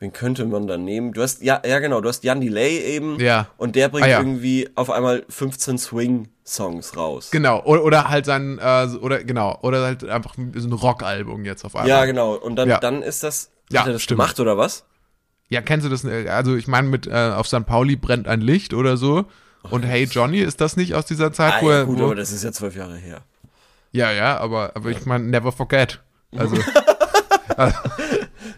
wen 0.00 0.12
könnte 0.12 0.44
man 0.44 0.66
da 0.66 0.76
nehmen? 0.76 1.12
Du 1.12 1.22
hast 1.22 1.42
ja 1.42 1.62
ja 1.66 1.78
genau, 1.78 2.00
du 2.00 2.08
hast 2.08 2.24
Jan 2.24 2.40
Delay 2.40 2.78
eben 2.78 3.18
Ja. 3.20 3.48
und 3.56 3.76
der 3.76 3.88
bringt 3.88 4.06
Ah, 4.06 4.10
ja. 4.10 4.18
irgendwie 4.18 4.68
auf 4.74 4.90
einmal 4.90 5.24
15 5.28 5.78
Swing 5.78 6.28
Songs 6.46 6.96
raus. 6.96 7.30
Genau, 7.30 7.62
oder, 7.64 7.84
oder 7.84 8.08
halt 8.10 8.26
sein, 8.26 8.58
äh, 8.58 8.86
oder 9.00 9.24
genau, 9.24 9.58
oder 9.62 9.82
halt 9.84 10.04
einfach 10.04 10.34
so 10.56 10.68
ein 10.68 10.72
Rockalbum 10.72 11.44
jetzt 11.44 11.64
auf 11.64 11.74
einmal. 11.76 11.88
Ja, 11.88 12.04
genau. 12.04 12.34
Und 12.34 12.56
dann 12.56 12.68
Ja. 12.68 12.78
dann 12.80 13.02
ist 13.02 13.22
das 13.22 13.50
Ja, 13.70 13.80
hat 13.80 13.86
er 13.86 13.92
das 13.94 14.02
stimmt. 14.02 14.18
gemacht 14.20 14.38
oder 14.40 14.58
was? 14.58 14.84
Ja, 15.48 15.62
kennst 15.62 15.86
du 15.86 15.90
das? 15.90 16.04
äh, 16.04 16.28
Also 16.28 16.54
ich 16.56 16.66
meine 16.68 16.88
mit 16.88 17.06
äh, 17.06 17.12
auf 17.34 17.46
St. 17.46 17.64
Pauli 17.66 17.96
brennt 17.96 18.28
ein 18.28 18.40
Licht 18.40 18.74
oder 18.74 18.96
so. 18.96 19.24
Und 19.70 19.82
Hey 19.84 20.04
Johnny, 20.04 20.40
ist 20.40 20.60
das 20.60 20.76
nicht 20.76 20.94
aus 20.94 21.06
dieser 21.06 21.32
Zeit, 21.32 21.54
Ah, 21.54 21.62
wo 21.62 21.70
ja, 21.70 21.76
er. 21.78 21.84
gut, 21.86 21.98
wo, 21.98 22.04
aber 22.04 22.14
das 22.14 22.30
ist 22.32 22.44
ja 22.44 22.52
zwölf 22.52 22.76
Jahre 22.76 22.96
her. 22.96 23.22
ja, 23.92 24.10
ja, 24.12 24.36
aber, 24.36 24.72
aber 24.74 24.90
ich 24.90 25.06
meine, 25.06 25.24
never 25.24 25.52
forget. 25.52 26.02
Also, 26.36 26.56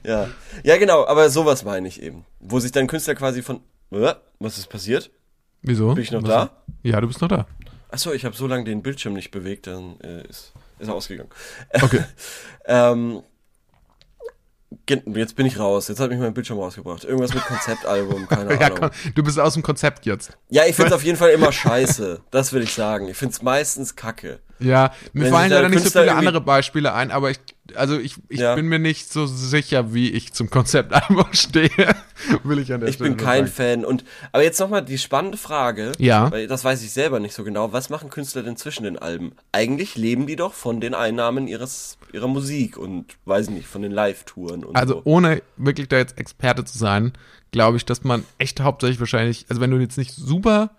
Ja. 0.06 0.28
Ja, 0.62 0.76
genau, 0.76 1.06
aber 1.06 1.28
sowas 1.30 1.64
meine 1.64 1.88
ich 1.88 2.00
eben. 2.02 2.24
Wo 2.40 2.60
sich 2.60 2.72
dann 2.72 2.86
Künstler 2.86 3.14
quasi 3.14 3.42
von. 3.42 3.60
Was 3.90 4.58
ist 4.58 4.68
passiert? 4.68 5.10
wieso? 5.62 5.94
Bin 5.94 6.02
ich 6.02 6.12
noch 6.12 6.22
Was- 6.22 6.28
da? 6.28 6.50
Ja, 6.82 7.00
du 7.00 7.06
bist 7.08 7.20
noch 7.20 7.28
da. 7.28 7.46
Achso, 7.88 8.12
ich 8.12 8.24
habe 8.24 8.36
so 8.36 8.46
lange 8.46 8.64
den 8.64 8.82
Bildschirm 8.82 9.14
nicht 9.14 9.30
bewegt, 9.30 9.66
dann 9.66 9.98
äh, 10.00 10.22
ist, 10.28 10.52
ist 10.78 10.88
er 10.88 10.94
ausgegangen. 10.94 11.30
Okay. 11.82 12.04
Ähm, 12.68 13.22
jetzt 15.14 15.36
bin 15.36 15.46
ich 15.46 15.56
raus. 15.58 15.86
Jetzt 15.86 16.00
hat 16.00 16.10
mich 16.10 16.18
mein 16.18 16.34
Bildschirm 16.34 16.58
rausgebracht. 16.58 17.04
Irgendwas 17.04 17.32
mit 17.32 17.44
Konzeptalbum, 17.44 18.26
keine 18.28 18.54
ja, 18.54 18.66
Ahnung. 18.66 18.78
komm, 18.80 18.90
du 19.14 19.22
bist 19.22 19.38
aus 19.38 19.54
dem 19.54 19.62
Konzept 19.62 20.04
jetzt. 20.04 20.36
Ja, 20.48 20.64
ich 20.66 20.74
find's 20.74 20.92
auf 20.92 21.04
jeden 21.04 21.16
Fall 21.16 21.30
immer 21.30 21.52
scheiße. 21.52 22.22
Das 22.32 22.52
will 22.52 22.62
ich 22.62 22.74
sagen. 22.74 23.06
Ich 23.08 23.16
find's 23.16 23.40
meistens 23.40 23.94
kacke. 23.94 24.40
Ja, 24.58 24.92
mir 25.12 25.24
Wenn 25.26 25.32
fallen 25.32 25.50
leider 25.50 25.68
nicht 25.68 25.84
so 25.84 25.90
viele 25.90 26.14
andere 26.14 26.40
Beispiele 26.40 26.92
ein, 26.92 27.10
aber 27.12 27.30
ich, 27.30 27.38
also 27.74 27.98
ich, 27.98 28.16
ich 28.28 28.40
Ja. 28.40 28.54
bin 28.54 28.66
mir 28.66 28.78
nicht 28.78 29.12
so 29.12 29.26
sicher, 29.26 29.92
wie 29.92 30.10
ich 30.10 30.32
zum 30.32 30.50
Konzeptalbum 30.50 31.26
stehe. 31.32 31.70
Will 32.44 32.58
ich 32.58 32.72
an 32.72 32.80
der 32.80 32.88
Ich 32.88 32.96
Stelle 32.96 33.10
bin 33.10 33.16
kein 33.18 33.46
sagen. 33.46 33.80
Fan. 33.80 33.84
Und 33.84 34.04
aber 34.32 34.42
jetzt 34.42 34.60
nochmal 34.60 34.84
die 34.84 34.98
spannende 34.98 35.36
Frage. 35.38 35.92
Ja. 35.98 36.30
Weil 36.30 36.46
das 36.46 36.64
weiß 36.64 36.82
ich 36.82 36.92
selber 36.92 37.18
nicht 37.20 37.34
so 37.34 37.44
genau. 37.44 37.72
Was 37.72 37.90
machen 37.90 38.10
Künstler 38.10 38.42
denn 38.42 38.56
zwischen 38.56 38.84
den 38.84 38.98
Alben? 38.98 39.32
Eigentlich 39.52 39.96
leben 39.96 40.26
die 40.26 40.36
doch 40.36 40.54
von 40.54 40.80
den 40.80 40.94
Einnahmen 40.94 41.48
ihres 41.48 41.98
ihrer 42.12 42.28
Musik 42.28 42.76
und 42.78 43.06
weiß 43.24 43.50
nicht, 43.50 43.66
von 43.66 43.82
den 43.82 43.92
Live-Touren 43.92 44.64
und 44.64 44.76
Also 44.76 44.94
so. 44.94 45.00
ohne 45.04 45.42
wirklich 45.56 45.88
da 45.88 45.96
jetzt 45.98 46.16
Experte 46.18 46.64
zu 46.64 46.78
sein, 46.78 47.12
glaube 47.50 47.76
ich, 47.76 47.84
dass 47.84 48.04
man 48.04 48.24
echt 48.38 48.60
hauptsächlich 48.60 49.00
wahrscheinlich, 49.00 49.44
also 49.48 49.60
wenn 49.60 49.70
du 49.70 49.78
jetzt 49.78 49.98
nicht 49.98 50.12
super, 50.14 50.70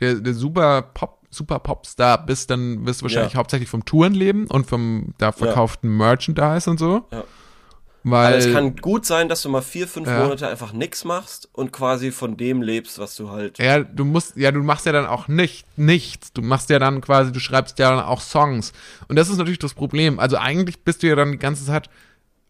der, 0.00 0.14
der 0.16 0.34
super 0.34 0.82
Pop, 0.82 1.23
super 1.34 1.58
Popstar 1.58 2.24
bist, 2.24 2.50
dann 2.50 2.86
wirst 2.86 3.00
du 3.00 3.04
wahrscheinlich 3.04 3.32
Ja. 3.34 3.38
hauptsächlich 3.38 3.68
vom 3.68 3.84
Touren 3.84 4.14
leben 4.14 4.46
und 4.46 4.66
vom 4.66 5.14
da 5.18 5.32
verkauften 5.32 5.96
Merchandise 5.96 6.68
und 6.70 6.78
so. 6.78 7.06
Ja. 7.12 7.24
Weil, 8.06 8.26
Aber 8.26 8.36
es 8.36 8.52
kann 8.52 8.76
gut 8.76 9.06
sein, 9.06 9.30
dass 9.30 9.40
du 9.40 9.48
mal 9.48 9.62
vier, 9.62 9.88
fünf 9.88 10.06
Ja. 10.06 10.18
Monate 10.22 10.46
einfach 10.46 10.74
nix 10.74 11.04
machst 11.06 11.48
und 11.54 11.72
quasi 11.72 12.12
von 12.12 12.36
dem 12.36 12.60
lebst, 12.60 12.98
was 12.98 13.16
du 13.16 13.30
halt. 13.30 13.58
ja, 13.58 13.80
du 13.82 14.04
musst, 14.04 14.36
ja, 14.36 14.52
du 14.52 14.62
machst 14.62 14.84
ja 14.84 14.92
dann 14.92 15.06
auch 15.06 15.26
nicht, 15.26 15.64
nichts. 15.78 16.30
Du 16.34 16.42
machst 16.42 16.68
ja 16.68 16.78
dann 16.78 17.00
quasi, 17.00 17.32
du 17.32 17.40
schreibst 17.40 17.78
ja 17.78 17.88
dann 17.90 18.04
auch 18.04 18.20
Songs. 18.20 18.74
Und 19.08 19.16
das 19.16 19.30
ist 19.30 19.38
natürlich 19.38 19.58
das 19.58 19.72
Problem. 19.72 20.18
Also 20.18 20.36
eigentlich 20.36 20.82
bist 20.84 21.02
du 21.02 21.06
ja 21.06 21.16
dann 21.16 21.32
die 21.32 21.38
ganze 21.38 21.64
Zeit, 21.64 21.88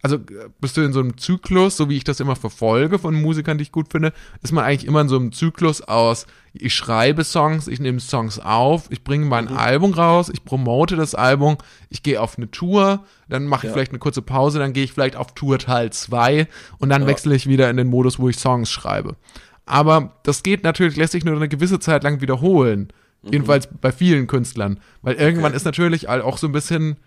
also 0.05 0.17
äh, 0.17 0.51
bist 0.61 0.77
du 0.77 0.83
in 0.83 0.93
so 0.93 1.01
einem 1.01 1.17
Zyklus, 1.17 1.79
so 1.79 1.89
wie 1.89 1.97
ich 1.97 2.05
das 2.05 2.21
immer 2.21 2.37
verfolge 2.37 2.99
von 2.99 3.15
Musikern, 3.21 3.57
die 3.57 3.63
ich 3.63 3.73
gut 3.73 3.91
finde, 3.91 4.13
ist 4.43 4.53
man 4.53 4.63
eigentlich 4.63 4.87
immer 4.87 5.01
in 5.01 5.09
so 5.09 5.17
einem 5.17 5.33
Zyklus 5.33 5.81
aus, 5.81 6.27
ich 6.53 6.75
schreibe 6.75 7.25
Songs, 7.25 7.69
ich 7.69 7.81
nehme 7.81 8.01
Songs 8.01 8.39
auf, 8.39 8.91
ich 8.91 9.03
bringe 9.03 9.25
mein 9.25 9.49
Album 9.49 9.95
raus, 9.95 10.31
ich 10.33 10.45
promote 10.45 10.97
das 10.97 11.15
Album, 11.15 11.57
ich 11.89 12.03
gehe 12.03 12.21
auf 12.21 12.37
eine 12.37 12.51
Tour, 12.51 13.03
dann 13.31 13.47
mache 13.47 13.67
ich 13.67 13.71
Ja. 13.71 13.73
vielleicht 13.73 13.93
eine 13.93 13.99
kurze 13.99 14.21
Pause, 14.21 14.59
dann 14.59 14.75
gehe 14.75 14.85
ich 14.85 14.93
vielleicht 14.93 15.17
auf 15.17 15.33
Tour 15.35 15.59
Teil 15.59 15.91
2 15.91 16.49
und 16.79 16.91
dann 16.91 17.07
wechsle 17.07 17.35
ich 17.35 17.47
wieder 17.49 17.71
in 17.71 17.79
den 17.79 17.89
Modus, 17.89 18.19
wo 18.19 18.29
ich 18.29 18.37
Songs 18.37 18.71
schreibe. 18.71 19.17
Aber 19.65 20.13
das 20.23 20.43
geht 20.43 20.65
natürlich, 20.65 20.97
lässt 20.97 21.13
sich 21.13 21.25
nur 21.25 21.35
eine 21.35 21.49
gewisse 21.49 21.79
Zeit 21.81 22.05
lang 22.05 22.21
wiederholen. 22.21 22.89
Jedenfalls 23.23 23.69
bei 23.81 23.91
vielen 23.91 24.27
Künstlern. 24.27 24.79
Weil 25.01 25.15
irgendwann 25.15 25.53
Okay. 25.53 25.57
ist 25.57 25.65
natürlich 25.65 26.11
auch 26.11 26.37
so 26.37 26.47
ein 26.47 26.53
bisschen, 26.53 26.99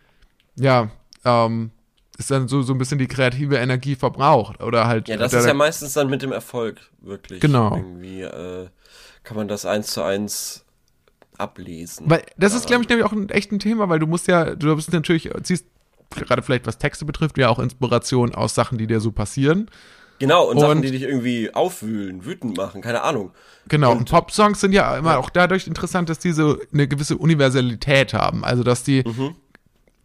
ja, 0.55 0.89
ähm, 1.23 1.69
ist 2.17 2.31
dann 2.31 2.47
so, 2.47 2.61
so 2.63 2.73
ein 2.73 2.77
bisschen 2.79 2.97
die 2.97 3.07
kreative 3.07 3.57
Energie 3.57 3.95
verbraucht. 3.95 4.61
Oder 4.63 4.87
halt. 4.87 5.07
Ja, 5.07 5.17
das 5.17 5.33
ist 5.33 5.45
ja 5.45 5.53
meistens 5.53 5.93
dann 5.93 6.09
mit 6.09 6.21
dem 6.21 6.31
Erfolg 6.31 6.79
wirklich. 7.01 7.39
Genau. 7.41 7.75
Irgendwie 7.75 8.21
äh, 8.21 8.67
kann 9.23 9.37
man 9.37 9.47
das 9.47 9.65
eins 9.65 9.87
zu 9.91 10.01
eins 10.03 10.65
ablesen. 11.37 12.09
Weil 12.09 12.23
das 12.37 12.53
ist, 12.53 12.63
Ja. 12.63 12.67
glaube 12.67 12.83
ich, 12.83 12.89
nämlich 12.89 13.05
auch 13.05 13.11
ein 13.11 13.29
echt 13.29 13.51
ein 13.51 13.59
Thema, 13.59 13.89
weil 13.89 13.99
du 13.99 14.07
musst 14.07 14.27
ja, 14.27 14.55
du 14.55 14.75
bist 14.75 14.91
natürlich, 14.91 15.29
ziehst 15.43 15.65
gerade 16.09 16.41
vielleicht 16.41 16.65
was 16.65 16.77
Texte 16.77 17.05
betrifft, 17.05 17.37
ja 17.37 17.49
auch 17.49 17.59
Inspiration 17.59 18.33
aus 18.33 18.55
Sachen, 18.55 18.77
die 18.77 18.87
dir 18.87 18.99
so 18.99 19.11
passieren. 19.11 19.69
Genau, 20.19 20.45
und, 20.49 20.59
Sachen, 20.59 20.77
Und- 20.77 20.81
die 20.81 20.89
dich 20.91 21.03
irgendwie 21.03 21.53
aufwühlen, 21.53 22.25
wütend 22.25 22.57
machen, 22.57 22.81
keine 22.81 23.03
Ahnung. 23.03 23.33
Genau, 23.67 23.91
und, 23.91 23.99
Und- 23.99 24.09
Pop-Songs 24.09 24.59
sind 24.59 24.71
ja 24.71 24.97
immer 24.97 25.19
auch 25.19 25.29
dadurch 25.29 25.67
interessant, 25.67 26.09
dass 26.09 26.17
die 26.17 26.31
so 26.31 26.57
eine 26.73 26.87
gewisse 26.87 27.17
Universalität 27.17 28.15
haben. 28.15 28.43
Also, 28.43 28.63
dass 28.63 28.81
die, 28.83 29.03
Mhm. 29.05 29.35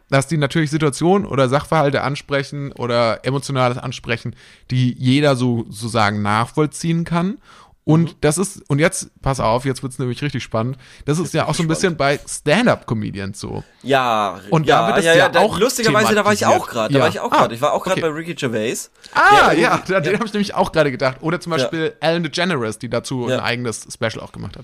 Dass 0.09 0.27
die 0.27 0.37
natürlich 0.37 0.69
Situationen 0.69 1.27
oder 1.27 1.49
Sachverhalte 1.49 2.01
ansprechen 2.01 2.71
oder 2.73 3.25
Emotionales 3.25 3.77
ansprechen, 3.77 4.35
die 4.69 4.93
jeder 4.97 5.35
so 5.35 5.65
sozusagen 5.69 6.21
nachvollziehen 6.21 7.03
kann. 7.03 7.37
Und 7.85 8.03
Mhm. 8.11 8.15
das 8.21 8.37
ist, 8.37 8.61
und 8.69 8.79
jetzt, 8.79 9.09
pass 9.21 9.41
auf, 9.41 9.65
jetzt 9.65 9.83
wird's 9.83 9.99
nämlich 9.99 10.21
richtig 10.21 10.41
spannend. 10.41 10.77
Das 11.05 11.19
ist 11.19 11.33
ja 11.33 11.47
auch 11.47 11.53
so 11.53 11.63
ein 11.63 11.67
bisschen 11.67 11.97
bei 11.97 12.17
Stand-Up-Comedians 12.25 13.39
so. 13.39 13.63
Ja, 13.81 14.39
Und 14.51 14.67
ja, 14.67 14.79
da 14.81 14.87
wird 14.87 14.97
es 14.99 15.05
ja, 15.05 15.11
ja 15.11 15.17
ja, 15.17 15.29
da, 15.29 15.39
auch 15.41 15.59
lustigerweise, 15.59 16.15
da 16.15 16.23
war 16.23 16.31
ich 16.33 16.45
auch 16.45 16.67
gerade, 16.67 16.93
da 16.93 16.99
Ja. 16.99 17.03
war 17.03 17.09
ich 17.09 17.19
auch 17.19 17.31
Ah, 17.31 17.37
gerade. 17.39 17.55
Ich 17.55 17.61
war 17.61 17.73
auch 17.73 17.83
gerade 17.83 18.01
okay. 18.01 18.09
bei 18.09 18.15
Ricky 18.17 18.35
Gervais. 18.35 18.89
Ah, 19.13 19.49
Der 19.49 19.59
ja, 19.59 19.83
da- 19.85 19.99
den 19.99 20.13
habe 20.15 20.25
ich 20.25 20.33
nämlich 20.33 20.53
auch 20.55 20.71
gerade 20.71 20.91
gedacht. 20.91 21.17
Oder 21.21 21.41
zum 21.41 21.51
Ja. 21.51 21.57
Beispiel 21.57 21.93
Ellen 21.99 22.23
DeGeneres, 22.23 22.79
die 22.79 22.89
dazu 22.89 23.27
Ja. 23.27 23.37
ein 23.39 23.43
eigenes 23.43 23.85
Special 23.93 24.21
auch 24.21 24.31
gemacht 24.31 24.55
hat. 24.57 24.63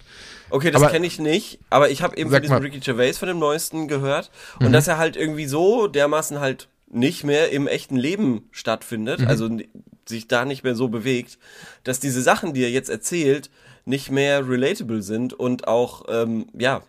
Okay, 0.49 0.71
das 0.71 0.89
kenne 0.89 1.05
ich 1.05 1.19
nicht, 1.19 1.60
aber 1.69 1.89
ich 1.89 2.01
habe 2.01 2.15
eben 2.17 2.32
von 2.32 2.41
diesem 2.41 2.53
mal. 2.55 2.60
Mhm. 2.60 2.65
Ricky 2.67 2.79
Gervais 2.79 3.13
von 3.17 3.27
dem 3.27 3.38
neuesten 3.39 3.88
gehört 3.89 4.32
und 4.62 4.71
dass 4.71 4.88
er 4.88 4.97
halt 4.97 5.15
irgendwie 5.17 5.45
so 5.45 5.88
dermaßen 5.88 6.39
halt 6.39 6.69
nicht 6.91 7.23
mehr 7.23 7.51
im 7.51 7.67
echten 7.67 7.97
Leben 7.97 8.32
Mhm. 8.32 8.41
stattfindet, 8.51 9.27
also 9.27 9.45
n- 9.45 9.65
sich 10.10 10.28
da 10.28 10.43
nicht 10.45 10.63
mehr 10.63 10.76
so 10.76 10.89
bewegt, 10.89 11.38
dass 11.86 12.00
diese 12.02 12.22
Sachen, 12.22 12.54
die 12.54 12.63
er 12.63 12.69
jetzt 12.72 12.89
erzählt, 12.89 13.50
nicht 13.86 14.12
mehr 14.12 14.48
relatable 14.48 15.02
sind 15.02 15.34
und 15.34 15.67
auch 15.67 16.06
ähm, 16.10 16.48
ja, 16.58 16.82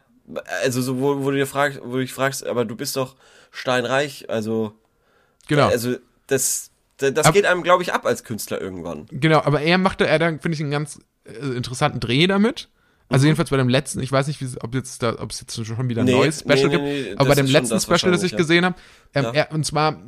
also 0.63 0.83
so 0.83 1.01
wo, 1.01 1.23
wo 1.25 1.31
du 1.31 1.37
dir 1.37 1.47
fragst, 1.47 1.81
wo 1.85 1.93
du 1.93 2.01
dich 2.01 2.13
fragst, 2.13 2.45
aber 2.47 2.65
du 2.65 2.77
bist 2.77 2.97
doch 2.97 3.17
steinreich, 3.53 4.29
also 4.29 4.73
Genau. 5.49 5.69
also 5.69 5.97
das 6.27 6.71
das 6.99 7.27
Ab- 7.27 7.35
geht 7.35 7.47
einem 7.47 7.63
glaube 7.63 7.83
ich 7.83 7.93
ab 7.95 8.05
als 8.07 8.25
Künstler 8.25 8.61
irgendwann. 8.61 9.07
Genau, 9.11 9.41
aber 9.41 9.63
er 9.63 9.79
machte, 9.79 10.07
er 10.07 10.19
dann, 10.19 10.39
finde 10.41 10.55
ich, 10.57 10.61
einen 10.61 10.71
ganz 10.71 11.01
äh, 11.25 11.33
interessanten 11.57 11.99
Dreh 11.99 12.27
damit. 12.27 12.69
Mhm. 13.09 13.15
Also 13.15 13.27
jedenfalls 13.27 13.51
bei 13.51 13.57
dem 13.57 13.69
letzten, 13.71 14.01
ich 14.01 14.13
weiß 14.13 14.27
nicht, 14.27 14.41
ob 14.63 14.75
jetzt 14.75 15.03
da, 15.03 15.17
ob 15.19 15.31
es 15.33 15.41
jetzt 15.41 15.55
schon 15.67 15.89
wieder 15.89 16.03
ein 16.03 16.05
Nee, 16.05 16.13
neues 16.13 16.41
Special 16.41 16.69
nee, 16.69 16.77
nee, 16.77 17.03
gibt, 17.05 17.19
aber 17.21 17.31
bei 17.31 17.35
dem 17.37 17.47
letzten 17.47 17.75
das 17.75 17.85
Special, 17.85 18.13
das 18.13 18.23
ich 18.23 18.33
ja. 18.33 18.37
gesehen 18.39 18.65
habe, 18.67 18.77
ähm, 19.15 19.25
Ja. 19.25 19.31
er, 19.33 19.53
und 19.53 19.65
zwar 19.65 20.01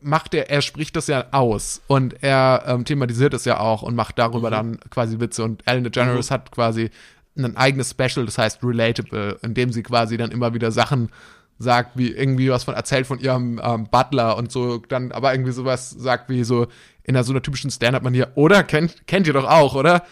macht 0.00 0.34
er, 0.34 0.50
er 0.50 0.62
spricht 0.62 0.96
das 0.96 1.06
ja 1.08 1.26
aus 1.32 1.80
und 1.86 2.22
er 2.22 2.64
ähm, 2.66 2.84
thematisiert 2.84 3.34
es 3.34 3.44
ja 3.44 3.58
auch 3.60 3.82
und 3.82 3.94
macht 3.94 4.16
Mhm. 4.16 4.22
darüber 4.22 4.50
dann 4.50 4.78
quasi 4.90 5.18
Witze 5.20 5.44
und 5.44 5.62
Ellen 5.66 5.84
DeGeneres 5.84 6.30
hat 6.30 6.50
quasi 6.50 6.90
ein 7.36 7.56
eigenes 7.56 7.90
Special, 7.90 8.26
das 8.26 8.38
heißt 8.38 8.60
Relatable, 8.62 9.38
in 9.42 9.54
dem 9.54 9.72
sie 9.72 9.82
quasi 9.82 10.16
dann 10.16 10.30
immer 10.30 10.54
wieder 10.54 10.70
Sachen 10.72 11.10
sagt, 11.58 11.96
wie 11.96 12.10
irgendwie 12.12 12.50
was 12.50 12.64
von 12.64 12.74
erzählt 12.74 13.06
von 13.06 13.18
ihrem 13.18 13.60
ähm, 13.62 13.88
Butler 13.90 14.36
und 14.36 14.50
so, 14.52 14.78
dann 14.78 15.10
aber 15.12 15.32
irgendwie 15.34 15.52
sowas 15.52 15.90
sagt 15.90 16.28
wie 16.30 16.44
so 16.44 16.66
in 17.02 17.16
einer 17.16 17.24
so 17.24 17.32
einer 17.32 17.42
typischen 17.42 17.70
Stand-up-Manier, 17.70 18.32
oder? 18.34 18.62
Kennt, 18.62 19.06
kennt 19.06 19.26
ihr 19.26 19.32
doch 19.32 19.48
auch, 19.48 19.74
oder? 19.74 20.04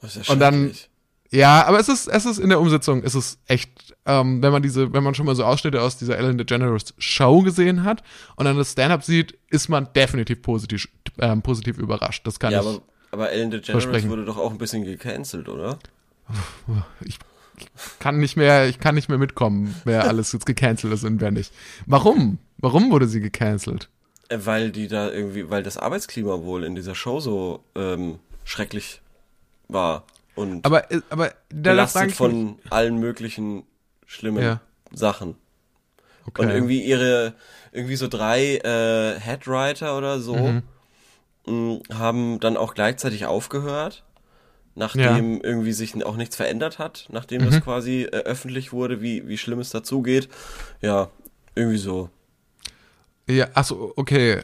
Das 0.00 0.16
ist 0.16 0.28
ja 0.28 0.32
Und 0.34 0.40
dann-. 0.40 0.72
Ja, 1.30 1.64
aber 1.66 1.80
es 1.80 1.88
ist, 1.88 2.08
es 2.08 2.26
ist 2.26 2.38
in 2.38 2.50
der 2.50 2.60
Umsetzung, 2.60 3.02
es 3.04 3.14
ist 3.14 3.38
echt, 3.46 3.91
ähm, 4.06 4.42
wenn 4.42 4.52
man 4.52 4.62
diese, 4.62 4.92
wenn 4.92 5.02
man 5.04 5.14
schon 5.14 5.26
mal 5.26 5.34
so 5.36 5.44
Ausschnitte 5.44 5.80
aus 5.80 5.96
dieser 5.96 6.16
Ellen 6.18 6.38
DeGeneres 6.38 6.94
Show 6.98 7.42
gesehen 7.42 7.84
hat 7.84 8.02
und 8.36 8.44
dann 8.44 8.56
das 8.56 8.72
Stand-up 8.72 9.04
sieht, 9.04 9.38
ist 9.48 9.68
man 9.68 9.88
definitiv 9.94 10.42
positiv, 10.42 10.88
ähm, 11.18 11.42
positiv 11.42 11.78
überrascht. 11.78 12.26
Das 12.26 12.40
kann 12.40 12.52
Ja, 12.52 12.60
ich, 12.60 12.66
aber, 12.66 12.82
aber 13.12 13.30
Ellen 13.30 13.50
DeGeneres 13.50 13.84
versprechen. 13.84 14.10
wurde 14.10 14.24
doch 14.24 14.38
auch 14.38 14.50
ein 14.50 14.58
bisschen 14.58 14.84
gecancelt, 14.84 15.48
oder? 15.48 15.78
ich 17.04 17.18
kann 18.00 18.18
nicht 18.18 18.36
mehr, 18.36 18.68
ich 18.68 18.80
kann 18.80 18.94
nicht 18.94 19.08
mehr 19.08 19.18
mitkommen, 19.18 19.74
wer 19.84 20.08
alles 20.08 20.32
jetzt 20.32 20.46
gecancelt 20.46 20.92
ist 20.92 21.04
und 21.04 21.20
wer 21.20 21.30
nicht. 21.30 21.52
Warum? 21.86 22.38
Warum 22.58 22.90
wurde 22.90 23.06
sie 23.06 23.20
gecancelt? 23.20 23.88
Äh, 24.28 24.38
Weil 24.42 24.70
die 24.72 24.88
da 24.88 25.10
irgendwie, 25.10 25.48
weil 25.50 25.62
das 25.62 25.76
Arbeitsklima 25.76 26.40
wohl 26.42 26.64
in 26.64 26.74
dieser 26.74 26.94
Show 26.94 27.20
so 27.20 27.62
ähm, 27.76 28.18
schrecklich 28.44 29.00
war 29.68 30.04
und 30.34 30.64
Aber, 30.64 30.90
äh, 30.90 31.00
aber 31.10 31.28
da 31.50 31.70
belastet 31.70 32.12
von 32.12 32.56
allen 32.70 32.98
möglichen 32.98 33.64
schlimmen 34.06 34.42
Ja. 34.42 34.60
Sachen. 34.92 35.36
okay. 36.26 36.42
Und 36.42 36.50
irgendwie 36.50 36.82
ihre, 36.82 37.34
irgendwie 37.72 37.96
so 37.96 38.08
drei 38.08 38.56
äh, 38.58 39.18
Headwriter 39.20 39.96
oder 39.98 40.20
so 40.20 40.36
Mhm. 40.36 40.62
mh, 41.46 41.80
haben 41.94 42.40
dann 42.40 42.56
auch 42.56 42.74
gleichzeitig 42.74 43.26
aufgehört, 43.26 44.04
nachdem 44.74 45.40
irgendwie 45.42 45.72
sich 45.72 46.04
auch 46.04 46.16
nichts 46.16 46.36
verändert 46.36 46.78
hat, 46.78 47.06
nachdem 47.10 47.42
Mhm. 47.42 47.46
das 47.46 47.60
quasi 47.60 48.02
äh, 48.04 48.08
öffentlich 48.24 48.72
wurde, 48.72 49.00
wie, 49.02 49.26
wie 49.28 49.38
schlimm 49.38 49.58
es 49.60 49.70
dazugeht. 49.70 50.28
Ja, 50.80 51.10
irgendwie 51.54 51.78
so. 51.78 52.10
Ja, 53.28 53.48
achso, 53.54 53.92
okay. 53.96 54.40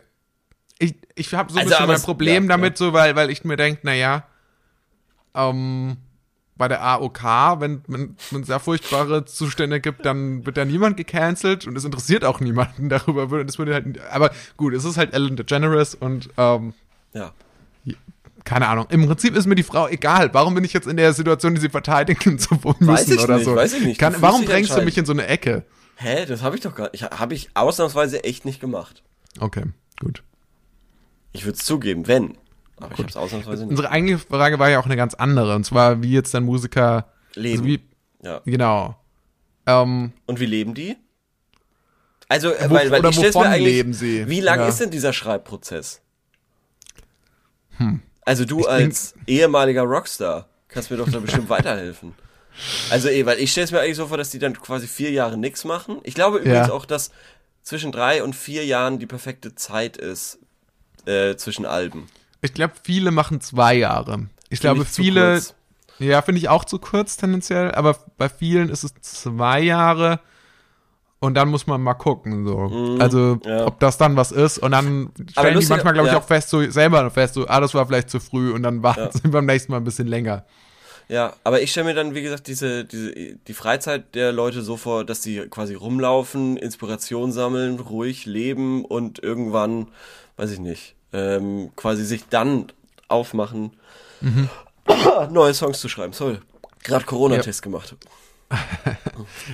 Ich, 0.79 0.95
ich 1.17 1.35
habe 1.35 1.53
so 1.53 1.59
ein 1.59 1.65
Also, 1.65 1.71
bisschen 1.71 1.87
mein 1.89 2.03
Problem 2.03 2.45
ja, 2.45 2.49
damit, 2.49 2.79
so, 2.79 2.93
weil, 2.93 3.17
weil 3.17 3.31
ich 3.31 3.45
mir 3.45 3.57
denke, 3.57 3.81
naja, 3.85 4.27
ähm, 5.35 5.97
bei 6.59 6.69
der 6.69 6.83
AOK, 6.83 7.23
wenn 7.61 7.83
es 8.33 8.49
da 8.49 8.59
furchtbare 8.59 9.25
Zustände 9.25 9.81
gibt, 9.81 10.05
dann 10.05 10.45
wird 10.45 10.57
da 10.57 10.65
niemand 10.65 10.97
gecancelt 10.97 11.67
und 11.67 11.77
es 11.77 11.85
interessiert 11.85 12.25
auch 12.25 12.41
niemanden 12.41 12.89
darüber. 12.89 13.45
Das 13.45 13.59
würde 13.59 13.75
halt, 13.75 14.01
aber 14.11 14.31
gut, 14.57 14.75
es 14.75 14.85
ist 14.85 14.97
halt 14.99 15.15
Ellen 15.15 15.37
DeGeneres 15.37 15.95
und 15.95 16.29
ähm, 16.37 16.75
Ja. 17.15 17.33
keine 18.45 18.67
Ahnung. 18.69 18.87
Im 18.91 19.07
Prinzip 19.07 19.37
ist 19.37 19.47
mir 19.47 19.55
die 19.55 19.63
Frau 19.63 19.89
egal. 19.89 20.35
Warum 20.35 20.55
bin 20.55 20.65
ich 20.65 20.73
jetzt 20.73 20.87
in 20.89 20.97
der 20.97 21.13
Situation, 21.13 21.55
die 21.55 21.61
sie 21.61 21.69
verteidigen 21.69 22.39
zu 22.39 22.55
müssen 22.57 22.87
Weiß 22.87 23.09
ich 23.09 23.21
oder 23.23 23.37
nicht, 23.37 23.45
so? 23.45 23.55
weiß 23.55 23.75
ich 23.75 23.85
nicht. 23.85 24.01
Kann, 24.01 24.17
warum 24.21 24.45
drängst 24.45 24.71
du 24.71 24.75
entscheiden. 24.75 24.85
mich 24.85 24.99
in 24.99 25.07
so 25.07 25.13
eine 25.13 25.27
Ecke? 25.29 25.65
Hä, 25.97 26.27
das 26.27 26.43
habe 26.43 26.57
ich 26.57 26.63
doch 26.63 26.75
gar 26.75 26.91
nicht. 26.93 27.05
Habe 27.05 27.35
ich 27.35 27.51
ausnahmsweise 27.55 28.23
echt 28.25 28.45
nicht 28.45 28.61
gemacht. 28.61 29.03
Okay, 29.41 29.65
gut. 30.01 30.23
Ich 31.33 31.45
würde 31.45 31.57
es 31.59 31.65
zugeben, 31.65 32.07
wenn. 32.09 32.37
Aber 32.81 32.93
ich 32.93 32.99
habe 32.99 33.09
es 33.09 33.17
ausnahmsweise 33.17 33.63
nicht. 33.63 33.71
Unsere 33.71 33.91
eigentliche 33.91 34.19
Frage 34.21 34.59
war 34.59 34.69
ja 34.71 34.79
auch 34.81 34.85
eine 34.87 34.97
ganz 34.97 35.15
andere. 35.15 35.55
Und 35.57 35.65
zwar, 35.65 36.03
wie 36.03 36.13
jetzt 36.13 36.33
dann 36.35 36.45
Musiker. 36.45 37.13
Leben. 37.35 37.53
Also 37.59 37.65
wie, 37.65 37.81
Ja. 38.23 38.41
genau. 38.45 38.97
Ähm, 39.67 40.13
Und 40.27 40.41
wie 40.41 40.47
leben 40.47 40.75
die? 40.75 40.97
Also, 42.29 42.51
Wo- 42.51 42.71
weil, 42.75 42.91
weil 42.91 43.05
ich 43.07 43.17
stell's 43.17 43.35
mir 43.35 43.43
eigentlich, 43.47 43.65
leben 43.75 43.93
sie? 43.95 44.29
Wie 44.29 44.41
lang 44.41 44.61
Ja. 44.61 44.69
ist 44.69 44.81
denn 44.81 44.91
dieser 44.91 45.13
Schreibprozess? 45.13 46.01
Also 48.25 48.45
du 48.45 48.59
bin- 48.59 48.67
als 48.67 49.15
ehemaliger 49.27 49.83
Rockstar 49.83 50.49
kannst 50.69 50.91
mir 50.91 50.97
doch 50.97 51.09
da 51.09 51.21
bestimmt 51.21 51.49
weiterhelfen. 51.49 52.15
Also 52.91 53.09
eh, 53.09 53.25
weil 53.25 53.39
ich 53.39 53.53
stelle 53.53 53.65
es 53.67 53.71
mir 53.73 53.81
eigentlich 53.81 53.97
so 53.97 54.09
vor, 54.09 54.17
dass 54.19 54.31
die 54.31 54.39
dann 54.41 54.53
quasi 54.55 54.87
vier 54.89 55.11
Jahre 55.13 55.39
nichts 55.39 55.65
machen. 55.65 55.99
Ich 56.03 56.15
glaube 56.15 56.39
übrigens 56.39 56.69
Ja. 56.69 56.73
auch, 56.73 56.85
dass 56.85 57.11
zwischen 57.63 57.93
drei 57.93 58.23
und 58.23 58.35
vier 58.35 58.65
Jahren 58.67 58.99
die 58.99 59.07
perfekte 59.07 59.55
Zeit 59.55 59.97
ist 59.97 60.39
äh, 61.07 61.37
zwischen 61.37 61.65
Alben. 61.67 62.09
Ich 62.43 62.55
glaube, 62.55 62.75
viele 62.83 63.11
machen 63.11 63.41
zwei 63.41 63.75
Jahre. 63.75 64.27
Ich 64.51 64.61
glaube, 64.61 64.85
Finde 64.85 64.91
ich 64.91 65.43
viele. 65.43 65.43
Ja, 66.01 66.23
finde 66.23 66.39
ich 66.39 66.49
auch 66.49 66.65
zu 66.65 66.79
kurz 66.79 67.17
tendenziell, 67.17 67.73
aber 67.73 67.97
bei 68.17 68.29
vielen 68.29 68.69
ist 68.69 68.85
es 68.85 68.95
zwei 69.01 69.61
Jahre 69.61 70.21
und 71.19 71.35
dann 71.35 71.49
muss 71.49 71.67
man 71.67 71.83
mal 71.83 71.95
gucken, 71.95 72.47
so. 72.47 72.97
also, 73.01 73.19
Mhm, 73.19 73.41
ja. 73.45 73.67
ob 73.67 73.81
das 73.81 73.99
dann 73.99 74.15
was 74.15 74.31
ist 74.31 74.59
und 74.59 74.71
dann 74.71 75.11
stellen 75.33 75.59
die 75.59 75.67
manchmal, 75.67 75.95
glaube 75.95 76.07
ich, 76.09 76.13
ja. 76.15 76.21
auch 76.21 76.25
fest, 76.25 76.51
so 76.51 76.63
selber 76.71 77.11
fest, 77.11 77.35
so, 77.35 77.49
ah, 77.49 77.59
das 77.61 77.75
war 77.75 77.85
vielleicht 77.87 78.11
zu 78.11 78.21
früh 78.21 78.53
und 78.53 78.63
dann 78.63 78.85
warten 78.85 79.01
Ja. 79.01 79.11
sie 79.13 79.27
beim 79.27 79.47
nächsten 79.47 79.73
Mal 79.73 79.79
ein 79.79 79.85
bisschen 79.85 80.07
länger. 80.07 80.45
Ja, 81.09 81.33
aber 81.43 81.63
ich 81.63 81.73
stelle 81.73 81.87
mir 81.87 81.95
dann, 81.95 82.15
wie 82.15 82.23
gesagt, 82.23 82.47
diese, 82.47 82.85
diese, 82.85 83.13
die 83.15 83.55
Freizeit 83.55 84.15
der 84.15 84.31
Leute 84.31 84.63
so 84.63 84.77
vor, 84.77 85.05
dass 85.05 85.23
sie 85.25 85.49
quasi 85.49 85.75
rumlaufen, 85.75 86.57
Inspiration 86.59 87.33
sammeln, 87.33 87.81
ruhig 87.81 88.25
leben 88.27 88.85
und 88.85 89.21
irgendwann, 89.21 89.89
weiß 90.37 90.53
ich 90.53 90.61
nicht, 90.61 90.95
ähm, 91.13 91.71
quasi 91.77 92.05
sich 92.05 92.29
dann 92.29 92.67
aufmachen, 93.09 93.73
Mhm. 94.21 94.49
neue 95.31 95.55
Songs 95.55 95.81
zu 95.81 95.89
schreiben. 95.89 96.13
Sorry. 96.13 96.39
Gerade 96.83 97.05
Corona-Test 97.05 97.63
gemacht. 97.63 97.95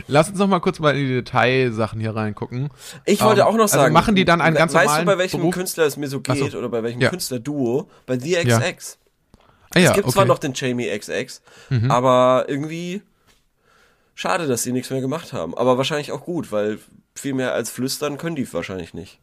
Lass 0.07 0.29
uns 0.29 0.39
noch 0.39 0.47
mal 0.47 0.61
kurz 0.61 0.79
mal 0.79 0.95
in 0.97 1.07
die 1.07 1.15
Detailsachen 1.15 2.01
hier 2.01 2.15
reingucken. 2.15 2.71
Ich 3.05 3.21
wollte 3.23 3.41
Ähm, 3.43 3.47
auch 3.49 3.55
noch 3.55 3.63
also 3.65 3.77
sagen. 3.77 3.93
machen 3.93 4.15
die 4.15 4.25
dann 4.25 4.41
einen 4.41 4.57
ganz 4.57 4.73
Weißt 4.73 4.87
normalen 4.87 5.07
du, 5.07 5.13
bei 5.13 5.19
welchem 5.19 5.41
Beruf? 5.41 5.55
Künstler 5.55 5.85
es 5.85 5.97
mir 5.97 6.09
so 6.09 6.21
Ach 6.29 6.35
so. 6.37 6.45
geht 6.45 6.55
oder 6.55 6.69
bei 6.69 6.83
welchem 6.83 7.01
Ja. 7.01 7.11
Künstlerduo? 7.11 7.89
Bei 8.07 8.19
The 8.19 8.37
XX. 8.45 8.99
Ah, 9.75 9.79
ja, 9.81 9.91
es 9.91 9.95
gibt 9.95 9.99
okay. 9.99 10.07
Mhm. 10.07 10.11
zwar 10.13 10.25
noch 10.27 10.39
den 10.39 10.53
Jamie 10.55 10.89
XX, 10.97 11.43
aber 11.89 12.45
irgendwie 12.47 13.03
schade, 14.15 14.47
dass 14.47 14.63
sie 14.63 14.71
nichts 14.73 14.91
mehr 14.91 15.01
gemacht 15.01 15.33
haben. 15.33 15.57
Aber 15.59 15.77
wahrscheinlich 15.77 16.13
auch 16.13 16.23
gut, 16.25 16.53
weil 16.53 16.79
viel 17.17 17.35
mehr 17.35 17.53
als 17.53 17.71
flüstern 17.71 18.17
können 18.17 18.37
die 18.37 18.51
wahrscheinlich 18.53 18.95
nicht. 18.95 19.19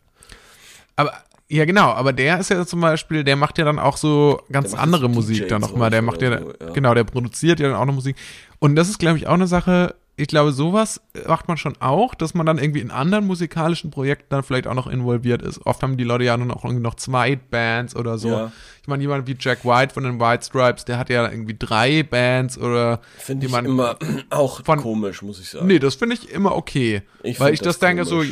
Aber 0.97 1.13
ja, 1.53 1.65
genau, 1.65 1.89
aber 1.89 2.13
der 2.13 2.39
ist 2.39 2.49
ja 2.49 2.65
zum 2.65 2.79
Beispiel, 2.79 3.25
der 3.25 3.35
macht 3.35 3.57
ja 3.57 3.65
dann 3.65 3.77
auch 3.77 3.97
so 3.97 4.41
ganz 4.53 4.73
andere 4.73 5.09
Musik 5.09 5.39
DJs 5.39 5.49
dann 5.49 5.61
nochmal. 5.61 5.89
Der 5.89 6.01
macht 6.01 6.21
ja, 6.21 6.39
so, 6.39 6.53
ja. 6.61 6.69
genau, 6.71 6.93
der 6.93 7.03
produziert 7.03 7.59
ja 7.59 7.67
dann 7.67 7.75
auch 7.75 7.85
noch 7.85 7.93
Musik. 7.93 8.15
Und 8.59 8.77
das 8.77 8.87
ist, 8.87 8.99
glaube 8.99 9.17
ich, 9.17 9.27
auch 9.27 9.33
eine 9.33 9.47
Sache, 9.47 9.95
ich 10.15 10.27
glaube, 10.27 10.53
sowas 10.53 11.01
macht 11.27 11.49
man 11.49 11.57
schon 11.57 11.75
auch, 11.81 12.15
dass 12.15 12.33
man 12.33 12.45
dann 12.45 12.57
irgendwie 12.57 12.79
in 12.79 12.89
anderen 12.89 13.27
musikalischen 13.27 13.91
Projekten 13.91 14.27
dann 14.29 14.43
vielleicht 14.43 14.65
auch 14.65 14.75
noch 14.75 14.87
involviert 14.87 15.41
ist. 15.41 15.65
Oft 15.65 15.83
haben 15.83 15.97
die 15.97 16.05
Leute 16.05 16.23
ja 16.23 16.37
dann 16.37 16.51
auch 16.51 16.63
irgendwie 16.63 16.83
noch 16.83 16.95
zwei 16.95 17.35
Bands 17.35 17.97
oder 17.97 18.17
so. 18.17 18.29
Ja. 18.29 18.51
Ich 18.81 18.87
meine, 18.87 19.03
jemand 19.03 19.27
wie 19.27 19.35
Jack 19.37 19.65
White 19.65 19.93
von 19.93 20.03
den 20.03 20.21
White 20.21 20.45
Stripes, 20.45 20.85
der 20.85 20.97
hat 20.99 21.09
ja 21.09 21.29
irgendwie 21.29 21.57
drei 21.59 22.03
Bands 22.03 22.57
oder 22.57 23.01
Finde 23.17 23.47
ich 23.47 23.53
immer 23.53 23.97
auch 24.29 24.63
von- 24.63 24.79
komisch, 24.79 25.21
muss 25.21 25.41
ich 25.41 25.49
sagen. 25.49 25.67
Nee, 25.67 25.79
das 25.79 25.95
finde 25.95 26.15
ich 26.15 26.31
immer 26.31 26.55
okay. 26.55 27.01
Ich 27.23 27.41
weil 27.41 27.53
ich 27.53 27.59
das, 27.59 27.77
das 27.77 27.89
denke 27.89 28.05
so. 28.05 28.23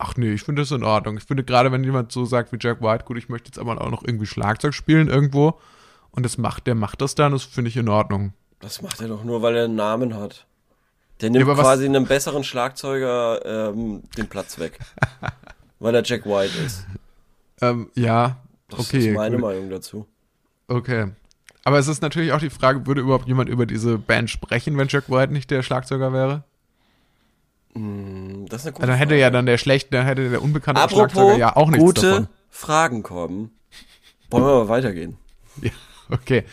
Ach 0.00 0.16
nee, 0.16 0.32
ich 0.32 0.42
finde 0.42 0.62
das 0.62 0.70
in 0.70 0.82
Ordnung. 0.82 1.16
Ich 1.18 1.24
finde 1.24 1.44
gerade, 1.44 1.70
wenn 1.72 1.84
jemand 1.84 2.10
so 2.12 2.24
sagt 2.24 2.52
wie 2.52 2.58
Jack 2.60 2.80
White, 2.82 3.04
gut, 3.04 3.18
ich 3.18 3.28
möchte 3.28 3.48
jetzt 3.48 3.58
aber 3.58 3.80
auch 3.80 3.90
noch 3.90 4.02
irgendwie 4.04 4.26
Schlagzeug 4.26 4.74
spielen 4.74 5.08
irgendwo 5.08 5.58
und 6.10 6.24
das 6.24 6.38
macht, 6.38 6.66
der 6.66 6.74
macht 6.74 7.00
das 7.00 7.14
dann, 7.14 7.32
das 7.32 7.44
finde 7.44 7.68
ich 7.68 7.76
in 7.76 7.88
Ordnung. 7.88 8.32
Das 8.60 8.82
macht 8.82 9.00
er 9.00 9.08
doch 9.08 9.24
nur, 9.24 9.42
weil 9.42 9.56
er 9.56 9.64
einen 9.64 9.74
Namen 9.76 10.14
hat. 10.16 10.46
Der 11.20 11.30
nimmt 11.30 11.46
was- 11.46 11.58
quasi 11.58 11.84
einem 11.84 12.06
besseren 12.06 12.44
Schlagzeuger 12.44 13.70
ähm, 13.70 14.02
den 14.16 14.26
Platz 14.28 14.58
weg. 14.58 14.78
weil 15.78 15.94
er 15.94 16.02
Jack 16.04 16.26
White 16.26 16.58
ist. 16.64 16.86
Ähm, 17.62 17.90
ja, 17.94 18.36
Das 18.68 18.80
okay. 18.80 19.08
ist 19.10 19.14
meine 19.14 19.36
gut. 19.36 19.44
Meinung 19.44 19.70
dazu. 19.70 20.06
Okay. 20.68 21.08
Aber 21.64 21.78
es 21.78 21.88
ist 21.88 22.00
natürlich 22.02 22.32
auch 22.32 22.38
die 22.38 22.48
Frage, 22.50 22.86
würde 22.86 23.02
überhaupt 23.02 23.28
jemand 23.28 23.50
über 23.50 23.66
diese 23.66 23.98
Band 23.98 24.30
sprechen, 24.30 24.76
wenn 24.78 24.88
Jack 24.88 25.10
White 25.10 25.32
nicht 25.32 25.50
der 25.50 25.62
Schlagzeuger 25.62 26.12
wäre? 26.12 26.44
Hm, 27.74 28.46
Das 28.48 28.62
ist 28.62 28.66
eine 28.66 28.72
gute 28.72 28.82
Also 28.82 28.90
dann 28.92 28.98
hätte 28.98 29.10
Frage. 29.10 29.20
ja 29.20 29.30
dann 29.30 29.46
der 29.46 29.58
schlechte, 29.58 29.90
dann 29.90 30.06
hätte 30.06 30.28
der 30.30 30.42
unbekannte 30.42 30.80
Apropos 30.80 31.12
Schlagzeuger 31.12 31.36
ja 31.38 31.56
auch 31.56 31.68
nichts 31.70 31.84
gute 31.84 32.00
davon. 32.02 32.28
Fragen 32.48 33.02
kommen. 33.02 33.50
Wollen 34.30 34.44
wir 34.44 34.54
mal 34.64 34.68
weitergehen? 34.68 35.16
Ja, 35.62 35.70
okay. 36.10 36.44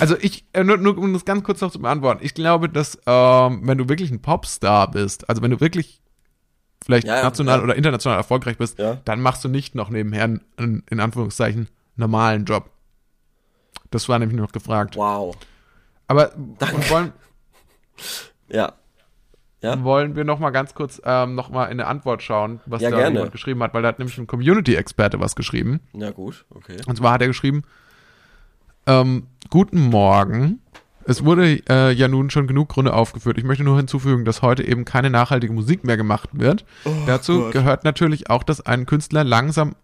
Also 0.00 0.16
ich, 0.20 0.44
äh, 0.52 0.64
nur, 0.64 0.78
nur 0.78 0.96
um 0.98 1.12
das 1.12 1.24
ganz 1.24 1.44
kurz 1.44 1.60
noch 1.60 1.70
zu 1.70 1.78
beantworten. 1.80 2.24
Ich 2.24 2.34
glaube, 2.34 2.68
dass 2.68 2.98
ähm, 3.06 3.60
wenn 3.64 3.78
du 3.78 3.88
wirklich 3.88 4.10
ein 4.10 4.20
Popstar 4.20 4.90
bist, 4.90 5.28
also 5.28 5.42
wenn 5.42 5.50
du 5.50 5.60
wirklich 5.60 6.00
vielleicht 6.84 7.06
Ja, 7.06 7.22
national 7.22 7.58
ja. 7.58 7.64
oder 7.64 7.76
international 7.76 8.18
erfolgreich 8.18 8.56
bist, 8.58 8.78
Ja. 8.78 8.96
dann 9.04 9.20
machst 9.20 9.44
du 9.44 9.48
nicht 9.48 9.74
noch 9.74 9.90
nebenher 9.90 10.24
einen, 10.24 10.82
in 10.90 11.00
Anführungszeichen, 11.00 11.68
normalen 11.96 12.44
Job. 12.46 12.70
Das 13.90 14.08
war 14.08 14.18
nämlich 14.18 14.36
nur 14.36 14.46
noch 14.46 14.52
gefragt. 14.52 14.96
Wow. 14.96 15.36
Aber 16.06 16.34
und 16.36 16.90
wollen, 16.90 17.12
Ja. 18.48 18.72
Ja? 19.60 19.82
wollen 19.82 20.14
wir 20.14 20.24
noch 20.24 20.38
mal 20.38 20.50
ganz 20.50 20.74
kurz 20.74 21.00
ähm, 21.04 21.34
noch 21.34 21.50
mal 21.50 21.64
in 21.64 21.72
eine 21.80 21.86
Antwort 21.86 22.22
schauen, 22.22 22.60
was 22.66 22.80
Ja, 22.80 22.90
da 22.90 22.98
gerne. 22.98 23.16
jemand 23.16 23.32
geschrieben 23.32 23.62
hat, 23.62 23.74
weil 23.74 23.82
da 23.82 23.88
hat 23.88 23.98
nämlich 23.98 24.16
ein 24.18 24.26
Community-Experte 24.28 25.18
was 25.18 25.34
geschrieben. 25.34 25.80
Na 25.92 26.10
gut, 26.10 26.44
okay. 26.50 26.76
Und 26.86 26.96
zwar 26.96 27.12
hat 27.14 27.22
er 27.22 27.26
geschrieben, 27.26 27.62
ähm, 28.86 29.26
guten 29.50 29.80
Morgen. 29.80 30.60
Es 31.04 31.24
wurde 31.24 31.60
äh, 31.68 31.92
ja 31.92 32.06
nun 32.06 32.28
schon 32.30 32.46
genug 32.46 32.68
Gründe 32.68 32.92
aufgeführt. 32.92 33.38
Ich 33.38 33.44
möchte 33.44 33.64
nur 33.64 33.76
hinzufügen, 33.78 34.24
dass 34.24 34.42
heute 34.42 34.62
eben 34.62 34.84
keine 34.84 35.08
nachhaltige 35.10 35.52
Musik 35.52 35.82
mehr 35.82 35.96
gemacht 35.96 36.28
wird. 36.32 36.64
Dazu 37.06 37.40
Gott. 37.40 37.52
gehört 37.52 37.84
natürlich 37.84 38.28
auch, 38.30 38.42
dass 38.42 38.60
ein 38.64 38.84
Künstler 38.86 39.24
langsam 39.24 39.74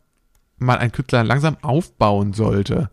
mal 0.59 0.79
ein 0.79 0.93
Künstler 0.93 1.25
langsam 1.25 1.57
aufbauen 1.63 2.33
sollte. 2.35 2.91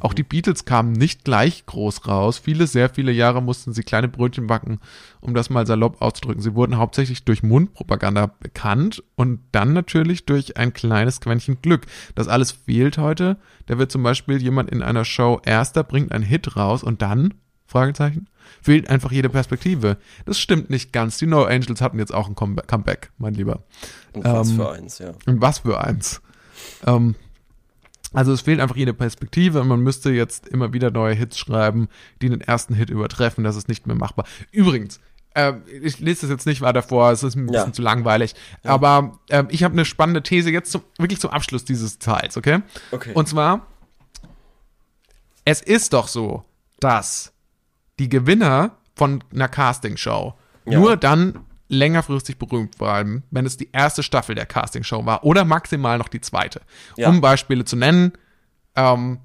Auch 0.00 0.14
die 0.14 0.22
Beatles 0.22 0.64
kamen 0.64 0.92
nicht 0.92 1.24
gleich 1.24 1.66
groß 1.66 2.08
raus. 2.08 2.38
Viele, 2.38 2.66
sehr 2.66 2.88
viele 2.88 3.12
Jahre 3.12 3.42
mussten 3.42 3.72
sie 3.72 3.82
kleine 3.82 4.08
Brötchen 4.08 4.46
backen, 4.46 4.80
um 5.20 5.34
das 5.34 5.50
mal 5.50 5.66
salopp 5.66 6.00
auszudrücken. 6.00 6.42
Sie 6.42 6.54
wurden 6.54 6.78
hauptsächlich 6.78 7.24
durch 7.24 7.42
Mundpropaganda 7.42 8.26
bekannt 8.40 9.02
und 9.16 9.40
dann 9.52 9.72
natürlich 9.72 10.26
durch 10.26 10.56
ein 10.56 10.72
kleines 10.72 11.20
Quäntchen 11.20 11.60
Glück. 11.62 11.86
Das 12.14 12.28
alles 12.28 12.52
fehlt 12.52 12.98
heute. 12.98 13.36
Da 13.66 13.78
wird 13.78 13.92
zum 13.92 14.02
Beispiel 14.02 14.40
jemand 14.40 14.70
in 14.70 14.82
einer 14.82 15.04
Show 15.04 15.40
Erster, 15.44 15.84
bringt 15.84 16.12
einen 16.12 16.24
Hit 16.24 16.56
raus 16.56 16.82
und 16.82 17.02
dann, 17.02 17.34
Fragezeichen, 17.66 18.28
fehlt 18.62 18.88
einfach 18.90 19.10
jede 19.12 19.28
Perspektive. 19.28 19.96
Das 20.26 20.38
stimmt 20.38 20.70
nicht 20.70 20.92
ganz. 20.92 21.18
Die 21.18 21.26
No 21.26 21.44
Angels 21.44 21.80
hatten 21.80 21.98
jetzt 21.98 22.12
auch 22.12 22.28
ein 22.28 22.34
Come 22.34 22.62
Comeback, 22.66 23.10
mein 23.18 23.34
Lieber. 23.34 23.64
Und 24.12 24.24
was 24.24 24.50
Ähm, 24.50 24.56
für 24.56 24.72
eins, 24.72 24.98
ja. 24.98 25.12
Und 25.26 25.40
was 25.40 25.60
für 25.60 25.82
eins. 25.82 26.20
Ähm, 26.86 27.14
also 28.14 28.32
es 28.32 28.40
fehlt 28.40 28.60
einfach 28.60 28.76
jede 28.76 28.94
Perspektive 28.94 29.60
und 29.60 29.68
man 29.68 29.80
müsste 29.80 30.10
jetzt 30.10 30.48
immer 30.48 30.72
wieder 30.72 30.90
neue 30.90 31.14
Hits 31.14 31.38
schreiben, 31.38 31.88
die 32.22 32.28
den 32.30 32.40
ersten 32.40 32.74
Hit 32.74 32.88
übertreffen. 32.90 33.44
Das 33.44 33.56
ist 33.56 33.68
nicht 33.68 33.86
mehr 33.86 33.96
machbar. 33.96 34.24
Übrigens, 34.52 35.00
äh, 35.34 35.54
ich 35.82 35.98
lese 35.98 36.22
das 36.22 36.30
jetzt 36.30 36.46
nicht 36.46 36.60
weiter 36.60 36.82
vor, 36.82 37.10
es 37.10 37.22
ist 37.22 37.34
ein 37.34 37.46
bisschen 37.46 37.66
Ja. 37.66 37.72
zu 37.72 37.82
langweilig. 37.82 38.34
Aber 38.62 39.18
ähm, 39.30 39.48
ich 39.50 39.64
habe 39.64 39.72
eine 39.72 39.84
spannende 39.84 40.22
These 40.22 40.50
jetzt 40.50 40.70
zum, 40.70 40.82
wirklich 40.98 41.20
zum 41.20 41.30
Abschluss 41.30 41.64
dieses 41.64 41.98
Teils, 41.98 42.36
okay? 42.36 42.60
Okay. 42.92 43.12
Und 43.14 43.28
zwar, 43.28 43.66
es 45.44 45.60
ist 45.60 45.92
doch 45.92 46.08
so, 46.08 46.44
dass 46.80 47.32
die 47.98 48.08
Gewinner 48.08 48.76
von 48.96 49.22
einer 49.32 49.48
Castingshow 49.48 50.34
Ja. 50.66 50.78
nur 50.78 50.96
dann 50.96 51.40
längerfristig 51.74 52.38
berühmt 52.38 52.78
bleiben, 52.78 53.24
wenn 53.30 53.46
es 53.46 53.56
die 53.56 53.68
erste 53.72 54.02
Staffel 54.02 54.34
der 54.34 54.46
Castingshow 54.46 55.04
war 55.04 55.24
oder 55.24 55.44
maximal 55.44 55.98
noch 55.98 56.08
die 56.08 56.20
zweite. 56.20 56.60
Ja. 56.96 57.08
Um 57.08 57.20
Beispiele 57.20 57.64
zu 57.64 57.76
nennen, 57.76 58.12
ähm, 58.76 59.18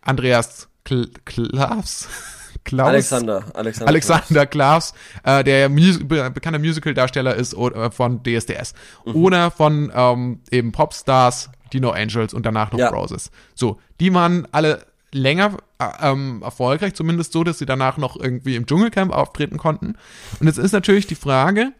Andreas 0.00 0.68
Kl 0.84 1.10
Klaus, 1.24 2.08
Klaus 2.64 2.88
Alexander, 2.88 3.44
Alexander. 3.54 3.88
Alexander 3.88 4.46
Klaas, 4.46 4.94
äh, 5.24 5.44
der 5.44 5.68
Mus 5.68 5.98
be 5.98 6.30
bekannter 6.30 6.58
Musical-Darsteller 6.58 7.34
ist 7.34 7.54
oder, 7.54 7.84
äh, 7.84 7.90
von 7.90 8.22
DSDS. 8.22 8.74
Mhm. 9.04 9.14
Oder 9.14 9.50
von 9.50 9.92
ähm, 9.94 10.40
eben 10.50 10.72
Popstars, 10.72 11.50
Dino 11.72 11.90
Angels 11.90 12.32
und 12.32 12.46
danach 12.46 12.72
noch 12.72 12.78
Ja. 12.78 12.88
Roses. 12.88 13.30
So, 13.54 13.78
die 14.00 14.12
waren 14.14 14.46
alle 14.52 14.86
länger 15.12 15.56
äh, 15.78 15.88
ähm, 16.00 16.42
erfolgreich, 16.42 16.94
zumindest 16.94 17.32
so, 17.32 17.44
dass 17.44 17.58
sie 17.58 17.66
danach 17.66 17.96
noch 17.96 18.16
irgendwie 18.16 18.56
im 18.56 18.66
Dschungelcamp 18.66 19.12
auftreten 19.12 19.56
konnten. 19.56 19.96
Und 20.40 20.46
jetzt 20.46 20.58
ist 20.58 20.72
natürlich 20.72 21.06
die 21.06 21.14
Frage, 21.14 21.72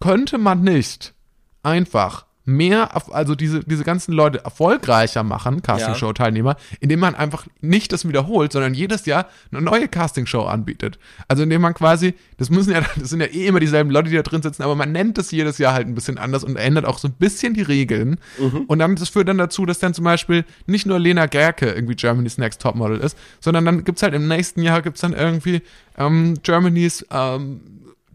könnte 0.00 0.38
man 0.38 0.62
nicht 0.62 1.14
einfach 1.62 2.26
mehr, 2.44 2.90
also 3.14 3.34
diese, 3.34 3.60
diese 3.60 3.84
ganzen 3.84 4.12
Leute 4.12 4.44
erfolgreicher 4.44 5.22
machen, 5.22 5.62
Castingshow-Teilnehmer, 5.62 6.56
indem 6.80 7.00
man 7.00 7.14
einfach 7.14 7.46
nicht 7.60 7.92
das 7.92 8.06
wiederholt, 8.06 8.52
sondern 8.52 8.74
jedes 8.74 9.06
Jahr 9.06 9.26
eine 9.52 9.62
neue 9.62 9.86
Castingshow 9.88 10.42
anbietet. 10.42 10.98
Also 11.28 11.44
indem 11.44 11.62
man 11.62 11.74
quasi, 11.74 12.14
das 12.38 12.50
müssen 12.50 12.72
ja, 12.72 12.82
das 12.98 13.10
sind 13.10 13.20
ja 13.20 13.26
eh 13.26 13.46
immer 13.46 13.60
dieselben 13.60 13.90
Leute, 13.90 14.10
die 14.10 14.16
da 14.16 14.22
drin 14.22 14.42
sitzen, 14.42 14.62
aber 14.62 14.74
man 14.74 14.90
nennt 14.90 15.18
es 15.18 15.30
jedes 15.30 15.58
Jahr 15.58 15.72
halt 15.74 15.86
ein 15.86 15.94
bisschen 15.94 16.18
anders 16.18 16.42
und 16.42 16.56
ändert 16.56 16.84
auch 16.84 16.98
so 16.98 17.08
ein 17.08 17.14
bisschen 17.14 17.54
die 17.54 17.62
Regeln. 17.62 18.18
Und 18.66 18.78
dann, 18.80 18.96
das 18.96 19.08
führt 19.08 19.28
dann 19.28 19.38
dazu, 19.38 19.64
dass 19.64 19.78
dann 19.78 19.94
zum 19.94 20.04
Beispiel 20.04 20.44
nicht 20.66 20.86
nur 20.86 20.98
Lena 20.98 21.26
Gerke 21.26 21.70
irgendwie 21.70 21.94
Germany's 21.94 22.38
Next 22.38 22.60
Topmodel 22.60 22.98
ist, 22.98 23.16
sondern 23.40 23.64
dann 23.64 23.84
gibt's 23.84 24.02
halt 24.02 24.14
im 24.14 24.26
nächsten 24.26 24.62
Jahr 24.62 24.82
gibt's 24.82 25.00
dann 25.00 25.12
irgendwie 25.12 25.62
ähm, 25.96 26.34
Germany's, 26.42 27.06
ähm, 27.10 27.60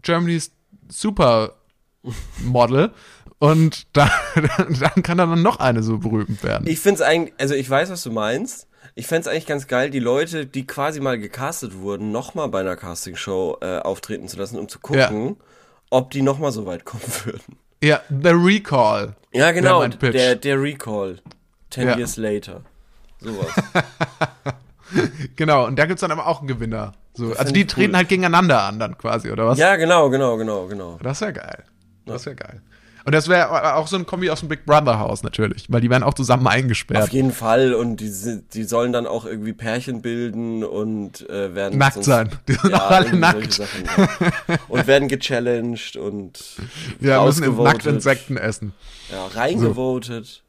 Germany's 0.02 0.52
Super 0.88 1.52
Model 2.44 2.90
und 3.38 3.86
da, 3.96 4.10
dann 4.80 5.02
kann 5.02 5.18
dann 5.18 5.42
noch 5.42 5.58
eine 5.60 5.82
so 5.82 5.98
berühmt 5.98 6.42
werden. 6.42 6.66
Ich 6.66 6.80
find's 6.80 7.00
eigentlich, 7.00 7.34
also 7.38 7.54
ich 7.54 7.68
weiß, 7.68 7.90
was 7.90 8.02
du 8.02 8.10
meinst. 8.10 8.66
Ich 8.94 9.06
fänd's 9.06 9.28
eigentlich 9.28 9.46
ganz 9.46 9.68
geil, 9.68 9.90
die 9.90 10.00
Leute, 10.00 10.44
die 10.46 10.66
quasi 10.66 11.00
mal 11.00 11.18
gecastet 11.18 11.78
wurden, 11.78 12.10
nochmal 12.10 12.48
bei 12.48 12.60
einer 12.60 12.74
Castingshow 12.74 13.58
äh, 13.60 13.78
auftreten 13.78 14.26
zu 14.26 14.36
lassen, 14.38 14.58
um 14.58 14.68
zu 14.68 14.80
gucken, 14.80 15.36
ob 15.90 16.10
die 16.10 16.22
nochmal 16.22 16.50
so 16.50 16.66
weit 16.66 16.84
kommen 16.84 17.02
würden. 17.24 17.56
ja, 17.82 18.00
The 18.08 18.30
Recall. 18.30 19.14
Ja, 19.32 19.52
genau, 19.52 19.86
der, 19.86 20.34
der 20.34 20.60
Recall. 20.60 21.20
Ten 21.70 21.86
Ja. 21.88 21.96
years 21.96 22.16
later. 22.16 22.62
Sowas. 23.20 23.52
Genau, 25.36 25.66
und 25.66 25.78
da 25.78 25.84
gibt's 25.86 26.00
dann 26.00 26.10
aber 26.10 26.26
auch 26.26 26.38
einen 26.38 26.48
Gewinner. 26.48 26.92
So, 27.12 27.34
also 27.34 27.52
die 27.52 27.66
treten 27.66 27.90
cool. 27.90 27.96
halt 27.98 28.08
gegeneinander 28.08 28.62
an 28.62 28.78
dann 28.78 28.96
quasi, 28.96 29.30
oder 29.30 29.46
was? 29.46 29.58
ja, 29.58 29.76
genau, 29.76 30.08
genau, 30.08 30.36
genau, 30.38 30.66
genau. 30.66 30.98
Das 31.02 31.20
wäre 31.20 31.32
geil. 31.34 31.64
Das 32.06 32.24
wäre 32.24 32.36
geil. 32.36 32.62
Und 33.08 33.14
das 33.14 33.26
wäre 33.28 33.74
auch 33.76 33.86
so 33.86 33.96
ein 33.96 34.04
Kombi 34.04 34.28
aus 34.28 34.40
dem 34.40 34.50
Big 34.50 34.66
Brother 34.66 34.98
Haus 34.98 35.22
natürlich, 35.22 35.64
weil 35.70 35.80
die 35.80 35.88
werden 35.88 36.02
auch 36.02 36.12
zusammen 36.12 36.46
Auf 36.46 36.52
eingesperrt. 36.52 37.10
jeden 37.10 37.32
Fall. 37.32 37.72
Und 37.72 38.00
die, 38.00 38.12
die 38.52 38.64
sollen 38.64 38.92
dann 38.92 39.06
auch 39.06 39.24
irgendwie 39.24 39.54
Pärchen 39.54 40.02
bilden 40.02 40.62
und 40.62 41.26
äh, 41.30 41.54
werden 41.54 41.78
Nackt 41.78 41.94
sonst- 41.94 42.04
sein. 42.06 42.28
Die 42.46 42.52
sind 42.52 42.70
Ja, 42.70 42.76
auch 42.86 42.90
alle 42.90 43.16
nackt. 43.16 43.54
Sachen, 43.54 43.84
ja. 43.86 44.58
Und 44.68 44.86
werden 44.86 45.08
gechallenged 45.08 45.96
und 45.96 46.38
Wir 47.00 47.18
müssen 47.22 47.56
nackt 47.62 47.86
Insekten 47.86 48.36
essen. 48.36 48.74
Ja, 49.10 49.24
reingevotet. 49.28 50.42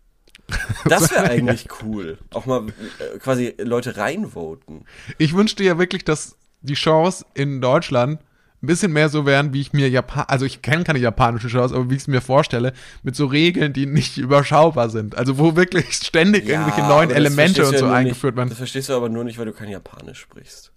Das 0.84 1.12
wäre 1.12 1.24
eigentlich 1.30 1.68
cool. 1.82 2.18
Auch 2.34 2.46
mal 2.46 2.68
äh, 2.68 3.20
quasi 3.20 3.56
Leute 3.58 3.96
reinvoten. 3.96 4.84
Ich 5.18 5.34
wünschte 5.34 5.64
ja 5.64 5.80
wirklich, 5.80 6.04
dass 6.04 6.36
die 6.60 6.76
Shows 6.76 7.24
in 7.36 7.62
Deutschland 7.62 8.20
ein 8.62 8.68
bisschen 8.68 8.92
mehr 8.92 9.08
so 9.08 9.26
wären, 9.26 9.54
wie 9.54 9.62
ich 9.62 9.72
mir 9.72 9.90
Japan, 9.90 10.26
also 10.28 10.46
ich 10.46 10.62
kenne 10.62 10.84
keine 10.84 11.00
japanische 11.00 11.50
Shows, 11.50 11.72
aber 11.72 11.90
wie 11.90 11.96
ich 11.96 12.02
es 12.02 12.08
mir 12.08 12.20
vorstelle, 12.20 12.74
mit 13.04 13.16
so 13.16 13.26
Regeln, 13.26 13.72
die 13.72 13.86
nicht 13.86 14.18
überschaubar 14.18 14.90
sind. 14.90 15.18
Also 15.18 15.38
wo 15.38 15.56
wirklich 15.56 15.94
ständig 15.94 16.48
irgendwelche 16.48 16.82
neuen 16.82 17.10
Elemente 17.10 17.66
und 17.66 17.78
so 17.78 17.86
ja 17.86 17.94
eingeführt 17.94 18.36
werden. 18.36 18.50
Das 18.50 18.58
verstehst 18.58 18.90
du 18.90 18.94
aber 18.94 19.08
nur 19.08 19.24
nicht, 19.24 19.38
weil 19.38 19.46
du 19.46 19.54
kein 19.54 19.70
Japanisch 19.70 20.20
sprichst. 20.20 20.74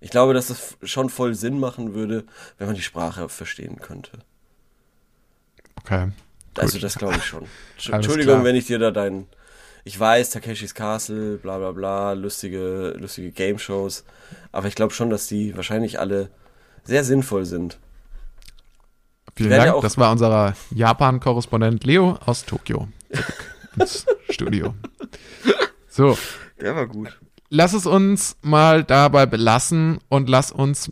Ich 0.00 0.10
glaube, 0.10 0.32
dass 0.32 0.46
das 0.48 0.76
schon 0.84 1.08
voll 1.08 1.34
Sinn 1.34 1.58
machen 1.58 1.94
würde, 1.94 2.24
wenn 2.58 2.68
man 2.68 2.76
die 2.76 2.82
Sprache 2.82 3.28
verstehen 3.28 3.80
könnte. 3.80 4.12
Okay. 5.80 6.12
Also 6.56 6.78
das 6.78 6.96
glaube 6.98 7.16
ich 7.16 7.24
schon. 7.24 7.46
Entschuldigung, 7.90 8.34
klar. 8.34 8.44
wenn 8.44 8.56
ich 8.56 8.66
dir 8.66 8.78
da 8.78 8.90
dein... 8.90 9.26
Ich 9.86 9.98
weiß, 9.98 10.30
Takeshis 10.30 10.74
Castle, 10.74 11.36
bla 11.36 11.58
bla 11.58 11.72
bla, 11.72 12.12
lustige, 12.12 12.94
lustige 12.98 13.32
Game-Shows. 13.32 14.04
Aber 14.52 14.68
ich 14.68 14.76
glaube 14.76 14.94
schon, 14.94 15.10
dass 15.10 15.26
die 15.26 15.54
wahrscheinlich 15.56 15.98
alle 16.00 16.30
sehr 16.84 17.04
sinnvoll 17.04 17.44
sind. 17.44 17.78
Vielen 19.36 19.50
Dank. 19.50 19.64
ja 19.66 19.80
das 19.80 19.98
war 19.98 20.12
unser 20.12 20.54
Japan-Korrespondent 20.70 21.84
Leo 21.84 22.12
aus 22.24 22.44
Tokio. 22.44 22.88
Zurück 23.12 23.44
ins 23.78 24.06
Studio. 24.30 24.74
So, 25.88 26.16
Der 26.60 26.76
war 26.76 26.86
gut. 26.86 27.18
lass 27.50 27.72
es 27.72 27.86
uns 27.86 28.36
mal 28.42 28.84
dabei 28.84 29.26
belassen 29.26 29.98
und 30.08 30.28
lass 30.28 30.52
uns, 30.52 30.90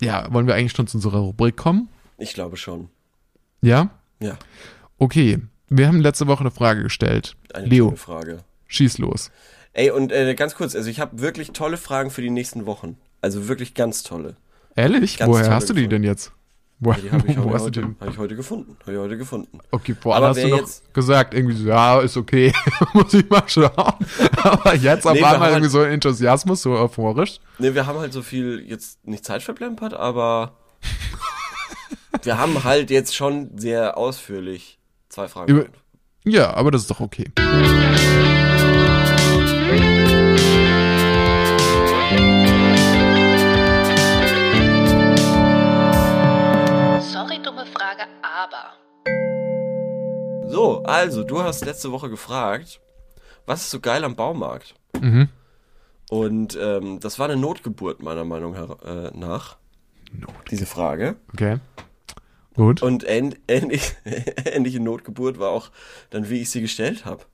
ja, 0.00 0.32
wollen 0.32 0.46
wir 0.48 0.54
eigentlich 0.54 0.72
schon 0.72 0.86
zu 0.88 0.96
unserer 0.98 1.18
Rubrik 1.18 1.56
kommen? 1.56 1.88
Ich 2.18 2.34
glaube 2.34 2.56
schon. 2.56 2.88
Ja? 3.60 3.90
Ja, 4.20 4.36
Okay. 4.98 5.40
Wir 5.68 5.88
haben 5.88 6.00
letzte 6.00 6.26
Woche 6.26 6.40
eine 6.40 6.50
Frage 6.50 6.82
gestellt. 6.82 7.34
eine 7.54 7.66
Leo, 7.66 7.96
Frage. 7.96 8.40
schieß 8.66 8.98
los. 8.98 9.30
Ey, 9.72 9.90
und 9.90 10.12
äh, 10.12 10.34
ganz 10.34 10.54
kurz, 10.54 10.74
also 10.76 10.90
ich 10.90 11.00
habe 11.00 11.20
wirklich 11.20 11.52
tolle 11.52 11.78
Fragen 11.78 12.10
für 12.10 12.20
die 12.20 12.28
nächsten 12.28 12.66
Wochen. 12.66 12.98
Also 13.22 13.48
wirklich 13.48 13.72
ganz 13.74 14.02
tolle. 14.02 14.36
Ehrlich? 14.76 15.18
Ganz 15.18 15.30
Woher 15.30 15.50
hast 15.50 15.68
du 15.68 15.74
die 15.74 15.82
gefunden. 15.82 16.02
denn 16.02 16.10
jetzt? 16.10 16.32
Wo, 16.80 16.92
Die 16.94 17.10
habe 17.12 17.30
ich, 17.30 17.36
wo 17.42 17.52
hast 17.52 17.60
du 17.60 17.66
heute, 17.66 17.82
die? 17.82 17.94
hab 18.00 18.08
ich 18.10 18.18
heute 18.18 18.34
gefunden. 18.36 18.76
Habe 18.82 18.92
ich 18.92 18.98
heute 18.98 19.16
gefunden. 19.18 19.58
Okay, 19.70 19.94
vorhin 20.00 20.16
Aber 20.24 20.28
hast 20.30 20.42
du 20.42 20.48
noch 20.48 20.92
gesagt, 20.92 21.34
irgendwie 21.34 21.54
so, 21.56 21.68
ja, 21.68 22.00
ist 22.00 22.16
okay, 22.16 22.52
muss 22.94 23.14
ich 23.14 23.28
mal 23.30 23.42
schauen. 23.46 23.70
Aber 24.42 24.74
jetzt 24.74 25.06
auf 25.06 25.12
Nee, 25.14 25.22
einmal 25.22 25.50
irgendwie 25.50 25.70
so 25.70 25.82
Enthusiasmus, 25.82 26.62
so 26.62 26.72
euphorisch. 26.72 27.38
Ne, 27.58 27.74
wir 27.74 27.86
haben 27.86 27.98
halt 27.98 28.12
so 28.12 28.22
viel 28.22 28.64
jetzt 28.66 29.06
nicht 29.06 29.24
Zeit 29.24 29.42
verplempert, 29.42 29.94
aber 29.94 30.56
wir 32.22 32.38
haben 32.38 32.64
halt 32.64 32.90
jetzt 32.90 33.14
schon 33.14 33.56
sehr 33.56 33.96
ausführlich 33.96 34.78
zwei 35.08 35.28
Fragen. 35.28 35.52
Über-. 35.52 35.66
Ja, 36.24 36.54
aber 36.54 36.70
das 36.72 36.82
ist 36.82 36.90
doch 36.90 37.00
okay. 37.00 37.30
Aber. 48.52 50.48
So, 50.48 50.82
also, 50.82 51.24
du 51.24 51.42
hast 51.42 51.64
letzte 51.64 51.92
Woche 51.92 52.10
gefragt, 52.10 52.80
was 53.46 53.62
ist 53.62 53.70
so 53.70 53.80
geil 53.80 54.04
am 54.04 54.16
Baumarkt? 54.16 54.74
Mhm. 55.00 55.28
Und 56.10 56.58
ähm, 56.60 57.00
das 57.00 57.18
war 57.18 57.28
eine 57.28 57.40
Notgeburt, 57.40 58.02
meiner 58.02 58.24
Meinung 58.24 58.54
äh, 58.54 59.10
nach. 59.16 59.56
Diese 60.50 60.66
Frage. 60.66 61.16
Okay. 61.32 61.58
Gut. 62.54 62.82
Und 62.82 63.08
ähn 63.08 63.34
ähnlich, 63.48 63.94
ähnliche 64.44 64.80
Notgeburt 64.80 65.38
war 65.38 65.48
auch 65.50 65.70
dann, 66.10 66.28
wie 66.28 66.42
ich 66.42 66.50
sie 66.50 66.60
gestellt 66.60 67.06
habe. 67.06 67.24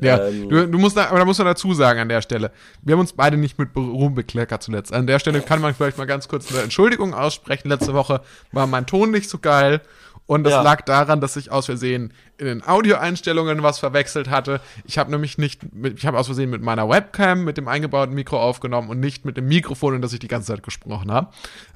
Ja, 0.00 0.28
ähm, 0.28 0.48
du, 0.48 0.68
du 0.68 0.78
musst 0.78 0.96
da, 0.96 1.06
aber 1.06 1.18
da 1.18 1.24
musst 1.24 1.40
du 1.40 1.44
dazu 1.44 1.74
sagen 1.74 2.00
an 2.00 2.08
der 2.08 2.22
Stelle. 2.22 2.52
Wir 2.82 2.92
haben 2.92 3.00
uns 3.00 3.12
beide 3.12 3.36
nicht 3.36 3.58
mit 3.58 3.74
Ruhm 3.74 4.14
bekleckert 4.14 4.62
zuletzt. 4.62 4.92
An 4.92 5.06
der 5.06 5.18
Stelle 5.18 5.40
kann 5.40 5.60
man 5.60 5.74
vielleicht 5.74 5.98
mal 5.98 6.06
ganz 6.06 6.28
kurz 6.28 6.50
eine 6.52 6.62
Entschuldigung 6.62 7.14
aussprechen. 7.14 7.68
Letzte 7.68 7.94
Woche 7.94 8.22
war 8.52 8.66
mein 8.66 8.86
Ton 8.86 9.10
nicht 9.10 9.28
so 9.28 9.38
geil. 9.38 9.80
Und 10.28 10.44
das 10.44 10.52
Ja. 10.52 10.60
lag 10.62 10.82
daran, 10.82 11.22
dass 11.22 11.36
ich 11.36 11.50
aus 11.50 11.66
Versehen 11.66 12.12
in 12.36 12.44
den 12.46 12.62
Audioeinstellungen 12.62 13.62
was 13.62 13.78
verwechselt 13.78 14.28
hatte. 14.28 14.60
Ich 14.84 14.98
habe 14.98 15.10
nämlich 15.10 15.38
nicht, 15.38 15.74
mit, 15.74 15.98
ich 15.98 16.04
habe 16.06 16.18
aus 16.18 16.26
Versehen 16.26 16.50
mit 16.50 16.60
meiner 16.62 16.86
Webcam, 16.88 17.44
mit 17.44 17.56
dem 17.56 17.66
eingebauten 17.66 18.14
Mikro 18.14 18.38
aufgenommen 18.38 18.90
und 18.90 19.00
nicht 19.00 19.24
mit 19.24 19.38
dem 19.38 19.48
Mikrofon, 19.48 19.94
in 19.94 20.02
das 20.02 20.12
ich 20.12 20.18
die 20.18 20.28
ganze 20.28 20.48
Zeit 20.52 20.62
gesprochen 20.62 21.10
habe. 21.10 21.28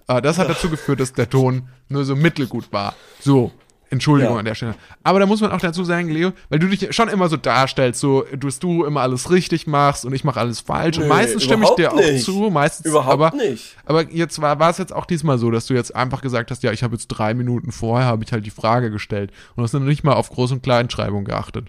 Äh, 0.07 0.21
das 0.21 0.37
hat 0.39 0.51
dazu 0.51 0.69
geführt, 0.69 1.01
dass 1.01 1.15
der 1.15 1.31
Ton 1.31 1.69
nur 1.89 2.05
so 2.05 2.15
mittelgut 2.15 2.71
war. 2.73 2.95
So, 3.21 3.53
Entschuldigung 3.93 4.35
Ja. 4.35 4.39
an 4.41 4.45
der 4.45 4.55
Stelle. 4.57 4.75
Aber 5.05 5.21
da 5.21 5.27
muss 5.27 5.41
man 5.41 5.53
auch 5.53 5.61
dazu 5.61 5.85
sagen, 5.85 6.09
Leo, 6.09 6.33
weil 6.49 6.59
du 6.59 6.67
dich 6.67 6.93
schon 6.97 7.09
immer 7.09 7.29
so 7.29 7.37
darstellst, 7.37 8.01
so 8.01 8.25
dass 8.37 8.59
du 8.59 8.85
immer 8.85 9.03
alles 9.03 9.31
richtig 9.31 9.67
machst 9.67 10.05
und 10.05 10.13
ich 10.15 10.25
mache 10.25 10.41
alles 10.41 10.61
falsch. 10.61 10.97
und 10.97 11.05
Nö, 11.05 11.09
meistens 11.11 11.45
stimme 11.45 11.65
ich 11.65 11.71
dir 11.77 11.87
überhaupt 11.89 12.01
auch 12.03 12.11
nicht. 12.13 12.25
zu, 12.25 12.51
meistens 12.51 12.87
Überhaupt 12.87 13.13
aber, 13.13 13.37
nicht. 13.37 13.77
Aber 13.85 14.11
jetzt 14.11 14.41
war, 14.41 14.59
war 14.59 14.71
es 14.71 14.79
jetzt 14.79 14.93
auch 14.93 15.05
diesmal 15.07 15.39
so, 15.39 15.51
dass 15.51 15.67
du 15.67 15.75
jetzt 15.75 15.95
einfach 15.95 16.23
gesagt 16.23 16.51
hast, 16.51 16.63
ja, 16.63 16.73
ich 16.73 16.83
habe 16.83 16.95
jetzt 16.95 17.07
drei 17.09 17.35
Minuten 17.35 17.71
vorher 17.71 18.07
habe 18.09 18.25
ich 18.25 18.33
halt 18.33 18.47
die 18.47 18.51
Frage 18.51 18.91
gestellt 18.91 19.31
und 19.55 19.63
hast 19.63 19.75
dann 19.75 19.85
nicht 19.85 20.03
mal 20.05 20.15
auf 20.15 20.33
Groß- 20.33 20.53
und 20.53 20.63
Kleinschreibung 20.63 21.25
geachtet. 21.25 21.69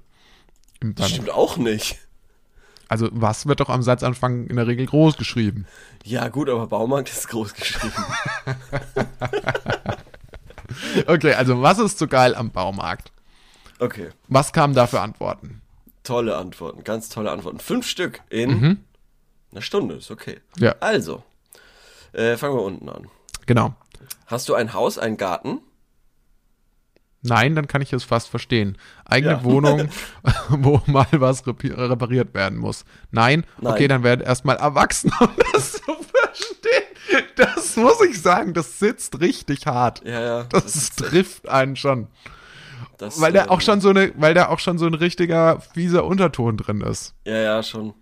Das 0.82 1.10
stimmt 1.10 1.30
auch 1.30 1.58
nicht. 1.58 1.98
Also 2.90 3.10
was 3.12 3.48
wird 3.48 3.60
doch 3.60 3.70
am 3.70 3.82
Satzanfang 3.82 4.48
in 4.48 4.56
der 4.56 4.68
Regel 4.68 4.86
groß 4.86 5.18
geschrieben? 5.18 5.66
Ja, 6.04 6.28
gut, 6.28 6.48
aber 6.50 6.68
Baumarkt 6.68 7.10
ist 7.10 7.28
groß 7.28 7.54
geschrieben. 7.54 7.94
Okay, 11.08 11.34
also 11.34 11.62
was 11.62 11.80
ist 11.80 11.98
so 12.00 12.08
geil 12.08 12.36
am 12.36 12.52
Baumarkt? 12.52 13.12
Okay, 13.80 14.10
Was 14.28 14.54
kamen 14.54 14.74
da 14.74 14.88
für 14.88 15.02
Antworten? 15.02 15.62
tolle 16.04 16.36
Antworten, 16.36 16.84
ganz 16.84 17.08
tolle 17.10 17.32
Antworten. 17.32 17.60
Fünf 17.60 17.88
Stück 17.88 18.22
in 18.30 18.80
einer 19.52 19.62
Stunde, 19.62 19.96
ist 19.96 20.12
okay. 20.12 20.42
Ja. 20.58 20.76
Also, 20.82 21.24
äh, 22.12 22.36
fangen 22.36 22.56
wir 22.56 22.62
unten 22.62 22.90
an. 22.90 23.08
Genau. 23.46 23.74
Hast 24.28 24.50
du 24.50 24.54
ein 24.54 24.74
Haus, 24.74 24.98
einen 24.98 25.16
Garten? 25.18 25.60
Nein, 27.22 27.56
dann 27.56 27.68
kann 27.68 27.82
ich 27.82 27.94
es 27.94 28.04
fast 28.04 28.28
verstehen. 28.28 28.78
Eigene 29.06 29.34
Ja. 29.36 29.44
Wohnung, 29.46 29.88
wo 30.50 30.82
mal 30.88 31.08
was 31.12 31.48
repariert 31.48 32.34
werden 32.34 32.58
muss. 32.60 32.84
Nein? 33.12 33.46
Nein. 33.62 33.74
Okay, 33.74 33.88
dann 33.88 34.04
werden 34.04 34.20
erstmal 34.22 34.58
erwachsen, 34.58 35.10
um 35.22 35.30
das 35.54 35.74
zu 35.74 35.82
verstehen. 35.84 36.84
Das 37.36 37.76
muss 37.76 38.00
ich 38.02 38.22
sagen, 38.22 38.54
das 38.54 38.80
sitzt 38.80 39.20
richtig 39.20 39.66
hart. 39.66 40.02
Ja, 40.06 40.22
ja. 40.22 40.44
Das, 40.44 40.92
trifft 40.96 41.48
einen 41.50 41.76
schon. 41.76 42.08
das, 42.98 43.20
Weil 43.20 43.34
da 43.34 43.46
ähm, 43.46 43.50
auch 43.50 43.62
schon 43.62 43.82
so 43.82 43.90
eine, 43.90 44.14
weil 44.18 44.34
da 44.34 44.50
auch 44.50 44.60
schon 44.60 44.78
so 44.78 44.86
ein 44.86 44.94
richtiger 44.94 45.60
fieser 45.74 46.06
Unterton 46.06 46.58
drin 46.58 46.82
ist. 46.82 47.14
Ja, 47.26 47.38
ja, 47.38 47.64
schon. 47.64 47.94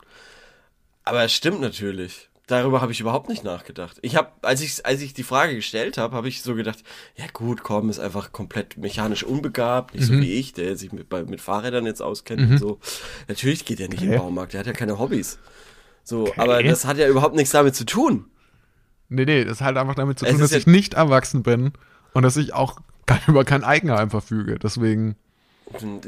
Aber 1.03 1.23
es 1.23 1.33
stimmt 1.33 1.61
natürlich. 1.61 2.29
darüber 2.47 2.81
habe 2.81 2.91
ich 2.91 2.99
überhaupt 2.99 3.29
nicht 3.29 3.43
nachgedacht. 3.45 3.97
Ich 4.01 4.17
habe, 4.17 4.29
als 4.41 4.59
ich, 4.61 4.85
als 4.85 5.01
ich 5.01 5.13
die 5.13 5.23
Frage 5.23 5.55
gestellt 5.55 5.97
habe, 5.97 6.15
habe 6.17 6.27
ich 6.27 6.41
so 6.41 6.53
gedacht, 6.53 6.79
ja 7.15 7.25
gut, 7.31 7.63
komm, 7.63 7.89
ist 7.89 7.99
einfach 7.99 8.33
komplett 8.33 8.77
mechanisch 8.77 9.23
unbegabt, 9.23 9.95
nicht 9.95 10.05
so 10.05 10.13
Mhm. 10.13 10.21
wie 10.21 10.33
ich, 10.33 10.51
der 10.51 10.75
sich 10.75 10.91
mit, 10.91 11.07
bei, 11.07 11.23
mit 11.23 11.39
Fahrrädern 11.39 11.85
jetzt 11.85 12.01
auskennt 12.01 12.41
und 12.51 12.57
so. 12.57 12.79
Natürlich 13.29 13.63
geht 13.63 13.79
er 13.79 13.87
nicht 13.87 14.01
Okay. 14.03 14.13
im 14.15 14.19
Baumarkt, 14.19 14.51
der 14.53 14.59
hat 14.59 14.67
ja 14.67 14.73
keine 14.73 14.99
Hobbys. 14.99 15.39
So, 16.03 16.23
Okay. 16.23 16.41
aber 16.41 16.61
das 16.61 16.83
hat 16.85 16.97
ja 16.97 17.07
überhaupt 17.07 17.35
nichts 17.35 17.51
damit 17.51 17.73
zu 17.75 17.85
tun. 17.85 18.25
Nee, 19.13 19.25
nee, 19.25 19.43
das 19.43 19.59
hat 19.59 19.75
einfach 19.75 19.95
damit 19.95 20.19
zu 20.19 20.25
tun, 20.25 20.39
dass 20.39 20.53
ich 20.53 20.67
nicht 20.67 20.93
erwachsen 20.93 21.43
bin 21.43 21.73
und 22.13 22.23
dass 22.23 22.37
ich 22.37 22.53
auch 22.53 22.79
über 23.27 23.43
kein 23.43 23.65
Eigenheim 23.65 24.09
verfüge. 24.09 24.57
Deswegen, 24.57 25.17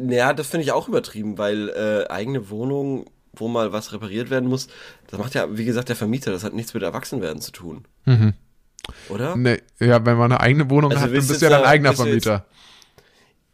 Ja, 0.10 0.32
das 0.32 0.48
finde 0.48 0.64
ich 0.64 0.72
auch 0.72 0.88
übertrieben, 0.88 1.38
weil 1.38 1.70
äh, 1.70 2.10
eigene 2.10 2.50
Wohnung, 2.50 3.10
wo 3.34 3.50
mal 3.50 3.74
was 3.74 3.92
repariert 3.92 4.30
werden 4.30 4.48
muss, 4.48 4.68
das 5.08 5.20
macht 5.20 5.36
ja, 5.36 5.58
wie 5.58 5.66
gesagt, 5.66 5.90
der 5.90 5.98
Vermieter. 5.98 6.32
Das 6.32 6.46
hat 6.46 6.54
nichts 6.54 6.74
mit 6.74 6.82
Erwachsenwerden 6.82 7.42
zu 7.42 7.52
tun. 7.52 7.84
Oder? 9.10 9.36
nee, 9.36 9.62
ja, 9.80 10.06
wenn 10.06 10.18
man 10.18 10.32
eine 10.32 10.40
eigene 10.40 10.70
Wohnung 10.70 10.92
Also 10.92 11.04
hat, 11.04 11.10
dann 11.10 11.28
bist 11.28 11.42
du 11.42 11.46
ja 11.46 11.50
dein 11.50 11.60
jetzt 11.60 11.70
eigener 11.70 11.94
Vermieter. 11.94 12.46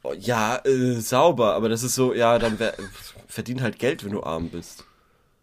Oh, 0.03 0.13
Ja, 0.19 0.61
äh, 0.63 0.93
sauber, 0.99 1.55
aber 1.55 1.69
das 1.69 1.81
ist 1.81 1.95
so, 1.95 2.13
ja, 2.13 2.37
dann 2.37 2.59
wär, 2.59 2.75
verdien 3.27 3.63
halt 3.63 3.79
Geld, 3.79 4.05
wenn 4.05 4.11
du 4.11 4.21
arm 4.21 4.49
bist. 4.49 4.85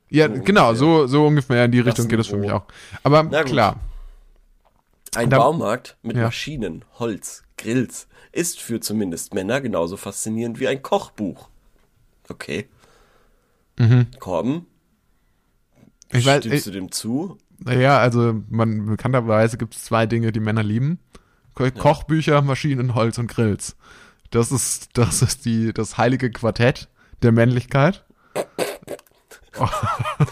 Ja, 0.08 0.28
so 0.28 0.42
genau, 0.42 0.68
ungefähr. 0.68 0.76
so, 0.76 1.06
so 1.08 1.26
ungefähr 1.26 1.64
in 1.64 1.72
die 1.72 1.80
Richtung 1.80 2.06
geht 2.06 2.20
es 2.20 2.28
für 2.28 2.36
mich 2.36 2.52
auch. 2.52 2.62
Aber 3.02 3.24
klar, 3.42 3.80
Ein 5.16 5.30
Da- 5.30 5.38
Baumarkt 5.38 5.96
mit 6.02 6.16
Ja. 6.16 6.24
Maschinen, 6.24 6.84
Holz, 6.98 7.42
Grills 7.56 8.06
ist 8.32 8.60
für 8.60 8.80
zumindest 8.80 9.34
Männer 9.34 9.60
genauso 9.60 9.96
faszinierend 9.96 10.60
wie 10.60 10.68
ein 10.68 10.82
Kochbuch. 10.82 11.48
Okay. 12.28 12.68
Korben, 14.20 14.52
Mhm. 14.52 14.66
ich 16.12 16.24
weiß, 16.24 16.38
stimmst 16.44 16.58
ich, 16.58 16.64
du 16.64 16.70
dem 16.70 16.90
zu? 16.90 17.36
naja, 17.58 17.98
also 17.98 18.40
man 18.48 18.86
bekannterweise 18.86 19.58
gibt 19.58 19.74
es 19.74 19.84
zwei 19.84 20.06
Dinge, 20.06 20.32
die 20.32 20.40
Männer 20.40 20.62
lieben. 20.62 20.98
Ko 21.54 21.70
Kochbücher, 21.70 22.40
Maschinen, 22.42 22.94
Holz 22.94 23.18
und 23.18 23.28
Grills. 23.28 23.76
Das 24.30 24.50
ist, 24.50 24.96
das 24.96 25.20
ist 25.22 25.44
die, 25.44 25.72
das 25.74 25.98
heilige 25.98 26.30
Quartett 26.30 26.88
der 27.22 27.32
Männlichkeit. 27.32 28.04
Oh, 29.58 29.68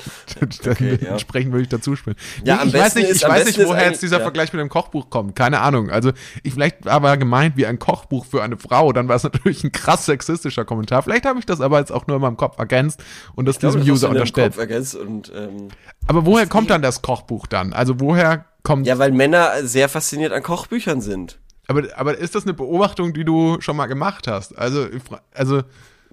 Okay, 0.67 0.99
ja. 1.01 1.13
Entsprechend 1.13 1.53
würde 1.53 1.63
ich 1.63 1.69
dazu 1.69 1.97
spielen. 1.97 2.17
Ja, 2.45 2.61
Nee, 2.63 2.69
ich 2.69 2.75
weiß 2.75 2.95
nicht, 2.97 3.11
ich 3.11 3.23
weiß 3.23 3.47
nicht, 3.47 3.59
woher 3.65 3.87
jetzt 3.89 4.03
dieser 4.03 4.19
ja. 4.19 4.23
Vergleich 4.23 4.53
mit 4.53 4.61
dem 4.61 4.69
Kochbuch 4.69 5.11
kommt. 5.11 5.37
Keine 5.37 5.61
Ahnung. 5.61 5.91
Also, 5.91 6.13
ich 6.43 6.55
vielleicht 6.55 6.87
aber 6.89 7.17
gemeint 7.17 7.57
wie 7.57 7.67
ein 7.67 7.79
Kochbuch 7.79 8.27
für 8.27 8.43
eine 8.43 8.57
Frau, 8.57 8.93
dann 8.93 9.09
war 9.09 9.17
es 9.17 9.23
natürlich 9.25 9.65
ein 9.65 9.73
krass 9.73 10.07
sexistischer 10.07 10.65
Kommentar. 10.65 11.03
Vielleicht 11.03 11.25
habe 11.25 11.39
ich 11.39 11.47
das 11.47 11.61
aber 11.61 11.79
jetzt 11.79 11.93
auch 11.93 12.07
nur 12.07 12.17
in 12.17 12.23
meinem 12.23 12.37
Kopf 12.37 12.59
ergänzt 12.59 13.03
und 13.35 13.47
das 13.47 13.57
Ich 13.57 13.61
glaube, 13.61 13.79
diesem 13.79 13.93
hast 13.93 14.03
User 14.03 14.11
unterstellt. 14.11 14.57
Und, 14.95 15.33
ähm, 15.35 15.69
Aber 16.07 16.27
woher 16.27 16.47
kommt 16.47 16.71
dann 16.71 16.83
das 16.83 17.03
Kochbuch 17.03 17.47
dann? 17.47 17.73
Also, 17.73 18.01
woher 18.01 18.47
kommt 18.63 18.87
ja, 18.87 18.99
weil 18.99 19.13
Männer 19.13 19.65
sehr 19.67 19.89
fasziniert 19.89 20.33
an 20.33 20.43
Kochbüchern 20.43 21.01
sind. 21.01 21.39
Aber, 21.67 21.83
aber 21.97 22.19
ist 22.19 22.35
das 22.35 22.45
eine 22.45 22.55
Beobachtung, 22.55 23.15
die 23.15 23.25
du 23.25 23.61
schon 23.61 23.77
mal 23.77 23.87
gemacht 23.87 24.27
hast? 24.27 24.57
Also, 24.59 24.87
also 25.33 25.63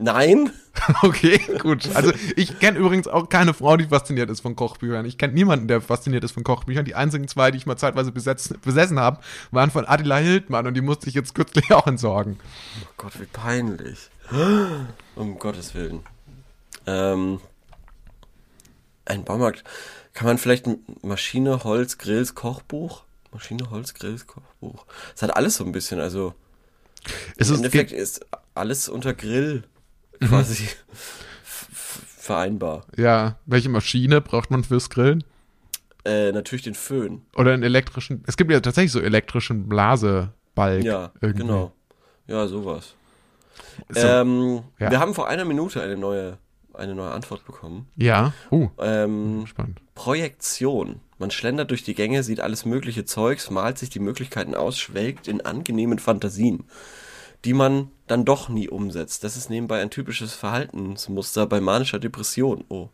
Nein? 0.01 0.51
okay, 1.03 1.39
gut. 1.59 1.89
Also 1.95 2.11
ich 2.35 2.59
kenne 2.59 2.79
übrigens 2.79 3.07
auch 3.07 3.29
keine 3.29 3.53
Frau, 3.53 3.77
die 3.77 3.85
fasziniert 3.85 4.29
ist 4.29 4.41
von 4.41 4.55
Kochbüchern. 4.55 5.05
Ich 5.05 5.17
kenne 5.17 5.33
niemanden, 5.33 5.67
der 5.67 5.81
fasziniert 5.81 6.23
ist 6.23 6.31
von 6.31 6.43
Kochbüchern. 6.43 6.85
Die 6.85 6.95
einzigen 6.95 7.27
zwei, 7.27 7.51
die 7.51 7.57
ich 7.57 7.65
mal 7.65 7.77
zeitweise 7.77 8.11
besetzt, 8.11 8.59
besessen 8.61 8.99
habe, 8.99 9.19
waren 9.51 9.69
von 9.69 9.85
Adela 9.85 10.17
Hildmann 10.17 10.65
und 10.65 10.73
die 10.73 10.81
musste 10.81 11.07
ich 11.07 11.13
jetzt 11.13 11.35
kürzlich 11.35 11.71
auch 11.71 11.85
entsorgen. 11.87 12.39
Oh 12.83 12.87
Gott, 12.97 13.19
wie 13.19 13.25
peinlich. 13.25 14.09
Um 15.15 15.37
Gottes 15.37 15.75
Willen. 15.75 15.99
Ähm, 16.87 17.41
ein 19.05 19.23
Baumarkt. 19.23 19.63
Kann 20.13 20.25
man 20.25 20.37
vielleicht 20.37 20.67
Maschine, 21.03 21.63
Holz, 21.63 21.97
Grills, 21.97 22.33
Kochbuch? 22.33 23.03
Maschine, 23.31 23.69
Holz, 23.69 23.93
Grills, 23.93 24.25
Kochbuch. 24.25 24.85
Es 25.15 25.21
hat 25.21 25.35
alles 25.35 25.57
so 25.57 25.65
ein 25.65 25.73
bisschen, 25.73 25.99
also 25.99 26.33
Es 27.37 27.49
im 27.49 27.55
ist, 27.55 27.59
Endeffekt 27.59 27.91
ist 27.91 28.25
alles 28.55 28.89
unter 28.89 29.13
Grill 29.13 29.63
quasi 30.21 30.63
f- 30.65 30.85
f- 31.43 32.01
vereinbar. 32.17 32.85
ja, 32.97 33.37
welche 33.45 33.69
Maschine 33.69 34.21
braucht 34.21 34.51
man 34.51 34.63
fürs 34.63 34.89
Grillen? 34.89 35.23
Äh, 36.03 36.31
natürlich 36.31 36.63
den 36.63 36.73
Föhn. 36.73 37.21
Oder 37.35 37.53
einen 37.53 37.63
elektrischen, 37.63 38.23
es 38.25 38.35
gibt 38.37 38.51
ja 38.51 38.59
tatsächlich 38.59 38.91
so 38.91 38.99
elektrischen 39.01 39.67
Blasebalg. 39.69 40.83
Ja, 40.83 41.11
irgendwie. 41.21 41.41
genau. 41.43 41.71
Ja, 42.27 42.47
sowas. 42.47 42.95
So, 43.89 43.99
ähm, 44.07 44.61
ja. 44.79 44.89
Wir 44.91 44.99
haben 44.99 45.13
vor 45.13 45.27
einer 45.27 45.45
Minute 45.45 45.81
eine 45.81 45.97
neue, 45.97 46.37
eine 46.73 46.95
neue 46.95 47.11
Antwort 47.11 47.45
bekommen. 47.45 47.87
ja, 47.97 48.33
uh, 48.51 48.69
Ähm, 48.79 49.45
spannend. 49.47 49.79
Projektion. 49.93 51.01
Man 51.19 51.29
schlendert 51.29 51.69
durch 51.69 51.83
die 51.83 51.93
Gänge, 51.93 52.23
sieht 52.23 52.39
alles 52.39 52.65
mögliche 52.65 53.05
Zeugs, 53.05 53.51
malt 53.51 53.77
sich 53.77 53.91
die 53.91 53.99
Möglichkeiten 53.99 54.55
aus, 54.55 54.79
schwelgt 54.79 55.27
in 55.27 55.41
angenehmen 55.41 55.99
Fantasien, 55.99 56.63
die 57.45 57.53
man 57.53 57.89
dann 58.07 58.25
doch 58.25 58.49
nie 58.49 58.69
umsetzt. 58.69 59.23
Das 59.23 59.37
ist 59.37 59.49
nebenbei 59.49 59.81
ein 59.81 59.89
typisches 59.89 60.33
Verhaltensmuster 60.33 61.47
bei 61.47 61.59
manischer 61.59 61.99
Depression. 61.99 62.63
Oh. 62.69 62.89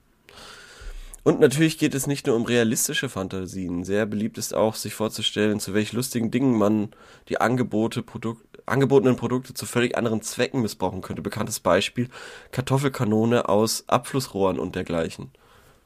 Und 1.24 1.42
natürlich 1.42 1.78
geht 1.78 1.94
es 1.94 2.08
nicht 2.08 2.28
nur 2.28 2.38
um 2.38 2.46
realistische 2.46 3.10
Fantasien. 3.10 3.84
Sehr 3.84 4.06
beliebt 4.06 4.38
ist 4.38 4.54
auch, 4.54 4.76
sich 4.76 4.94
vorzustellen, 4.94 5.60
zu 5.60 5.74
welch 5.74 5.92
lustigen 5.92 6.32
Dingen 6.32 6.58
man 6.58 6.90
die 7.28 7.42
Angebote, 7.42 8.02
Produk 8.02 8.38
angebotenen 8.66 9.16
Produkte 9.16 9.54
zu 9.54 9.66
völlig 9.66 9.98
anderen 9.98 10.22
Zwecken 10.22 10.62
missbrauchen 10.62 11.02
könnte. 11.02 11.22
Bekanntes 11.22 11.60
Beispiel, 11.60 12.10
Kartoffelkanone 12.52 13.50
aus 13.50 13.84
Abflussrohren 13.88 14.60
und 14.60 14.76
dergleichen. 14.76 15.32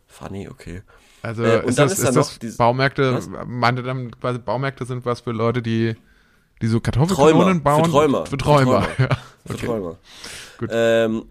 Funny, 0.07 0.47
okay. 0.49 0.81
Also 1.21 1.43
Äh, 1.43 1.61
und 1.61 1.69
ist 1.69 1.79
dann 1.79 1.89
das, 1.89 1.99
ist 1.99 2.09
ist 2.09 2.15
noch 2.15 2.37
das 2.37 2.57
Baumärkte, 2.57 3.13
Was? 3.13 3.29
meinte 3.47 3.83
dann 3.83 4.11
quasi 4.11 4.39
Baumärkte 4.39 4.85
sind 4.85 5.05
was 5.05 5.21
für 5.21 5.31
Leute, 5.31 5.61
die, 5.61 5.95
die 6.61 6.67
so 6.67 6.79
Kartoffelkanonen 6.79 7.39
Träumer, 7.39 7.59
bauen? 7.59 7.85
für 7.85 7.91
Träumer, 7.91 8.25
Für 8.25 8.37
Träumer, 8.37 8.81
für 8.83 9.01
ja. 9.03 9.09
Für 9.45 9.53
Okay. 9.53 9.65
Träumer. 9.65 9.97
Gut. 10.59 10.69
Ähm, 10.71 11.25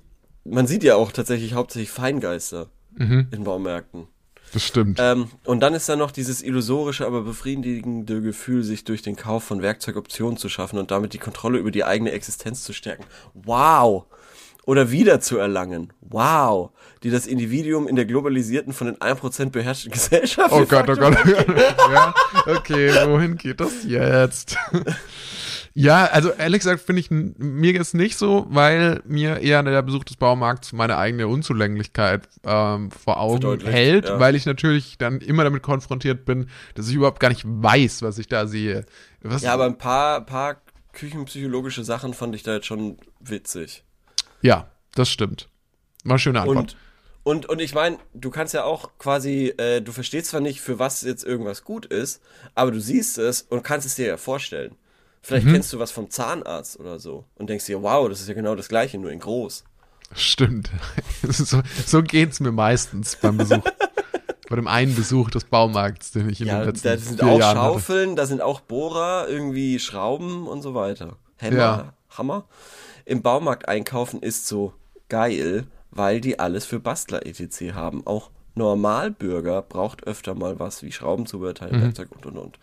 man 0.44 0.66
sieht 0.66 0.82
ja 0.82 0.96
auch 0.96 1.12
tatsächlich 1.12 1.54
hauptsächlich 1.54 1.90
Feingeister 1.90 2.66
Mhm, 2.96 3.28
in 3.30 3.44
Baumärkten. 3.44 4.08
das 4.52 4.64
stimmt. 4.64 4.98
Ähm, 5.00 5.28
und 5.44 5.60
dann 5.60 5.74
ist 5.74 5.88
da 5.88 5.94
noch 5.94 6.10
dieses 6.10 6.42
illusorische, 6.42 7.06
aber 7.06 7.22
befriedigende 7.22 8.20
Gefühl, 8.20 8.64
sich 8.64 8.82
durch 8.84 9.00
den 9.02 9.14
Kauf 9.14 9.44
von 9.44 9.62
Werkzeugoptionen 9.62 10.36
zu 10.36 10.48
schaffen 10.48 10.78
und 10.78 10.90
damit 10.90 11.12
die 11.12 11.18
Kontrolle 11.18 11.58
über 11.58 11.70
die 11.70 11.84
eigene 11.84 12.10
Existenz 12.10 12.64
zu 12.64 12.72
stärken. 12.72 13.04
Wow! 13.34 14.06
Oder 14.66 14.90
wieder 14.90 15.20
zu 15.20 15.38
erlangen. 15.38 15.92
Wow! 16.00 16.70
Die 17.02 17.10
das 17.10 17.26
Individuum 17.26 17.88
in 17.88 17.96
der 17.96 18.04
globalisierten, 18.04 18.72
von 18.72 18.88
den 18.88 18.96
1% 18.96 19.50
beherrschten 19.50 19.90
Gesellschaft. 19.92 20.52
Oh 20.52 20.64
Gott, 20.66 20.88
oh 20.88 20.96
Gott. 20.96 21.16
ja, 21.92 22.14
okay, 22.46 22.92
wohin 23.06 23.36
geht 23.36 23.60
das 23.60 23.84
jetzt? 23.84 24.56
ja, 25.74 26.04
also 26.04 26.30
ehrlich 26.30 26.60
gesagt 26.60 26.82
finde 26.82 27.00
ich, 27.00 27.10
mir 27.10 27.80
ist 27.80 27.94
nicht 27.94 28.18
so, 28.18 28.46
weil 28.50 29.02
mir 29.06 29.38
eher 29.38 29.62
der 29.62 29.82
Besuch 29.82 30.04
des 30.04 30.16
Baumarkts 30.16 30.72
meine 30.72 30.98
eigene 30.98 31.26
Unzulänglichkeit 31.26 32.28
ähm, 32.44 32.90
vor 32.90 33.18
Augen 33.18 33.60
hält, 33.60 34.04
ja. 34.04 34.20
weil 34.20 34.34
ich 34.34 34.44
natürlich 34.44 34.98
dann 34.98 35.20
immer 35.20 35.44
damit 35.44 35.62
konfrontiert 35.62 36.26
bin, 36.26 36.48
dass 36.74 36.88
ich 36.88 36.94
überhaupt 36.94 37.20
gar 37.20 37.30
nicht 37.30 37.44
weiß, 37.46 38.02
was 38.02 38.18
ich 38.18 38.28
da 38.28 38.46
sehe. 38.46 38.84
Was, 39.22 39.42
Ja, 39.42 39.54
aber 39.54 39.64
ein 39.64 39.78
paar, 39.78 40.20
paar 40.26 40.60
küchenpsychologische 40.92 41.84
Sachen 41.84 42.14
fand 42.14 42.34
ich 42.34 42.42
da 42.42 42.54
jetzt 42.54 42.66
schon 42.66 42.98
witzig. 43.20 43.84
Ja, 44.42 44.70
das 44.94 45.08
stimmt. 45.10 45.48
Mal 46.04 46.18
schöne 46.18 46.40
Antwort. 46.40 46.76
Und, 47.24 47.44
und, 47.44 47.46
und 47.46 47.60
ich 47.60 47.74
meine, 47.74 47.98
du 48.14 48.30
kannst 48.30 48.54
ja 48.54 48.64
auch 48.64 48.90
quasi, 48.98 49.48
äh, 49.58 49.80
du 49.82 49.92
verstehst 49.92 50.30
zwar 50.30 50.40
nicht, 50.40 50.60
für 50.60 50.78
was 50.78 51.02
jetzt 51.02 51.24
irgendwas 51.24 51.64
gut 51.64 51.86
ist, 51.86 52.22
aber 52.54 52.70
du 52.70 52.80
siehst 52.80 53.18
es 53.18 53.42
und 53.42 53.62
kannst 53.62 53.86
es 53.86 53.94
dir 53.96 54.06
ja 54.06 54.16
vorstellen. 54.16 54.74
Vielleicht 55.22 55.46
Mhm. 55.46 55.52
kennst 55.52 55.72
du 55.72 55.78
was 55.78 55.90
vom 55.90 56.08
Zahnarzt 56.08 56.80
oder 56.80 56.98
so 56.98 57.26
und 57.34 57.50
denkst 57.50 57.66
dir, 57.66 57.82
wow, 57.82 58.08
das 58.08 58.20
ist 58.22 58.28
ja 58.28 58.34
genau 58.34 58.54
das 58.54 58.68
gleiche, 58.68 58.96
nur 58.98 59.10
in 59.12 59.18
groß. 59.20 59.64
Stimmt. 60.14 60.70
so, 61.22 61.60
so 61.86 62.02
geht's 62.02 62.40
mir 62.40 62.52
meistens 62.52 63.16
beim 63.16 63.36
Besuch. 63.36 63.62
Bei 64.48 64.56
dem 64.56 64.66
einen 64.66 64.96
Besuch 64.96 65.30
des 65.30 65.44
Baumarkts, 65.44 66.10
den 66.10 66.28
ich 66.28 66.40
in 66.40 66.48
Ja, 66.48 66.64
den 66.64 66.70
letzten 66.74 66.88
da 66.88 66.96
sind 66.96 67.22
auch 67.22 67.38
Jahren 67.38 67.58
hatte. 67.58 67.72
Schaufeln, 67.74 68.16
da 68.16 68.26
sind 68.26 68.42
auch 68.42 68.58
Bohrer, 68.60 69.28
irgendwie 69.28 69.78
Schrauben 69.78 70.48
und 70.48 70.62
so 70.62 70.74
weiter. 70.74 71.18
Hämmer, 71.36 71.56
Ja. 71.56 71.94
Hammer. 72.18 72.48
Im 73.10 73.22
Baumarkt 73.22 73.68
einkaufen 73.68 74.22
ist 74.22 74.46
so 74.46 74.72
geil, 75.08 75.66
weil 75.90 76.20
die 76.20 76.38
alles 76.38 76.64
für 76.64 76.78
Bastler 76.78 77.26
etc. 77.26 77.72
haben. 77.74 78.06
Auch 78.06 78.30
Normalbürger 78.54 79.62
braucht 79.62 80.04
öfter 80.06 80.34
mal 80.36 80.60
was 80.60 80.82
wie 80.84 80.92
Schraubenzubehörteile, 80.92 81.76
Mhm. 81.76 81.82
Werkzeug 81.82 82.12
und 82.12 82.26
und 82.26 82.38
und. 82.38 82.58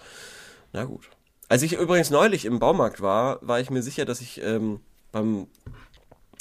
Na 0.72 0.86
gut. 0.86 1.10
Als 1.50 1.64
ich 1.64 1.74
übrigens 1.74 2.10
neulich 2.12 2.46
im 2.46 2.60
Baumarkt 2.60 3.02
war, 3.02 3.40
war 3.42 3.60
ich 3.60 3.70
mir 3.70 3.82
sicher, 3.82 4.06
dass 4.06 4.22
ich 4.22 4.42
ähm, 4.42 4.80
beim 5.12 5.48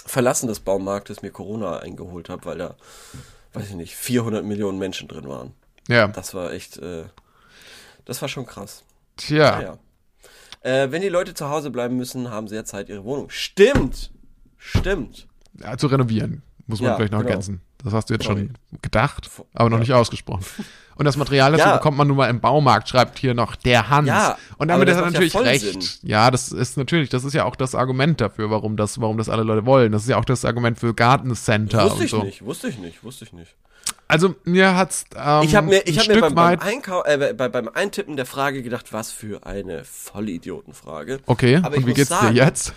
Verlassen 0.04 0.46
des 0.46 0.60
Baumarktes 0.60 1.22
mir 1.22 1.30
Corona 1.32 1.78
eingeholt 1.80 2.28
habe, 2.28 2.44
weil 2.44 2.58
da, 2.58 2.76
weiß 3.54 3.70
ich 3.70 3.74
nicht, 3.74 3.96
400 3.96 4.44
Millionen 4.44 4.78
Menschen 4.78 5.08
drin 5.08 5.28
waren. 5.28 5.52
Ja, 5.88 6.06
Das 6.08 6.32
war 6.34 6.52
echt, 6.52 6.76
äh, 6.78 7.06
das 8.04 8.22
war 8.22 8.28
schon 8.28 8.46
krass. 8.46 8.84
tja. 9.16 9.50
Naja. 9.58 9.78
Äh, 10.66 10.90
wenn 10.90 11.00
die 11.00 11.08
Leute 11.08 11.32
zu 11.34 11.48
Hause 11.48 11.70
bleiben 11.70 11.96
müssen, 11.96 12.30
haben 12.30 12.48
sie 12.48 12.56
ja 12.56 12.64
Zeit, 12.64 12.88
ihre 12.88 13.04
Wohnung. 13.04 13.26
Stimmt! 13.30 14.10
Stimmt! 14.58 15.28
Ja, 15.62 15.76
zu 15.78 15.86
renovieren, 15.86 16.42
muss 16.66 16.80
man 16.80 16.90
Ja, 16.90 16.96
vielleicht 16.96 17.12
noch 17.12 17.20
genau. 17.20 17.30
ergänzen. 17.30 17.60
Das 17.84 17.92
hast 17.92 18.10
du 18.10 18.14
jetzt 18.14 18.24
Sorry. 18.24 18.40
schon 18.40 18.80
gedacht, 18.82 19.30
aber 19.54 19.70
noch 19.70 19.76
Ja. 19.76 19.80
nicht 19.80 19.92
ausgesprochen. 19.92 20.44
Und 20.96 21.04
das 21.04 21.16
Material 21.16 21.52
dafür 21.52 21.66
Ja. 21.68 21.76
bekommt 21.76 21.96
man 21.98 22.08
nun 22.08 22.16
mal 22.16 22.28
im 22.28 22.40
Baumarkt, 22.40 22.88
schreibt 22.88 23.18
hier 23.18 23.34
noch 23.34 23.54
der 23.54 23.90
Hans. 23.90 24.08
Ja, 24.08 24.36
und 24.58 24.68
damit 24.68 24.88
ist 24.88 24.96
er 24.96 25.04
ja 25.04 25.10
natürlich 25.10 25.32
voll 25.32 25.44
recht. 25.44 25.60
Sinn. 25.82 25.82
Ja, 26.02 26.30
das 26.32 26.50
ist 26.50 26.76
natürlich, 26.76 27.10
das 27.10 27.22
ist 27.22 27.34
ja 27.34 27.44
auch 27.44 27.54
das 27.54 27.74
Argument 27.76 28.20
dafür, 28.20 28.50
warum 28.50 28.76
das, 28.76 29.00
warum 29.00 29.18
das 29.18 29.28
alle 29.28 29.44
Leute 29.44 29.66
wollen. 29.66 29.92
Das 29.92 30.02
ist 30.02 30.08
ja 30.08 30.16
auch 30.16 30.24
das 30.24 30.44
Argument 30.44 30.80
für 30.80 30.94
Gartencenter 30.94 31.84
Wusste 31.84 31.98
und 31.98 32.04
ich 32.06 32.10
so. 32.10 32.22
nicht, 32.24 32.44
wusste 32.44 32.68
ich 32.68 32.78
nicht, 32.78 33.04
wusste 33.04 33.24
ich 33.24 33.32
nicht. 33.32 33.54
Also 34.08 34.34
mir 34.44 34.76
hat's 34.76 35.04
ähm, 35.16 35.42
Ich 35.42 35.54
habe 35.56 35.66
mir, 35.66 35.82
ich 35.86 35.98
ein 35.98 36.08
hab 36.08 36.14
mir 36.14 36.20
beim, 36.20 36.34
beim. 36.34 36.60
Einkau 36.60 37.04
äh, 37.04 37.34
bei, 37.34 37.48
beim 37.48 37.68
Eintippen 37.68 38.16
der 38.16 38.26
Frage 38.26 38.62
gedacht, 38.62 38.92
was 38.92 39.10
für 39.10 39.44
eine 39.46 39.84
Vollidiotenfrage. 39.84 41.20
Okay, 41.26 41.56
Aber 41.62 41.76
und 41.76 41.86
wie 41.86 41.94
geht's 41.94 42.10
sagen, 42.10 42.34
dir 42.34 42.44
jetzt? 42.44 42.72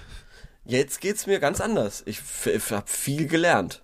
Jetzt 0.66 1.02
geht's 1.02 1.28
mir 1.28 1.40
ganz 1.40 1.62
anders. 1.62 2.04
Ich, 2.06 2.20
f- 2.20 2.72
hab 2.72 2.90
viel 2.90 3.28
gelernt. 3.28 3.82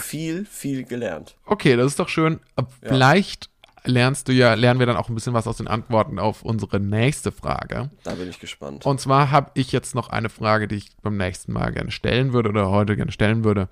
Viel, 0.00 0.46
viel 0.46 0.84
gelernt. 0.84 1.36
Okay, 1.46 1.76
das 1.76 1.86
ist 1.88 1.98
doch 1.98 2.08
schön. 2.08 2.40
Vielleicht 2.82 3.50
lernst 3.86 4.28
du 4.28 4.32
ja, 4.32 4.54
lernen 4.54 4.80
wir 4.80 4.86
dann 4.86 4.96
auch 4.96 5.08
ein 5.08 5.14
bisschen 5.14 5.34
was 5.34 5.46
aus 5.46 5.58
den 5.58 5.68
Antworten 5.68 6.18
auf 6.18 6.42
unsere 6.42 6.80
nächste 6.80 7.32
Frage. 7.32 7.90
Da 8.02 8.14
bin 8.14 8.28
ich 8.28 8.40
gespannt. 8.40 8.84
Und 8.86 9.00
zwar 9.00 9.30
habe 9.30 9.50
ich 9.54 9.72
jetzt 9.72 9.94
noch 9.94 10.08
eine 10.08 10.28
Frage, 10.28 10.68
die 10.68 10.76
ich 10.76 10.90
beim 11.02 11.16
nächsten 11.16 11.52
Mal 11.52 11.72
gerne 11.72 11.90
stellen 11.90 12.32
würde 12.32 12.48
oder 12.48 12.70
heute 12.70 12.96
gerne 12.96 13.12
stellen 13.12 13.44
würde. 13.44 13.68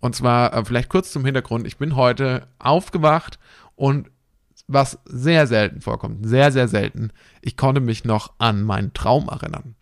Und 0.00 0.14
zwar 0.14 0.52
äh, 0.52 0.64
vielleicht 0.64 0.90
kurz 0.90 1.12
zum 1.12 1.24
Hintergrund. 1.24 1.66
Ich 1.66 1.78
bin 1.78 1.96
heute 1.96 2.46
aufgewacht 2.58 3.38
und 3.74 4.10
was 4.66 4.98
sehr 5.04 5.46
selten 5.46 5.80
vorkommt, 5.80 6.26
sehr, 6.26 6.50
sehr 6.52 6.68
selten, 6.68 7.10
ich 7.42 7.56
konnte 7.56 7.80
mich 7.80 8.04
noch 8.04 8.32
an 8.38 8.62
meinen 8.62 8.94
Traum 8.94 9.28
erinnern. 9.28 9.74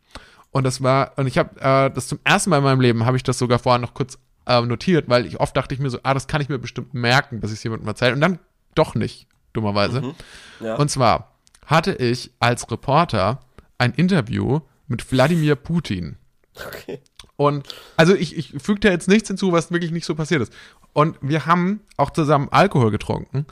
Und 0.51 0.65
das 0.65 0.83
war, 0.83 1.13
und 1.17 1.27
ich 1.27 1.39
habe 1.39 1.61
äh, 1.61 1.91
das 1.91 2.09
zum 2.09 2.19
ersten 2.25 2.51
Mal 2.51 2.59
in 2.59 2.65
meinem 2.65 2.81
Leben, 2.81 3.07
habe 3.07 3.17
ich 3.17 3.23
das 3.23 3.39
sogar 3.39 3.59
vorher 3.59 3.81
noch 3.81 3.95
kurz 3.95 4.19
äh, 4.47 4.61
notiert, 4.61 5.09
weil 5.09 5.25
ich 5.25 5.41
oft 5.41 5.57
dachte 5.57 5.75
ich 5.75 5.81
mir 5.81 5.89
so, 5.89 5.99
ah, 6.03 6.15
das 6.15 6.27
kann 6.27 6.41
ich 6.41 6.49
mir 6.49 6.59
bestimmt 6.59 6.95
merken, 6.95 7.41
dass 7.41 7.53
ich 7.53 7.59
es 7.59 7.65
jemandem 7.65 7.89
erzähle. 7.89 8.15
Und 8.15 8.21
dann 8.21 8.39
doch 8.75 8.95
nicht, 8.95 9.29
dummerweise. 9.53 10.15
Ja. 10.61 10.77
Und 10.77 10.91
zwar 10.91 11.33
hatte 11.67 11.93
ich 11.95 12.31
als 12.41 12.71
Reporter 12.71 13.41
ein 13.79 13.93
Interview 13.95 14.61
mit 14.89 15.11
Wladimir 15.13 15.55
Putin. 15.57 16.17
okay. 16.67 17.01
Und 17.37 17.67
also 17.97 18.15
ich, 18.15 18.37
ich 18.37 18.55
füge 18.63 18.81
da 18.81 18.91
jetzt 18.91 19.09
nichts 19.09 19.29
hinzu, 19.29 19.53
was 19.53 19.71
wirklich 19.73 19.91
nicht 19.91 20.05
so 20.05 20.15
passiert 20.15 20.43
ist. 20.43 20.53
Und 20.93 21.17
wir 21.23 21.47
haben 21.47 21.81
auch 21.97 22.11
zusammen 22.11 22.49
Alkohol 22.51 22.91
getrunken, 22.91 23.47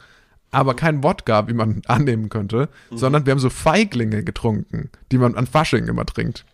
aber 0.51 0.75
kein 0.75 1.03
Wodka, 1.03 1.49
wie 1.49 1.55
man 1.55 1.83
annehmen 1.87 2.29
könnte, 2.29 2.69
sondern 2.91 3.25
wir 3.27 3.31
haben 3.33 3.39
so 3.41 3.51
Feiglinge 3.51 4.23
getrunken, 4.23 4.91
die 5.11 5.19
man 5.19 5.35
an 5.35 5.47
Fasching 5.47 5.87
immer 5.89 6.05
trinkt. 6.07 6.45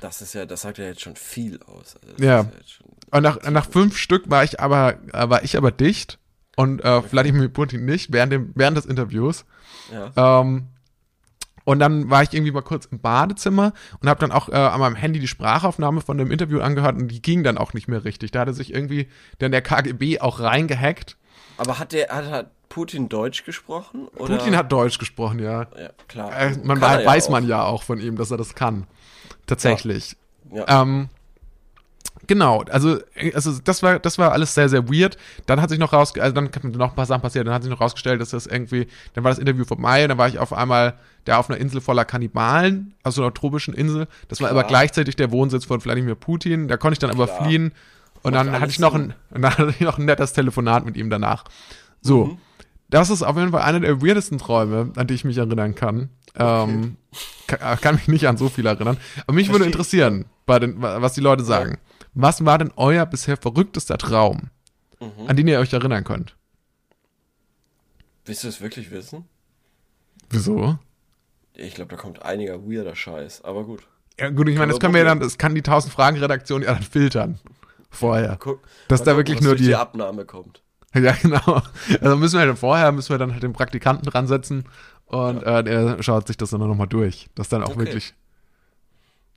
Das 0.00 0.22
ist 0.22 0.32
ja, 0.32 0.46
das 0.46 0.62
sagt 0.62 0.78
ja 0.78 0.86
jetzt 0.86 1.02
schon 1.02 1.16
viel 1.16 1.60
aus. 1.64 1.96
Also 2.02 2.24
Ja. 2.24 2.44
schon- 2.66 2.86
Und 3.10 3.22
nach, 3.22 3.42
nach 3.50 3.68
fünf 3.68 3.96
Stück 3.98 4.30
war 4.30 4.42
ich 4.42 4.58
aber, 4.58 4.94
war 5.12 5.44
ich 5.44 5.56
aber 5.58 5.70
dicht 5.70 6.18
und 6.62 6.84
äh, 6.84 7.12
Wladimir 7.12 7.48
Putin 7.48 7.84
nicht 7.84 8.12
während, 8.12 8.32
dem, 8.32 8.52
während 8.54 8.76
des 8.76 8.86
Interviews. 8.86 9.44
ja. 9.92 10.40
Ähm, 10.40 10.68
und 11.64 11.78
dann 11.78 12.10
war 12.10 12.22
ich 12.22 12.32
irgendwie 12.32 12.50
mal 12.50 12.62
kurz 12.62 12.86
im 12.86 12.98
Badezimmer 12.98 13.72
und 14.00 14.08
habe 14.08 14.18
dann 14.18 14.32
auch 14.32 14.48
äh, 14.48 14.56
an 14.56 14.80
meinem 14.80 14.96
Handy 14.96 15.20
die 15.20 15.28
Sprachaufnahme 15.28 16.00
von 16.00 16.18
dem 16.18 16.30
Interview 16.32 16.60
angehört 16.60 16.96
und 16.96 17.06
die 17.08 17.22
ging 17.22 17.44
dann 17.44 17.56
auch 17.56 17.72
nicht 17.72 17.86
mehr 17.86 18.04
richtig. 18.04 18.32
Da 18.32 18.40
hatte 18.40 18.52
sich 18.52 18.74
irgendwie 18.74 19.08
dann 19.38 19.52
der 19.52 19.62
KGB 19.62 20.18
auch 20.20 20.40
reingehackt. 20.40 21.16
Aber 21.58 21.78
hat 21.78 21.92
der, 21.92 22.08
hat, 22.08 22.30
hat 22.30 22.50
Putin 22.68 23.08
Deutsch 23.08 23.44
gesprochen? 23.44 24.08
Oder? 24.16 24.38
Putin 24.38 24.56
hat 24.56 24.72
Deutsch 24.72 24.98
gesprochen, 24.98 25.38
ja. 25.38 25.68
Ja, 25.78 25.90
klar. 26.08 26.36
Äh, 26.36 26.56
man 26.64 26.80
ja 26.80 27.04
weiß 27.04 27.26
auch. 27.26 27.30
man 27.30 27.46
ja 27.46 27.62
auch 27.62 27.82
von 27.82 28.00
ihm, 28.00 28.16
dass 28.16 28.30
er 28.30 28.38
das 28.38 28.54
kann. 28.54 28.86
Tatsächlich. 29.46 30.16
Ja. 30.50 30.82
Ähm, 30.82 31.08
genau, 32.26 32.62
also, 32.70 32.98
also 33.34 33.58
das 33.64 33.82
war, 33.82 33.98
das 33.98 34.18
war 34.18 34.32
alles 34.32 34.54
sehr, 34.54 34.68
sehr 34.68 34.88
weird. 34.88 35.16
Dann 35.46 35.60
hat 35.60 35.70
sich 35.70 35.78
noch 35.78 35.92
raus, 35.92 36.12
also 36.18 36.34
dann 36.34 36.50
noch 36.72 36.90
ein 36.90 36.94
paar 36.94 37.06
Sachen 37.06 37.22
passiert, 37.22 37.46
dann 37.46 37.54
hat 37.54 37.62
sich 37.62 37.70
noch 37.70 37.80
rausgestellt, 37.80 38.20
dass 38.20 38.30
das 38.30 38.46
irgendwie, 38.46 38.86
dann 39.14 39.24
war 39.24 39.30
das 39.30 39.38
Interview 39.38 39.64
vorbei 39.64 40.02
und 40.02 40.10
dann 40.10 40.18
war 40.18 40.28
ich 40.28 40.38
auf 40.38 40.52
einmal 40.52 40.94
da 41.24 41.38
auf 41.38 41.48
einer 41.48 41.58
Insel 41.58 41.80
voller 41.80 42.04
Kannibalen, 42.04 42.94
also 43.02 43.22
einer 43.22 43.32
tropischen 43.32 43.74
Insel. 43.74 44.08
Das 44.28 44.40
war 44.40 44.48
Klar. 44.48 44.60
aber 44.60 44.68
gleichzeitig 44.68 45.16
der 45.16 45.30
Wohnsitz 45.30 45.64
von 45.64 45.84
Wladimir 45.84 46.14
Putin. 46.14 46.68
Da 46.68 46.76
konnte 46.76 46.94
ich 46.94 46.98
dann 46.98 47.10
aber 47.10 47.26
Klar. 47.26 47.44
fliehen. 47.44 47.72
Und 48.22 48.34
dann 48.34 48.52
hatte 48.52 48.70
ich 48.70 48.78
noch 48.78 48.94
ein, 48.94 49.14
dann 49.30 49.44
hatte 49.44 49.70
ich 49.70 49.80
noch 49.80 49.98
ein 49.98 50.04
nettes 50.04 50.32
Telefonat 50.32 50.84
mit 50.84 50.96
ihm 50.96 51.10
danach. 51.10 51.44
So. 52.00 52.26
Mhm. 52.26 52.38
Das 52.88 53.08
ist 53.08 53.22
auf 53.22 53.36
jeden 53.38 53.52
Fall 53.52 53.62
einer 53.62 53.80
der 53.80 54.02
weirdesten 54.02 54.36
Träume, 54.36 54.92
an 54.96 55.06
die 55.06 55.14
ich 55.14 55.24
mich 55.24 55.38
erinnern 55.38 55.74
kann. 55.74 56.10
Ähm, 56.36 56.96
kann, 57.46 57.80
kann 57.80 57.94
mich 57.94 58.08
nicht 58.08 58.28
an 58.28 58.36
so 58.36 58.50
viel 58.50 58.66
erinnern. 58.66 58.98
Aber 59.26 59.34
mich 59.34 59.48
würde 59.48 59.64
Verstehe. 59.64 59.72
interessieren, 59.72 60.24
bei 60.44 60.58
den, 60.58 60.82
was 60.82 61.14
die 61.14 61.22
Leute 61.22 61.42
sagen. 61.42 61.78
Was 62.14 62.44
war 62.44 62.58
denn 62.58 62.72
euer 62.76 63.06
bisher 63.06 63.36
verrücktester 63.36 63.98
Traum, 63.98 64.50
Mhm. 65.00 65.26
an 65.28 65.36
den 65.36 65.48
ihr 65.48 65.58
euch 65.58 65.72
erinnern 65.72 66.04
könnt? 66.04 66.36
Willst 68.24 68.44
du 68.44 68.48
es 68.48 68.60
wirklich 68.60 68.90
wissen? 68.90 69.24
Wieso? 70.30 70.78
Ich 71.54 71.74
glaube, 71.74 71.90
da 71.94 72.00
kommt 72.00 72.22
einiger 72.22 72.62
weirder 72.66 72.94
Scheiß. 72.94 73.42
Aber 73.44 73.64
gut. 73.64 73.82
Ja, 74.18 74.30
gut, 74.30 74.48
ich 74.48 74.56
meine, 74.58 74.72
das 74.72 74.80
können 74.80 74.94
wir 74.94 75.00
ja 75.00 75.06
dann, 75.06 75.20
das 75.20 75.38
kann 75.38 75.54
die 75.54 75.62
1000 75.62 75.92
Fragen 75.92 76.18
Redaktion 76.18 76.62
ja 76.62 76.72
dann 76.74 76.82
filtern. 76.82 77.38
Vorher. 77.90 78.36
Guck, 78.40 78.60
Dass 78.88 79.02
da 79.02 79.16
wirklich 79.16 79.40
nur 79.42 79.54
die- 79.56 79.64
die 79.64 79.74
Abnahme 79.74 80.24
kommt. 80.24 80.62
Ja, 80.94 81.12
genau. 81.12 81.62
Also 82.02 82.16
müssen 82.16 82.38
wir 82.38 82.46
dann 82.46 82.56
vorher, 82.56 82.92
müssen 82.92 83.10
wir 83.10 83.18
dann 83.18 83.32
halt 83.32 83.42
den 83.42 83.52
Praktikanten 83.54 84.04
dran 84.06 84.26
setzen 84.26 84.64
und 85.06 85.42
äh, 85.42 85.64
der 85.64 86.02
schaut 86.02 86.26
sich 86.26 86.36
das 86.36 86.50
dann 86.50 86.60
nochmal 86.60 86.86
durch. 86.86 87.28
Das 87.34 87.48
dann 87.48 87.62
auch 87.62 87.70
Okay. 87.70 87.78
wirklich. 87.80 88.14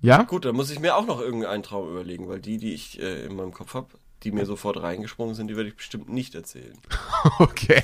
Ja? 0.06 0.24
Gut, 0.24 0.46
dann 0.46 0.56
muss 0.56 0.70
ich 0.70 0.80
mir 0.80 0.96
auch 0.96 1.06
noch 1.06 1.20
irgendeinen 1.20 1.64
Traum 1.64 1.90
überlegen, 1.90 2.28
weil 2.28 2.40
die, 2.40 2.58
die 2.58 2.74
ich 2.74 3.02
äh, 3.02 3.26
in 3.26 3.36
meinem 3.36 3.54
Kopf 3.54 3.74
habe, 3.74 3.88
die 4.24 4.32
mir 4.32 4.46
sofort 4.46 4.82
reingesprungen 4.82 5.36
sind, 5.36 5.48
die 5.48 5.56
werde 5.56 5.70
ich 5.70 5.76
bestimmt 5.76 6.10
nicht 6.10 6.36
erzählen. 6.36 6.78
Okay. 7.40 7.82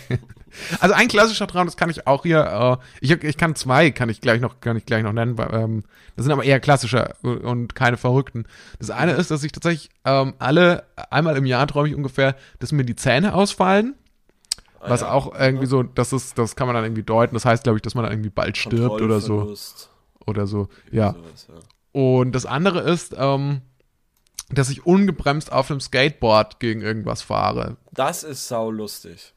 Also 0.80 0.94
ein 0.94 1.08
klassischer 1.08 1.48
Traum, 1.48 1.66
das 1.66 1.78
kann 1.78 1.90
ich 1.90 2.06
auch 2.06 2.22
hier, 2.24 2.80
äh, 2.80 3.04
ich, 3.04 3.12
ich 3.12 3.38
kann 3.38 3.56
zwei, 3.56 3.90
kann 3.90 4.08
ich 4.08 4.22
gleich 4.22 4.40
noch, 4.40 4.60
kann 4.60 4.78
ich 4.78 4.86
gleich 4.86 5.02
noch 5.02 5.14
nennen, 5.14 5.36
ähm, 5.52 5.84
das 6.16 6.26
sind 6.26 6.32
aber 6.32 6.44
eher 6.44 6.60
klassische 6.60 7.16
und 7.24 7.74
keine 7.74 7.98
verrückten. 7.98 8.46
Das 8.78 8.92
eine 8.92 9.14
ist, 9.14 9.32
dass 9.32 9.44
ich 9.44 9.52
tatsächlich 9.52 9.90
ähm, 10.06 10.36
alle, 10.38 10.84
einmal 11.10 11.38
im 11.38 11.46
Jahr 11.46 11.66
träume 11.66 11.90
ich 11.90 11.96
ungefähr, 11.96 12.36
dass 12.60 12.72
mir 12.72 12.84
die 12.84 12.96
Zähne 12.96 13.34
ausfallen. 13.34 13.96
Was 14.80 15.02
Ah 15.02 15.08
ja. 15.08 15.12
auch 15.14 15.40
irgendwie 15.40 15.68
so, 15.68 15.82
das 15.84 16.14
ist, 16.14 16.38
das 16.38 16.56
kann 16.56 16.68
man 16.68 16.76
dann 16.76 16.86
irgendwie 16.86 17.04
deuten. 17.04 17.36
Das 17.36 17.46
heißt, 17.46 17.64
glaube 17.64 17.78
ich, 17.78 17.82
dass 17.82 17.96
man 17.96 18.04
dann 18.04 18.14
irgendwie 18.14 18.30
bald 18.30 18.58
stirbt 18.58 19.02
oder 19.02 19.20
so. 19.22 19.54
Oder 20.26 20.48
so. 20.48 20.68
Ja. 20.92 21.14
sowas, 21.14 21.48
ja. 21.50 21.56
Und 21.92 22.32
das 22.34 22.46
andere 22.46 22.80
ist, 22.82 23.16
ähm, 23.18 23.62
dass 24.50 24.70
ich 24.70 24.86
ungebremst 24.86 25.52
auf 25.52 25.70
einem 25.72 25.80
Skateboard 25.80 26.60
gegen 26.60 26.82
irgendwas 26.82 27.22
fahre. 27.22 27.78
Das 27.92 28.24
ist 28.24 28.48
saulustig. 28.48 29.34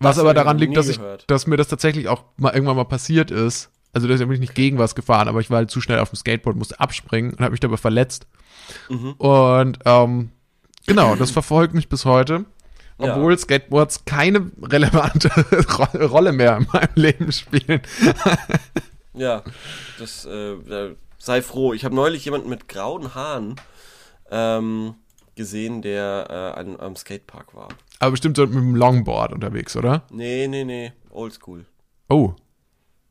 Was 0.00 0.16
Das 0.16 0.20
aber 0.20 0.34
daran 0.34 0.58
liegt, 0.58 0.76
dass 0.76 0.88
ich, 0.88 0.98
gehört. 0.98 1.24
dass 1.30 1.46
mir 1.46 1.56
das 1.56 1.68
tatsächlich 1.68 2.08
auch 2.08 2.24
mal 2.36 2.52
irgendwann 2.54 2.76
mal 2.76 2.84
passiert 2.84 3.30
ist. 3.30 3.70
Also 3.92 4.08
da 4.08 4.16
bin 4.16 4.32
ich 4.32 4.40
nicht 4.40 4.54
gegen 4.56 4.78
was 4.78 4.94
gefahren, 4.94 5.28
aber 5.28 5.40
ich 5.40 5.50
war 5.50 5.58
halt 5.58 5.70
zu 5.70 5.80
schnell 5.80 6.00
auf 6.00 6.10
dem 6.10 6.16
Skateboard, 6.16 6.56
musste 6.56 6.80
abspringen 6.80 7.32
und 7.32 7.40
habe 7.40 7.52
mich 7.52 7.60
dabei 7.60 7.76
verletzt. 7.76 8.26
Mhm. 8.88 9.12
Und 9.12 9.78
ähm, 9.84 10.30
genau, 10.86 11.14
das 11.14 11.30
verfolgt 11.30 11.74
mich 11.74 11.88
bis 11.88 12.04
heute. 12.04 12.44
Ja. 12.98 13.16
Obwohl 13.16 13.36
Skateboards 13.38 14.04
keine 14.04 14.50
relevante 14.62 15.28
Ro- 15.78 16.06
Rolle 16.06 16.32
mehr 16.32 16.56
in 16.58 16.66
meinem 16.72 16.88
Leben 16.94 17.32
spielen. 17.32 17.82
Ja, 19.14 19.42
das 19.98 20.24
äh, 20.24 20.56
sei 21.24 21.42
froh. 21.42 21.72
Ich 21.72 21.84
habe 21.84 21.94
neulich 21.94 22.24
jemanden 22.24 22.48
mit 22.48 22.68
grauen 22.68 23.14
Haaren 23.14 23.56
ähm, 24.30 24.94
gesehen, 25.34 25.82
der 25.82 26.26
äh, 26.28 26.60
an, 26.60 26.80
am 26.80 26.96
Skatepark 26.96 27.54
war. 27.54 27.68
Aber 27.98 28.10
bestimmt 28.10 28.38
mit 28.38 28.52
dem 28.52 28.74
Longboard 28.74 29.32
unterwegs, 29.32 29.76
oder? 29.76 30.04
Nee, 30.10 30.46
nee, 30.48 30.64
nee, 30.64 30.92
oldschool. 31.10 31.66
Oh, 32.08 32.34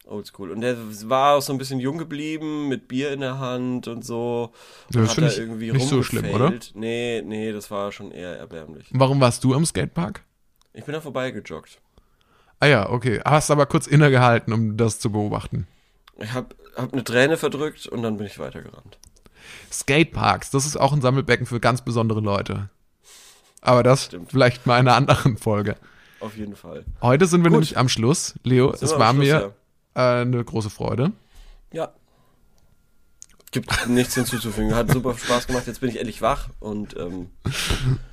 Oldschool. 0.06 0.52
Und 0.52 0.62
der 0.62 0.78
war 1.10 1.36
auch 1.36 1.42
so 1.42 1.54
ein 1.54 1.58
bisschen 1.58 1.80
jung 1.80 1.98
geblieben, 1.98 2.68
mit 2.68 2.88
Bier 2.88 3.12
in 3.12 3.22
der 3.22 3.40
Hand 3.40 3.88
und 3.88 4.04
so. 4.04 4.52
Und 4.94 5.04
das 5.04 5.14
finde 5.14 5.30
ich 5.30 5.38
irgendwie 5.38 5.72
nicht 5.72 5.88
so 5.88 6.04
schlimm, 6.04 6.30
oder? 6.30 6.54
Nee, 6.74 7.22
nee, 7.26 7.52
das 7.52 7.72
war 7.72 7.92
schon 7.92 8.12
eher 8.12 8.38
erbärmlich. 8.38 8.88
warum 8.92 9.20
warst 9.22 9.44
du 9.44 9.54
am 9.54 9.66
Skatepark? 9.66 10.24
Ich 10.74 10.84
bin 10.86 10.94
da 10.94 11.02
vorbeigejoggt. 11.02 11.80
Ah 12.60 12.66
ja, 12.66 12.90
okay. 12.90 13.22
Hast 13.24 13.52
aber 13.52 13.66
kurz 13.66 13.88
innegehalten, 13.88 14.54
um 14.54 14.78
das 14.78 15.00
zu 15.00 15.12
beobachten. 15.12 15.68
Ich 16.18 16.34
hab, 16.34 16.56
hab 16.76 16.94
eine 16.94 17.04
Träne 17.04 17.38
verdrückt 17.38 17.88
und 17.88 18.04
dann 18.04 18.18
bin 18.18 18.28
ich 18.28 18.40
weitergerannt. 18.40 18.98
Skateparks, 19.72 20.52
das 20.52 20.66
ist 20.66 20.78
auch 20.78 20.94
ein 20.94 21.02
Sammelbecken 21.02 21.46
für 21.46 21.60
ganz 21.60 21.84
besondere 21.84 22.20
Leute. 22.22 22.70
Aber 23.62 23.84
das 23.84 24.06
Stimmt. 24.06 24.32
vielleicht 24.32 24.66
mal 24.66 24.80
in 24.80 24.88
einer 24.88 24.96
anderen 24.98 25.38
Folge. 25.38 25.76
Auf 26.20 26.38
jeden 26.38 26.56
Fall. 26.56 26.86
Heute 27.02 27.26
sind 27.26 27.42
wir 27.42 27.50
Gut. 27.50 27.54
nämlich 27.54 27.78
am 27.78 27.90
Schluss. 27.90 28.36
Leo, 28.44 28.72
es 28.72 28.98
war 28.98 29.14
Schluss, 29.14 29.26
mir 29.26 29.54
äh, 29.96 30.00
eine 30.00 30.44
große 30.44 30.70
Freude. 30.70 31.12
Ja. 31.72 31.92
Gibt 33.54 33.88
nichts 33.88 34.16
hinzuzufügen. 34.16 34.76
Hat 34.76 34.92
super 34.92 35.16
Spaß 35.16 35.48
gemacht. 35.48 35.68
Jetzt 35.68 35.80
bin 35.80 35.90
ich 35.90 35.98
endlich 36.00 36.22
wach 36.22 36.50
und 36.60 36.98
ähm, 36.98 37.30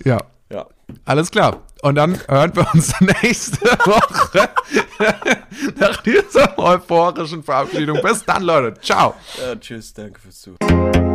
Ja, 0.04 0.18
ja. 0.52 0.66
alles 1.06 1.30
klar. 1.30 1.62
Und 1.82 1.94
dann 1.94 2.18
hören 2.28 2.54
wir 2.54 2.68
uns 2.74 2.92
nächste 3.22 3.58
Woche 3.62 4.50
nach 5.80 5.96
dieser 6.02 6.58
euphorischen 6.58 7.42
Verabschiedung. 7.42 8.00
Bis 8.02 8.22
dann, 8.24 8.42
Leute. 8.42 8.78
Ciao. 8.82 9.14
ja. 9.42 9.56
Tschüss, 9.56 9.94
danke 9.94 10.20
fürs 10.20 10.40
Zuhören. 10.42 11.09